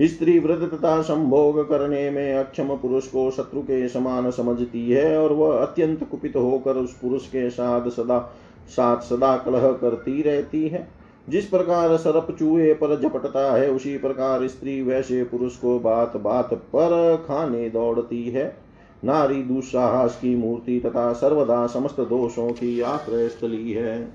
स्त्री 0.00 0.38
व्रत 0.38 0.74
तथा 0.74 1.02
संभोग 1.02 1.68
करने 1.68 2.10
में 2.10 2.34
अक्षम 2.34 2.76
पुरुष 2.76 3.06
को 3.06 3.30
शत्रु 3.30 3.60
के 3.60 3.88
समान 3.88 4.30
समझती 4.30 4.90
है 4.90 5.18
और 5.18 5.32
वह 5.32 5.58
अत्यंत 5.58 6.08
कुपित 6.10 6.36
होकर 6.36 6.76
उस 6.76 6.98
पुरुष 6.98 7.26
के 7.26 7.50
साथ 7.50 7.90
सदा 7.90 8.32
साथ 8.68 9.00
सदा 9.00 9.36
कलह 9.36 9.72
करती 9.72 10.22
रहती 10.22 10.68
है। 10.68 10.88
जिस 11.28 11.44
प्रकार 11.44 11.96
सरप 11.96 12.36
चूहे 12.38 12.74
पर 12.74 13.00
झपटता 13.00 13.56
है, 13.56 13.70
उसी 13.70 13.98
प्रकार 13.98 14.48
स्त्री 14.48 14.82
वैसे 14.82 15.24
पुरुष 15.24 15.56
को 15.56 15.78
बात 15.78 16.16
बात 16.16 16.54
पर 16.54 17.16
खाने 17.28 17.70
दौड़ती 17.70 18.30
है। 18.30 18.69
नारी 19.04 19.42
दुस्साहस 19.42 20.16
की 20.16 20.34
मूर्ति 20.36 20.80
तथा 20.80 21.12
सर्वदा 21.12 21.66
समस्त 21.66 22.00
दोषों 22.00 22.50
की 22.50 22.80
आश्रय 22.80 23.28
स्थली 23.28 23.72
है। 23.72 24.08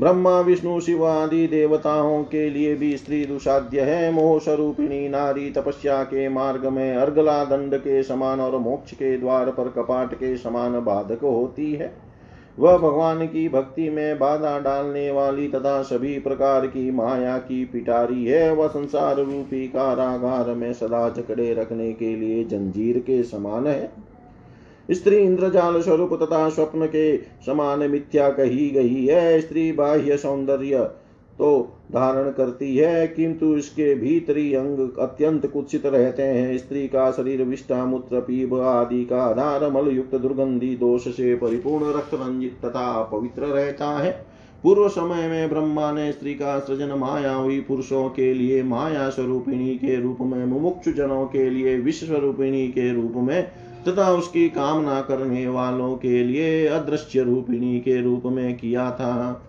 ब्रह्मा, 0.00 0.40
विष्णु, 0.40 0.80
शिव 0.80 1.06
आदि 1.06 1.46
देवताओं 1.46 2.24
के 2.24 2.50
लिए 2.50 2.74
भी 2.74 2.96
स्त्री 2.96 3.24
दुसाध्य 3.26 3.80
है। 3.80 4.12
मोह 4.12 4.38
स्वरूपिणी 4.38 5.08
नारी 5.08 5.50
तपस्या 5.50 6.02
के 6.04 6.28
मार्ग 6.28 6.66
में 6.66 6.96
अर्गला 6.96 7.44
दंड 7.44 7.74
के 7.74 8.02
समान 8.02 8.40
और 8.40 8.58
मोक्ष 8.58 8.92
के 8.92 9.16
द्वार 9.18 9.50
पर 9.50 9.68
कपाट 9.68 10.14
के 10.14 10.36
समान 10.36 10.72
बाधक 10.72 11.18
होती 11.22 11.72
है। 11.72 12.05
वह 12.58 12.78
भगवान 12.78 13.26
की 13.26 13.48
भक्ति 13.48 13.90
में 13.90 14.18
बाधा 14.18 14.58
डालने 14.58 15.10
वाली 15.10 15.48
तथा 15.48 15.82
सभी 15.82 16.18
प्रकार 16.18 16.66
की 16.66 16.90
माया 16.90 17.38
की 17.38 17.64
पिटारी 17.64 18.24
है। 18.24 18.54
वह 18.54 18.68
संसार 18.68 19.16
रूपी 19.16 19.66
कारागार 19.68 20.54
में 20.54 20.72
सदा 20.72 21.08
जकड़े 21.08 21.54
रखने 21.54 21.92
के 21.92 22.16
लिए 22.16 22.44
जंजीर 22.44 22.98
के 22.98 23.22
समान 23.22 23.66
है। 23.66 23.92
स्त्री 24.90 25.16
इंद्रजाल 25.16 25.80
स्वरूप 25.82 26.14
तथा 26.14 26.48
स्वप्न 26.48 26.86
के 26.86 27.16
समान 27.16 27.90
मिथ्या 27.90 28.30
कही 28.30 28.70
गई 28.70 29.06
है। 29.06 29.40
स्त्री 29.40 29.72
बाह्य 29.72 30.16
सौंदर्य 30.16 30.90
तो 31.38 31.72
धारण 31.92 32.30
करती 32.30 32.76
है, 32.76 33.06
किंतु 33.06 33.56
इसके 33.56 33.94
भीतरी 33.94 34.52
अंग 34.54 34.78
अत्यंत 34.98 35.46
कुत्सित 35.46 35.86
रहते 35.86 36.22
हैं। 36.22 36.56
स्त्री 36.58 36.86
का 36.88 37.10
शरीर 37.10 37.42
विष्टा 37.42 37.84
मूत्र, 37.84 38.20
पीब 38.20 38.54
आदि 38.54 39.04
का 39.04 39.22
आधार 39.22 39.70
मल 39.70 39.90
युक्त 39.90 40.14
दुर्गंधी 40.14 40.76
दोष 40.76 41.08
से 41.08 41.34
परिपूर्ण 41.34 41.92
रक्त 41.96 42.14
रंजित 42.14 42.58
तथा 42.64 43.02
पवित्र 43.02 43.42
रहता 43.42 43.90
है। 43.98 44.10
पूर्व 44.64 44.88
समय 44.88 45.28
में 45.28 45.48
ब्रह्मा 45.48 45.92
ने 45.92 46.12
स्त्री 46.12 46.34
का 46.34 46.58
सृजन 46.58 46.92
मायावी 46.92 47.60
पुरुषों 47.60 48.08
के 48.08 48.34
लिए 48.34 48.62
माया 48.62 49.08
स्वरूपिणी 49.10 49.74
के 49.74 50.00
रूप 50.00 50.18
में, 50.20 50.44
मुमुक्षु 50.46 50.92
जनों 50.92 51.24
के 51.26 51.50
लिए 51.50 51.76
विश्व 51.76 52.06
स्वरूपिणी 52.06 52.68
के 52.68 52.92
रूप 52.92 53.12
में, 53.16 53.42
तथा 53.88 54.10
उसकी 54.12 54.48
कामना 54.48 55.00
करने 55.00 55.48
वालों 55.48 55.96
के 55.96 56.22
लिए 56.24 56.66
अदृश्य 56.66 57.22
रूपिणी 57.22 57.80
के 57.80 58.00
रूप 58.02 58.22
में 58.26 58.56
किया 58.56 58.90
था। 58.90 59.42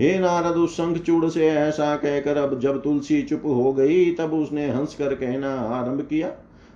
हे 0.00 0.18
नारद, 0.18 0.56
उस 0.56 0.74
शंखचूड़ 0.74 1.26
से 1.26 1.48
ऐसा 1.48 1.96
कहकर 1.96 2.36
अब 2.36 2.60
जब 2.60 2.82
तुलसी 2.82 3.22
चुप 3.22 3.42
हो 3.44 3.72
गई, 3.72 4.12
तब 4.12 4.34
उसने 4.34 4.70
हंस 4.70 4.94
कर 4.94 5.14
कहना 5.14 5.54
आरंभ 5.54 6.00
किया। 6.00 6.32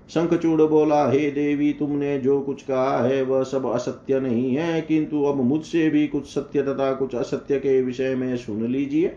शंखचूड़ 0.08 0.62
बोला, 0.62 1.10
हे 1.10 1.30
देवी, 1.30 1.72
तुमने 1.72 2.18
जो 2.18 2.40
कुछ 2.40 2.62
कहा 2.62 3.02
है, 3.02 3.22
वह 3.22 3.42
सब 3.42 3.66
असत्य 3.66 4.20
नहीं 4.20 4.54
है, 4.54 4.80
किंतु 4.80 5.24
अब 5.24 5.36
मुझसे 5.36 5.90
भी 5.90 6.06
कुछ 6.06 6.26
सत्य 6.26 6.62
तथा 6.62 6.92
कुछ 6.92 7.14
असत्य 7.14 7.58
के 7.58 7.82
विषय 7.82 8.14
में 8.14 8.36
सुन 8.36 8.66
लीजिए। 8.66 9.16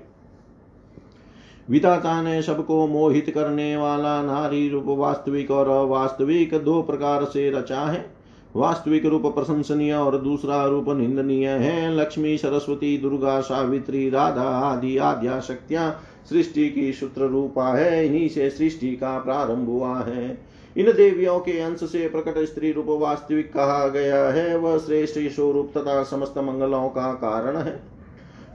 विधाता 1.69 2.21
ने 2.21 2.41
सबको 2.41 2.87
मोहित 2.87 3.29
करने 3.29 3.77
वाला 3.77 4.21
नारी 4.21 4.69
रूप 4.69 4.85
वास्तविक 4.87 5.51
और 5.51 5.69
अवास्तविक 5.69 6.53
दो 6.53 6.81
प्रकार 6.81 7.23
से 7.25 7.51
रचा 7.51 7.81
है। 7.81 8.20
वास्तविक 8.55 9.05
रूप 9.05 9.25
प्रशंसनीय 9.25 9.93
और 9.93 10.17
दूसरा 10.17 10.65
रूप 10.65 10.85
निंदनीय 10.89 11.47
है। 11.47 11.95
लक्ष्मी, 11.95 12.37
सरस्वती, 12.37 12.97
दुर्गा, 12.97 13.41
सावित्री, 13.41 14.09
राधा 14.09 14.41
आदि 14.41 14.97
आद्या 14.97 15.39
शक्तियाँ 15.39 16.01
सृष्टि 16.29 16.69
की 16.69 16.93
सूत्र 16.93 17.21
रूपा 17.21 17.67
है। 17.67 18.05
इन्हीं 18.05 18.29
से 18.29 18.49
सृष्टि 18.49 18.95
का 18.95 19.19
प्रारंभ 19.19 19.67
हुआ 19.67 19.99
है। 19.99 20.41
इन 20.77 20.85
देवियों 20.85 21.39
के 21.39 21.59
अंश 21.59 21.79
से 21.79 22.09
प्रकट 22.09 22.37
स्त्री 22.37 22.71
रूप 22.71 22.85
वास्तविक 22.89 23.53
कहा 23.53 23.87
गया 23.87 24.25
है। 24.25 24.57
वह 24.57 24.77
श्रेष्ठ 24.77 25.19
स्वरूप 25.19 25.71
तथा 25.77 26.03
समस्त 26.03 26.37
मंगलों 26.37 26.89
का 26.89 27.13
कारण 27.13 27.57
है। 27.57 27.83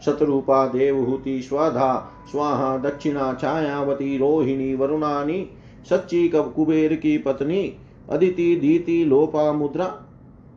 शतरूपा, 0.05 0.66
देवहूति, 0.66 1.42
स्वधा, 1.42 2.12
स्वाहा, 2.30 2.78
दक्षिणा, 2.78 3.38
छायावती, 3.42 4.18
रोहिणी, 4.18 4.74
वरुणानी, 4.74 5.51
सच्ची 5.90 6.28
कब 6.28 6.53
कुबेर 6.57 6.94
की 6.94 7.18
पत्नी 7.18 7.74
अदिति 8.11 8.57
दीति 8.57 9.05
लोपा 9.05 9.53
मुद्रा 9.53 9.85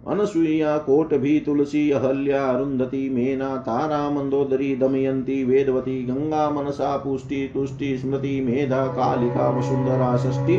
अनसुईया 0.07 0.77
कोट 0.77 1.13
भी 1.13 1.39
तुलसी 1.39 1.91
अहल्या 1.91 2.45
अरुंधति 2.45 3.09
मेना 3.09 3.55
तारा 3.57 4.09
मंदोदरी 4.09 4.75
दमयंती 4.75 5.43
वेदवती 5.43 6.03
गंगा 6.03 6.49
मनसा 6.49 6.97
पुष्टि 6.97 7.49
तुष्टि 7.53 7.97
स्मृति 7.97 8.39
मेधा 8.41 8.85
कालिका 8.87 9.49
वसुंधरा 9.49 10.15
षष्टि। 10.17 10.57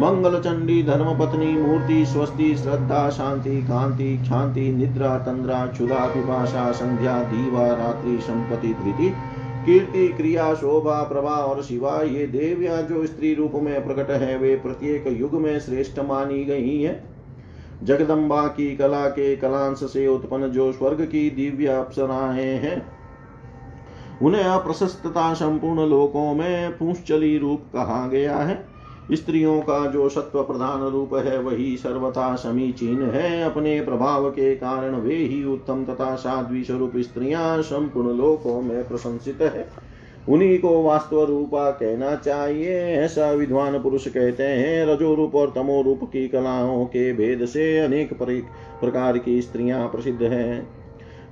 मंगल 0.00 0.40
चंडी 0.40 0.82
धर्म 0.82 1.18
पत्नी 1.18 1.52
मूर्ति 1.52 2.06
स्वस्ति 2.06 2.54
श्रद्धा 2.56 3.10
शांति 3.10 3.62
कांति 3.62 4.16
शांति 4.24 4.72
निद्रा 4.72 5.18
तंद्रा 5.18 5.66
क्षुदा 5.66 6.06
पिपाशा 6.06 6.70
संध्या 6.72 7.22
दीवा 7.22 7.66
रात्रि 7.74 8.18
संपत्ति 8.20 8.74
धृति 8.74 9.12
कीर्ति, 9.64 10.08
क्रिया, 10.08 10.54
शोभा, 10.54 11.02
प्रभा 11.02 11.30
और 11.30 11.62
शिवा, 11.62 12.02
ये 12.02 12.26
देवियाँ 12.26 12.82
जो 12.82 13.06
स्त्री 13.06 13.34
रूप 13.34 13.52
में 13.54 13.86
प्रकट 13.86 14.10
है, 14.10 14.38
वे 14.38 14.56
प्रत्येक 14.56 15.04
युग 15.06 15.34
में 15.34 15.60
श्रेष्ठ 15.60 15.98
मानी 15.98 16.44
गई 16.44 16.82
है। 16.82 17.04
जगदम्बा 17.82 18.46
की 18.46 18.76
कला 18.76 19.08
के 19.08 19.36
कलांश 19.36 19.78
से 19.78 20.06
उत्पन्न 20.06 20.48
जो 20.48 20.72
स्वर्ग 20.72 21.00
की 21.02 21.30
दिव्य 21.30 21.66
अप्सराएँ 21.66 22.44
हैं 22.44 22.86
उन्हें 24.22 24.42
अप्रशस्तता 24.42 25.34
संपूर्ण 25.34 25.88
लोकों 25.88 26.34
में 26.34 26.78
पुंश्चली 26.78 27.38
रूप 27.38 27.60
कहा 27.72 28.08
गया 28.08 28.36
है। 28.36 28.73
स्त्रियों 29.12 29.60
का 29.60 29.86
जो 29.86 30.08
सत्व 30.08 30.42
प्रधान 30.42 30.82
रूप 30.82 31.14
है, 31.14 31.38
वही 31.38 31.76
सर्वथा 31.76 32.34
समीचीन 32.36 33.02
है। 33.02 33.42
अपने 33.42 33.80
प्रभाव 33.80 34.30
के 34.30 34.54
कारण 34.54 34.94
वे 34.94 35.14
ही 35.14 35.44
उत्तम 35.44 35.84
तथा 35.84 36.14
साध्वी 36.14 36.64
स्वरूप 36.64 36.92
स्त्रियाँ 36.96 37.62
संपूर्ण 37.62 38.16
लोकों 38.16 38.62
में 38.62 38.88
प्रशंसित 38.88 39.42
है। 39.42 39.68
उन्हीं 40.28 40.58
को 40.58 40.82
वास्तव 40.82 41.24
रूपा 41.24 41.70
कहना 41.70 42.14
चाहिए। 42.14 42.78
ऐसा 42.78 43.30
विद्वान 43.30 43.82
पुरुष 43.82 44.08
कहते 44.08 44.42
हैं 44.42 44.86
रजो 44.86 45.14
रूप 45.14 45.34
और 45.34 45.52
तमो 45.54 45.82
रूप 45.82 46.00
की 46.04 46.28
कलाओं 46.28 46.84
के 46.84 47.12
भेद 47.12 47.46
से 47.46 47.78
अनेक 47.78 48.14
प्रकार 48.80 49.18
की 49.18 49.42
स्त्रियाँ 49.42 49.88
प्रसिद्ध 49.88 50.22
हैं। 50.22 50.83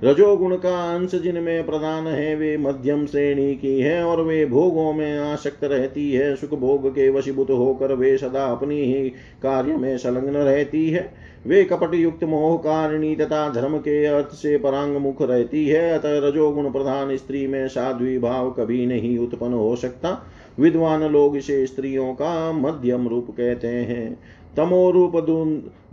रजोगुण 0.03 0.55
का 0.55 0.95
अंश 0.95 1.15
जिनमें 1.15 1.65
प्रधान 1.65 2.07
है, 2.07 2.35
वे 2.35 2.57
मध्यम 2.57 3.05
श्रेणी 3.05 3.55
की 3.55 3.79
है 3.79 4.03
और 4.03 4.21
वे 4.21 4.45
भोगों 4.45 4.93
में 4.93 5.19
आसक्त 5.19 5.63
रहती 5.63 6.11
है। 6.11 6.35
सुख 6.35 6.59
भोग 6.59 6.89
के 6.89 7.09
वशीभूत 7.09 7.49
होकर 7.49 7.93
वे 7.93 8.17
सदा 8.17 8.45
अपनी 8.45 8.81
ही 8.81 9.09
कार्य 9.43 9.77
में 9.77 9.97
संलग्न 9.97 10.33
रहती 10.33 10.89
है। 10.89 11.13
वे 11.47 11.63
कपट 11.63 11.93
युक्त 11.93 12.23
मोह 12.23 12.57
कारिणी 12.57 13.15
तथा 13.15 13.49
धर्म 13.49 13.77
के 13.77 14.05
अर्थ 14.05 14.27
से 14.27 14.57
परांग 14.57 14.95
मुख 14.95 15.21
रहती 15.21 15.67
है, 15.67 15.99
अतः 15.99 16.27
रजोगुण 16.27 16.71
प्रधान 16.71 17.15
स्त्री 17.17 17.47
में 17.47 17.67
साध्वी 17.67 18.17
भाव 18.19 18.51
कभी 18.51 18.85
नहीं 18.85 19.17
उत्पन्न 19.17 19.53
हो 19.53 19.75
सकता। 19.75 20.25
विद्वान 20.59 21.03
लोग 21.03 21.37
इसे 21.37 21.65
स्त्रियों 21.65 22.13
का 22.13 22.51
मध्यम 22.51 23.07
रूप 23.07 23.27
कहते 23.31 23.67
हैं। 23.67 24.19
तमो 24.57 24.91
रूप 24.91 25.15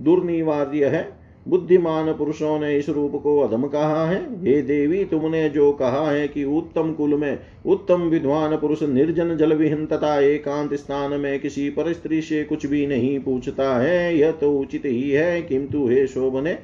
दुर्निवार्य 0.01 0.85
है। 0.85 1.20
बुद्धिमान 1.47 2.13
पुरुषों 2.13 2.59
ने 2.61 2.77
इस 2.79 2.89
रूप 2.89 3.13
को 3.23 3.39
अधम 3.41 3.67
कहा 3.67 4.05
है। 4.07 4.19
हे 4.41 4.61
देवी, 4.63 5.05
तुमने 5.05 5.49
जो 5.49 5.71
कहा 5.73 6.11
है 6.11 6.27
कि 6.29 6.45
उत्तम 6.47 6.93
कुल 6.93 7.15
में 7.15 7.39
उत्तम 7.67 8.03
विद्वान 8.03 8.57
पुरुष 8.57 8.83
निर्जन 8.83 9.37
जल 9.37 9.53
विहीन 9.53 9.87
तथा 9.87 10.19
एकांत 10.21 10.75
स्थान 10.75 11.21
में 11.21 11.39
किसी 11.41 11.69
पर 11.71 11.93
स्त्री 11.93 12.21
से 12.23 12.43
कुछ 12.45 12.67
भी 12.67 12.87
नहीं 12.87 13.19
पूछता 13.21 13.77
है, 13.77 14.17
यह 14.17 14.31
तो 14.31 14.53
उचित 14.59 14.87
ही 14.87 15.11
है। 15.11 15.41
किंतु 15.43 15.87
हे 15.89 16.07
शोभने, 16.07 16.57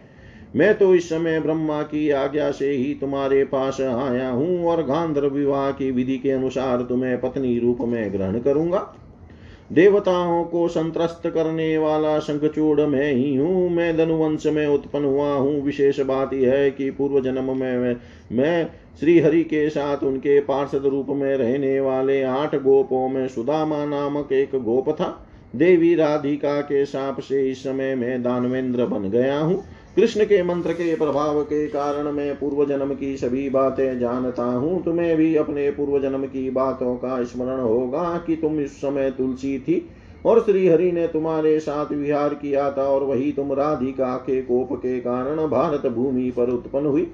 मैं 0.57 0.75
तो 0.75 0.95
इस 0.95 1.09
समय 1.09 1.41
ब्रह्मा 1.41 1.83
की 1.83 2.09
आज्ञा 2.11 2.51
से 2.51 2.71
ही 2.71 2.95
तुम्हारे 2.95 3.43
पास 3.45 3.81
आया 3.81 4.29
हूँ 4.29 4.65
और 4.67 4.83
गांधर्व 4.83 5.35
विवाह 5.35 5.71
की 5.71 5.91
विधि 5.91 6.17
के 6.19 6.31
अनुसार 6.31 6.83
तुम्हें 6.83 7.21
पत्नी 7.21 7.59
रूप 7.59 7.79
में 7.81 8.13
ग्रहण 8.13 8.39
करूँगा। 8.39 8.79
देवताओं 9.71 10.45
को 10.45 10.67
संतरस्त 10.69 11.23
करने 11.27 11.77
वाला 11.79 12.19
शंखचूड़ 12.19 12.81
मैं 12.81 13.13
ही 13.13 13.35
हूँ 13.37 13.69
मैं 13.71 13.97
धनुवंश 13.97 14.47
में 14.47 14.67
उत्पन्न 14.67 15.05
हुआ 15.05 15.33
हूँ। 15.33 15.61
विशेष 15.63 16.01
बात 16.01 16.33
यह 16.35 16.53
है 16.53 16.71
कि 16.71 16.91
पूर्व 16.91 17.21
जन्म 17.21 17.57
में 17.57 17.97
मैं, 18.33 18.67
श्री 19.01 19.19
हरि 19.21 19.43
के 19.45 19.69
साथ 19.71 20.05
उनके 20.05 20.41
पार्षद 20.41 20.87
रूप 20.87 21.07
में 21.11 21.37
रहने 21.37 21.79
वाले 21.81 22.23
आठ 22.23 22.55
गोपों 22.55 23.09
में 23.09 23.27
सुदामा 23.29 23.85
नामक 23.85 24.33
एक 24.33 24.55
गोप 24.57 24.91
था। 24.91 25.27
देवी 25.57 25.95
राधिका 25.95 26.61
के 26.61 26.85
साप 26.87 27.21
से 27.21 27.49
इस 27.51 27.63
समय 27.63 27.95
मैं 27.95 28.23
दानवेंद्र 28.23 28.87
बन 28.87 29.11
गया 29.11 29.39
हूँ। 29.39 29.63
कृष्ण 29.97 30.25
के 30.25 30.43
मंत्र 30.43 30.73
के 30.73 30.95
प्रभाव 30.97 31.43
के 31.43 31.67
कारण 31.67 32.11
मैं 32.13 32.35
पूर्व 32.39 32.65
जन्म 32.67 32.93
की 32.95 33.17
सभी 33.17 33.49
बातें 33.51 33.99
जानता 33.99 34.45
हूँ। 34.45 34.83
तुम्हें 34.85 35.17
भी 35.17 35.35
अपने 35.37 35.71
पूर्व 35.71 35.99
जन्म 36.01 36.25
की 36.25 36.51
बातों 36.51 36.95
का 36.97 37.23
स्मरण 37.25 37.61
होगा 37.61 38.03
कि 38.27 38.37
तुम 38.37 38.59
इस 38.61 38.77
समय 38.77 39.11
तुलसी 39.11 39.59
थी 39.59 39.89
और 40.27 40.41
श्री 40.41 40.67
हरि 40.69 40.91
ने 40.93 41.07
तुम्हारे 41.07 41.59
साथ 41.61 41.93
विहार 41.93 42.35
किया 42.35 42.71
था 42.73 42.83
और 42.83 43.05
वही 43.05 43.33
तुम 43.33 43.53
राधिका 43.53 44.17
के 44.17 44.41
कोप 44.43 44.73
के 44.73 44.99
कारण 45.01 45.47
भारत 45.47 45.87
भूमि 45.87 46.31
पर 46.31 46.51
उत्पन्न 46.51 46.87
हुई। 46.87 47.07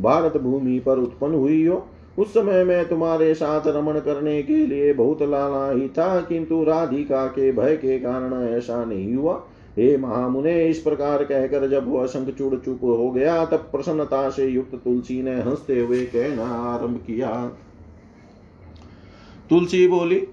भारत 0.00 0.36
भूमि 0.36 0.78
पर 0.78 0.98
उत्पन्न 0.98 1.34
हुई 1.34 1.64
हो। 1.66 1.84
उस 2.18 2.32
समय 2.34 2.64
मैं 2.64 2.88
तुम्हारे 2.88 3.34
साथ 3.34 3.66
रमण 3.66 3.98
करने 4.00 4.42
के 4.42 4.66
लिए 4.66 4.92
बहुत 4.92 5.22
लाला 5.22 5.70
ही 5.70 5.88
था, 5.88 6.20
किंतु 6.20 6.62
राधिका 6.64 7.26
के 7.26 7.52
भय 7.52 7.76
के 7.76 7.98
कारण 7.98 8.48
ऐसा 8.48 8.84
नहीं 8.84 9.14
हुआ। 9.14 9.42
हे 9.78 9.96
महामुने, 9.96 10.68
इस 10.68 10.78
प्रकार 10.78 11.24
कहकर 11.24 11.68
जब 11.68 11.92
वह 11.92 12.06
शंखचूड़ 12.06 12.54
चुप 12.54 12.80
हो 12.82 13.10
गया, 13.10 13.44
तब 13.44 13.56
प्रसन्नता 13.56 14.30
से 14.30 14.46
युक्त 14.46 14.74
तुलसी 14.74 15.22
ने 15.22 15.42
हँसते 15.42 15.80
हुए 15.80 16.04
कहना 16.04 16.44
आरंभ 16.44 16.96
किया। 17.06 17.52
तुलसी 19.50 19.88
बोली, 19.88 20.26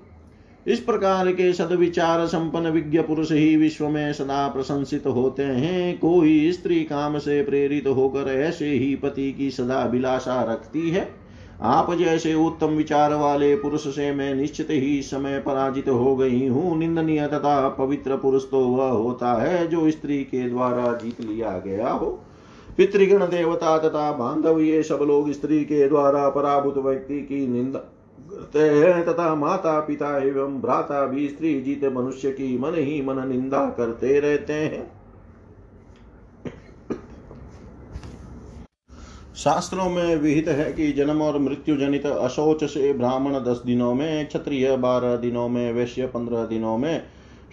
इस 0.67 0.79
प्रकार 0.79 1.31
के 1.31 1.53
सदविचार 1.53 2.27
संपन्न 2.27 2.67
विज्ञ 2.67 3.01
पुरुष 3.01 3.31
ही 3.31 3.57
विश्व 3.57 3.89
में 3.89 4.13
सदा 4.13 4.47
प्रशंसित 4.47 5.07
होते 5.07 5.43
हैं। 5.43 5.99
कोई 5.99 6.51
स्त्री 6.51 6.83
काम 6.83 7.17
से 7.17 7.43
प्रेरित 7.43 7.87
होकर 7.87 8.31
ऐसे 8.31 8.69
ही 8.69 8.95
पति 8.95 9.33
की 9.33 9.51
सदा 9.51 9.75
अभिलाषा 9.75 10.43
रखती 10.43 10.89
है। 10.89 11.22
आप 11.61 11.91
जैसे 11.93 12.33
उत्तम 12.35 12.67
विचार 12.67 13.13
वाले 13.13 13.55
पुरुष 13.55 13.87
से 13.87 14.11
मैं 14.11 14.33
निश्चित 14.35 14.67
ही 14.69 15.01
समय 15.01 15.39
पराजित 15.39 15.89
हो 15.89 16.15
गई 16.15 16.47
हूँ। 16.47 16.77
निंदनीय 16.77 17.27
तथा 17.27 17.69
पवित्र 17.69 18.17
पुरुष 18.17 18.43
तो 18.51 18.59
वह 18.59 18.89
होता 18.89 19.33
है 19.33 19.67
जो 19.67 19.89
स्त्री 19.91 20.17
के 20.23 20.47
द्वारा 20.49 20.91
जीत 20.93 21.21
लिया 21.21 21.57
गया 21.57 21.89
हो। 21.89 22.19
पितृगण, 22.77 23.25
देवता 23.25 23.77
तथा 23.77 24.11
बांधव, 24.11 24.59
ये 24.59 24.83
सब 24.83 24.99
लोग 25.01 25.31
स्त्री 25.31 25.63
के 25.63 25.87
द्वारा 25.89 26.29
पराभूत 26.29 26.77
व्यक्ति 26.77 27.21
की 27.21 27.47
निंदा 27.47 27.79
करते 27.79 28.59
हैं 28.59 29.05
तथा 29.05 29.33
माता 29.35 29.79
पिता 29.79 30.17
एवं 30.17 30.59
भ्राता 30.61 31.05
भी 31.05 31.27
स्त्री 31.27 31.59
जीत 31.61 31.83
मनुष्य 31.85 32.31
की 32.31 32.57
मन 32.57 32.75
ही 32.75 33.01
मन 33.01 33.27
निंदा 33.27 33.65
करते 33.77 34.19
रहते 34.19 34.53
हैं। 34.53 35.02
शास्त्रों 39.35 39.89
में 39.89 40.15
विहित 40.15 40.47
है 40.47 40.73
कि 40.73 40.91
जन्म 40.91 41.21
और 41.21 41.39
मृत्यु 41.39 41.75
जनित 41.77 42.05
अशोच 42.05 42.63
से 42.63 42.93
ब्राह्मण 42.93 43.33
दस 43.33 43.61
दिनों 43.65 43.93
में, 43.93 44.27
क्षत्रिय 44.27 44.77
बारह 44.77 45.15
दिनों 45.15 45.49
में, 45.49 45.73
वैश्य 45.73 46.05
पंद्रह 46.05 46.45
दिनों 46.45 46.77
में, 46.77 47.03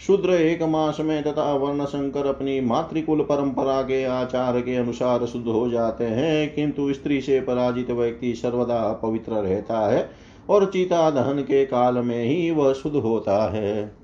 शूद्र 0.07 0.31
एक 0.31 0.63
मास 0.63 0.97
में 1.01 1.23
तथा 1.23 1.53
वर्ण 1.53 1.85
शंकर 1.85 2.27
अपनी 2.27 2.61
मातृकुल 2.61 3.21
परंपरा 3.21 3.83
के 3.83 4.05
आचार 4.05 4.61
के 4.61 4.77
अनुसार 4.77 5.27
शुद्ध 5.27 5.47
हो 5.47 5.71
जाते 5.71 6.05
हैं, 6.05 6.55
किंतु 6.55 6.93
स्त्री 6.93 7.21
से 7.21 7.41
पराजित 7.41 7.91
व्यक्ति 7.91 8.35
सर्वदा 8.35 9.01
पवित्र 9.03 9.33
रहता 9.33 9.91
है 9.91 10.11
और 10.51 10.67
चीता 10.67 11.11
दहन 11.11 11.43
के 11.43 11.67
काल 11.67 11.95
में 11.95 12.25
ही 12.25 12.51
वह 12.51 12.73
शुद्ध 12.73 12.97
होता 12.97 13.51
है। 13.53 14.00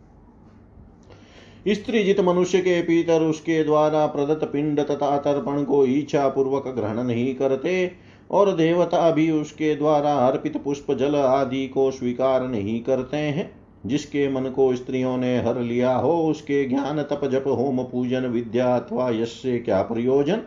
स्त्री 1.69 2.05
जित 2.05 2.21
मनुष्य 2.21 2.59
के 2.59 2.83
पीतर 2.83 3.21
उसके 3.21 3.65
द्वारा 3.65 4.07
प्रदत्त 4.07 4.45
पिंड 4.53 4.81
तथा 4.81 5.19
तर्पण 5.19 5.65
को 5.65 5.87
इच्छा 5.87 6.29
पूर्वक 6.29 6.69
ग्रहण 6.69 7.03
नहीं 7.03 7.35
करते, 7.35 7.91
और 8.31 8.53
देवता 8.53 9.11
भी 9.11 9.31
उसके 9.31 9.75
द्वारा 9.75 10.15
अर्पित 10.15 10.57
पुष्प 10.57 10.95
जल 10.95 11.17
आदि 11.17 11.69
को 11.69 11.91
स्वीकार 11.91 12.49
नहीं 12.49 12.83
करते 12.83 13.17
हैं। 13.17 13.67
जिसके 13.87 14.29
मन 14.29 14.41
को 14.41 14.77
स्त्रियों 14.77 15.17
ने 15.17 15.39
हर 15.39 15.61
लिया 15.61 15.97
हो, 15.97 16.31
उसके 16.31 16.65
ज्ञान, 16.65 17.03
तप, 17.03 17.21
जप, 17.25 17.45
होम, 17.47 17.83
पूजन, 17.83 18.27
विद्या 18.27 18.77
अथवा 18.77 19.11
यश 19.11 19.29
से 19.29 19.59
क्या 19.59 19.83
प्रयोजन? 19.83 20.41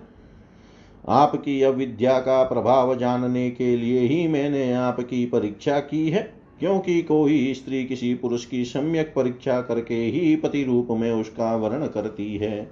आपकी 1.07 1.61
अविद्या 1.61 2.19
का 2.19 2.43
प्रभाव 2.43 2.95
जानने 2.95 3.51
के 3.51 3.77
लिए 3.77 3.99
ही 3.99 4.27
मैंने 4.27 4.73
आपकी 4.73 5.25
परीक्षा 5.25 5.79
की 5.79 6.09
है। 6.09 6.38
क्योंकि 6.59 7.01
कोई 7.01 7.53
स्त्री 7.53 7.85
किसी 7.85 8.13
पुरुष 8.13 8.45
की 8.45 8.65
सम्यक 8.65 9.13
परीक्षा 9.15 9.61
करके 9.61 9.95
ही 9.95 10.35
पति 10.35 10.63
रूप 10.63 10.87
में 10.91 11.11
उसका 11.11 11.55
वर्ण 11.55 11.87
करती 11.87 12.37
है। 12.37 12.71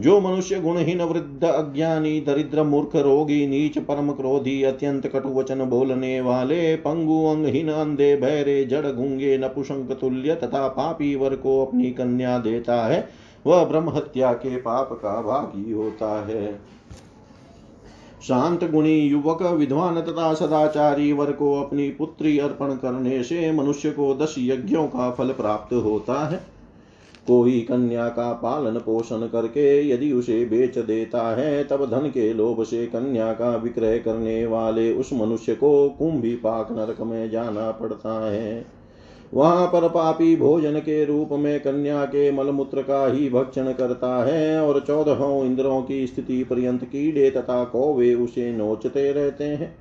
जो 0.00 0.20
मनुष्य 0.20 0.60
गुणहीन, 0.60 1.02
वृद्ध, 1.02 1.44
अज्ञानी, 1.44 2.20
दरिद्र, 2.20 2.62
मूर्ख, 2.62 2.96
रोगी, 2.96 3.46
नीच, 3.46 3.78
परम 3.78 4.12
क्रोधी, 4.12 4.62
अत्यंत 4.62 5.06
कटु 5.06 5.28
वचन 5.28 5.64
बोलने 5.64 6.20
वाले, 6.20 6.76
पंगु, 6.76 7.26
अंगहीन, 7.26 7.68
अंधे 7.68 8.16
बहरे 8.16 8.64
जड़, 8.64 8.86
गुंगे, 8.86 9.38
नपुशंक, 9.38 9.90
तुल्य 9.92 10.34
तथा 10.34 10.68
पापी 10.68 11.14
वर 11.14 11.36
को 11.36 11.66
अपनी 11.66 11.90
कन्या 11.90 12.38
देता 12.38 12.86
है, 12.86 13.08
वह 13.46 13.64
ब्रह्म 13.64 13.90
हत्या 13.90 14.32
के 14.32 14.56
पाप 14.56 14.92
का 14.92 15.22
भागी 15.22 15.72
होता 15.72 16.26
है। 16.26 16.60
शांत 18.28 18.64
गुणी 18.64 18.98
युवक, 19.00 19.42
विद्वान 19.42 20.00
तथा 20.00 20.34
सदाचारी 20.34 21.12
वर 21.12 21.32
को 21.32 21.54
अपनी 21.62 21.88
पुत्री 21.90 22.38
अर्पण 22.38 22.74
करने 22.74 23.22
से 23.22 23.52
मनुष्य 23.52 23.90
को 23.90 24.14
दस 24.14 24.34
यज्ञों 24.38 24.86
का 24.86 25.10
फल 25.10 25.28
प्राप्त 25.28 25.74
होता 25.74 26.28
है। 26.28 26.40
कोई 27.26 27.60
कन्या 27.60 28.08
का 28.08 28.32
पालन 28.32 28.78
पोषण 28.78 29.26
करके 29.26 29.88
यदि 29.88 30.12
उसे 30.12 30.44
बेच 30.44 30.78
देता 30.78 31.36
है, 31.36 31.64
तब 31.64 31.90
धन 31.90 32.06
के 32.08 32.32
लोभ 32.32 32.62
से 32.62 32.86
कन्या 32.86 33.32
का 33.32 33.56
विक्रय 33.56 33.98
करने 33.98 34.46
वाले 34.46 34.92
उस 34.92 35.10
मनुष्य 35.12 35.54
को 35.54 35.88
कुंभी 35.88 36.34
पाक 36.34 36.72
नरक 36.72 37.00
में 37.00 37.30
जाना 37.30 37.70
पड़ता 37.70 38.30
है। 38.32 38.81
वहाँ 39.32 39.66
पर 39.66 39.88
पापी 39.88 40.34
भोजन 40.36 40.78
के 40.78 41.04
रूप 41.04 41.28
में 41.32 41.60
कन्या 41.60 42.04
के 42.04 42.30
मलमूत्र 42.32 42.82
का 42.82 43.06
ही 43.06 43.28
भक्षण 43.30 43.72
करता 43.72 44.24
है 44.24 44.60
और 44.60 44.80
चौदहों 44.80 45.44
इंद्रों 45.44 45.82
की 45.82 46.06
स्थिति 46.06 46.44
पर्यंत 46.44 46.84
कीड़े 46.84 47.30
तथा 47.30 47.64
कौवे 47.64 48.14
उसे 48.14 48.52
नोचते 48.52 49.12
रहते 49.12 49.44
हैं। 49.44 49.74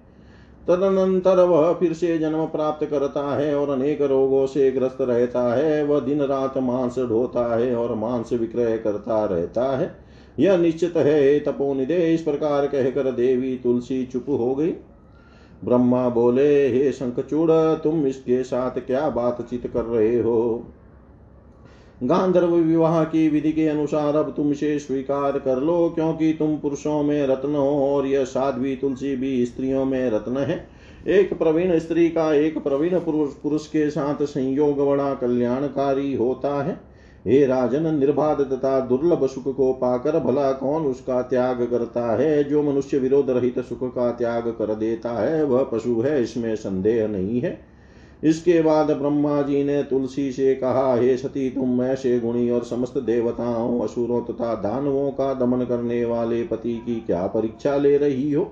तदनंतर 0.67 1.39
वह 1.39 1.73
फिर 1.73 1.93
से 1.93 2.17
जन्म 2.17 2.45
प्राप्त 2.45 2.85
करता 2.85 3.35
है 3.35 3.55
और 3.55 3.69
अनेक 3.69 4.01
रोगों 4.01 4.45
से 4.45 4.71
ग्रस्त 4.71 4.97
रहता 5.01 5.53
है। 5.53 5.83
वह 5.83 5.99
दिन 5.99 6.21
रात 6.21 6.57
मांस 6.57 6.99
ढोता 6.99 7.57
है 7.57 7.75
और 7.75 7.95
मांस 7.95 8.33
विक्रय 8.33 8.77
करता 8.77 9.25
रहता 9.25 9.77
है। 9.77 9.95
यह 10.39 10.57
निश्चित 10.57 10.97
है 10.97 11.39
तपोनिदे 11.39 12.13
इस 12.13 12.21
प्रकार 12.21 12.67
कहकर 12.67 13.11
देवी 13.11 13.55
तुलसी 13.57 14.05
चुप 14.05 14.25
हो 14.29 14.55
गई। 14.55 14.73
ब्रह्मा 15.65 16.09
बोले, 16.09 16.67
हे 16.67 16.91
शंखचूड़, 16.91 17.51
तुम 17.51 18.07
इसके 18.07 18.43
साथ 18.43 18.71
क्या 18.71 19.09
बातचीत 19.09 19.67
कर 19.67 19.83
रहे 19.83 20.21
हो? 20.21 20.65
गांधर्व 22.03 22.55
विवाह 22.55 23.03
की 23.03 23.29
विधि 23.29 23.51
के 23.51 23.67
अनुसार 23.67 24.15
अब 24.15 24.33
तुम 24.37 24.51
इसे 24.51 24.79
स्वीकार 24.79 25.39
कर 25.39 25.59
लो, 25.59 25.89
क्योंकि 25.89 26.33
तुम 26.33 26.57
पुरुषों 26.57 27.03
में 27.03 27.27
रत्न 27.27 27.55
हो 27.55 27.95
और 27.95 28.05
यह 28.05 28.23
साध्वी 28.23 28.75
तुलसी 28.75 29.15
भी 29.15 29.45
स्त्रियों 29.45 29.85
में 29.85 30.09
रत्न 30.09 30.37
है। 30.37 30.67
एक 31.07 31.37
प्रवीण 31.37 31.79
स्त्री 31.79 32.09
का 32.09 32.33
एक 32.33 32.57
प्रवीण 32.57 32.99
पुरुष 32.99 33.29
पुरुष 33.29 33.67
के 33.67 33.89
साथ 33.89 34.23
संयोग 34.23 34.87
बड़ा 34.87 35.13
कल्याणकारी 35.13 36.15
होता 36.15 36.63
है। 36.63 36.90
हे 37.27 37.45
राजन 37.45 37.95
निर्बाध 37.95 38.41
तथा 38.41 38.79
दुर्लभ 38.79 39.27
सुख 39.27 39.55
को 39.55 39.73
पाकर 39.73 40.19
भला 40.19 40.51
कौन 40.51 40.83
उसका 40.83 41.21
त्याग 41.21 41.63
करता 41.63 42.15
है? 42.15 42.43
जो 42.43 42.63
मनुष्य 42.63 42.97
विरोध 42.97 43.29
रहित 43.29 43.59
सुख 43.59 43.95
का 43.95 44.11
त्याग 44.11 44.47
कर 44.47 44.75
देता 44.75 45.11
है, 45.11 45.43
वह 45.43 45.63
पशु 45.63 46.01
है, 46.01 46.23
इसमें 46.23 46.55
संदेह 46.55 47.07
नहीं 47.07 47.41
है। 47.41 47.59
इसके 48.23 48.61
बाद 48.61 48.91
ब्रह्मा 48.91 49.41
जी 49.41 49.63
ने 49.63 49.83
तुलसी 49.83 50.31
से 50.31 50.55
कहा, 50.55 50.95
हे 50.95 51.17
सती, 51.17 51.49
तुम 51.49 51.83
ऐसे 51.83 52.19
गुणी 52.19 52.49
और 52.49 52.63
समस्त 52.63 52.97
देवताओं, 52.97 53.79
असुरों 53.79 54.21
तथा 54.21 54.55
दानवों 54.55 55.11
का 55.11 55.33
दमन 55.33 55.65
करने 55.65 56.05
वाले 56.05 56.43
पति 56.43 56.83
की 56.85 56.95
क्या 56.95 57.27
परीक्षा 57.27 57.77
ले 57.77 57.97
रही 57.97 58.31
हो? 58.31 58.51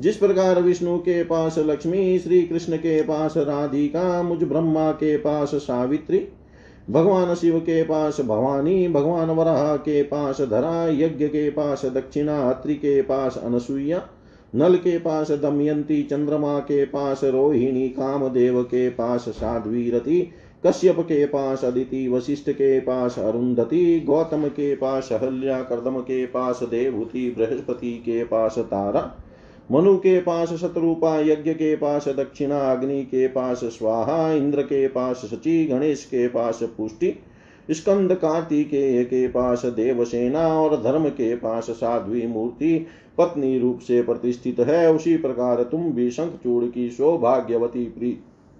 जिस 0.00 0.16
प्रकार 0.16 0.62
विष्णु 0.62 0.98
के 0.98 1.24
पास 1.24 1.58
लक्ष्मी, 1.58 2.18
श्री 2.18 2.42
कृष्ण 2.42 2.76
के 2.76 3.02
पास 3.02 3.36
राधिका, 3.36 4.22
मुझ 4.22 4.42
ब्रह्मा 4.42 4.92
के 4.92 5.16
पास 5.16 5.54
सावित्री 5.54 6.28
भगवान 6.90 7.34
शिव 7.34 7.58
के 7.60 7.82
पास 7.82 8.20
भवानी 8.20 8.88
भगवान 8.88 9.30
वराह 9.30 9.76
के 9.76 10.02
पास 10.02 10.40
धरा 10.40 10.86
यज्ञ 10.88 11.28
के 11.28 11.50
पास 11.50 11.84
दक्षिणा 11.84 12.50
अत्रि 12.50 12.74
के 12.74 13.02
पास 13.02 13.38
अनसुईया 13.38 14.08
नल 14.54 14.76
के 14.76 14.98
पास 14.98 15.30
दमयंती 15.30 16.02
चंद्रमा 16.02 16.58
के 16.60 16.84
पास 16.84 17.24
रोहिणी 17.24 17.88
कामदेव 17.88 18.62
के 18.62 18.88
पास 18.90 19.28
साध्वी 19.28 19.90
रति 19.90 20.20
कश्यप 20.66 21.00
के 21.00 21.26
पास 21.26 21.64
अदिति 21.64 22.08
वशिष्ठ 22.08 22.50
के 22.50 22.80
पास 22.80 23.18
अरुंधति 23.18 24.00
गौतम 24.00 24.48
के 24.48 24.74
पास 24.76 25.08
हल्या 25.12 25.62
कर्दम 25.62 26.00
के 26.00 26.26
पास 26.26 26.62
देवभूति 26.62 27.34
बृहस्पति 27.38 27.92
के 27.92 28.24
पास 28.24 28.58
तारा 28.58 29.00
मनु 29.72 29.96
के 29.96 30.20
पास 30.20 30.52
शत्रुपा, 30.52 31.20
यज्ञ 31.20 31.52
के 31.52 31.76
पास 31.76 32.08
दक्षिणा, 32.08 32.72
अग्नि 32.72 33.02
के 33.02 33.28
पास 33.28 33.60
स्वाहा, 33.64 34.32
इंद्र 34.32 34.62
के 34.62 34.88
पास 34.88 35.16
शची, 35.16 35.66
गणेश 35.66 36.04
के 36.04 36.28
पास 36.28 36.62
पुष्टि, 36.62 37.14
स्कंद 37.70 38.14
कार्तिकेय 38.14 39.04
के 39.04 39.28
पास 39.28 39.64
देवसेना 39.66 40.48
और 40.60 40.82
धर्म 40.82 41.08
के 41.08 41.34
पास 41.36 41.70
साध्वी 41.70 42.26
मूर्ति, 42.26 42.86
पत्नी 43.18 43.58
रूप 43.58 43.78
से 43.78 44.02
प्रतिष्ठित 44.02 44.60
है, 44.60 44.92
उसी 44.92 45.16
प्रकार 45.16 45.62
तुम 45.62 45.82
भी 45.82 46.10
शंखचूड़ 46.10 46.64
की 46.64 46.90
सौभाग्यवती 46.90 47.84
प्रिय 47.84 48.12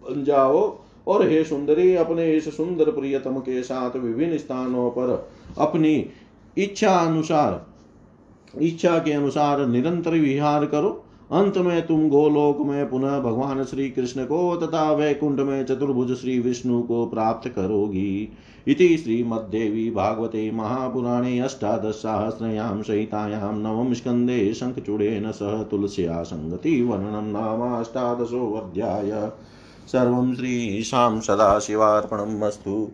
बन 0.02 0.24
जाओ। 0.24 0.78
और 1.08 1.28
हे 1.28 1.44
सुंदरी, 1.44 1.94
अपने 1.94 2.32
इस 2.36 2.56
सुंदर 2.56 2.90
प्रियतम 2.90 3.38
के 3.38 3.62
साथ 3.62 3.96
विभिन्न 3.96 4.38
स्थानों 4.38 4.90
पर 4.90 5.28
अपनी 5.58 6.06
इच्छा 6.58 6.90
अनुसार 6.90 7.77
इच्छा 8.62 8.98
के 8.98 9.12
अनुसार 9.12 9.66
निरंतर 9.66 10.10
विहार 10.10 10.66
करो। 10.66 11.04
अंत 11.32 11.58
में 11.58 11.86
तुम 11.86 12.08
गोलोक 12.08 12.66
में 12.66 12.90
पुनः 12.90 13.20
भगवान 13.20 13.64
श्री 13.64 13.90
कृष्ण 13.90 14.24
को 14.24 14.56
तथा 14.56 14.92
वैकुंठ 14.92 15.40
में 15.40 15.66
चतुर्भुज 15.66 16.12
श्री 16.12 16.38
विष्णु 16.38 16.82
को 16.82 17.06
प्राप्त 17.06 17.48
करोगी। 17.48 18.32
इति 18.68 18.96
श्रीमद्देवी 18.96 19.90
भागवते 19.90 20.50
महापुराणे 20.50 21.38
अष्टादशसाहस्रयां 21.38 22.82
सहितायां 22.82 23.58
नवम 23.58 23.92
स्कन्धे 23.92 24.54
शङ्खचूडेन 24.54 25.30
सह 25.30 25.62
तुलस्या 25.62 26.22
सङ्गतिवर्णनं 26.22 27.32
नामाष्टादशोऽध्याय 27.32 29.30
सर्वं 29.92 30.34
श्रीशां 30.34 31.20
सदाशिवार्पणम् 31.20 32.42
अस्तु। 32.42 32.90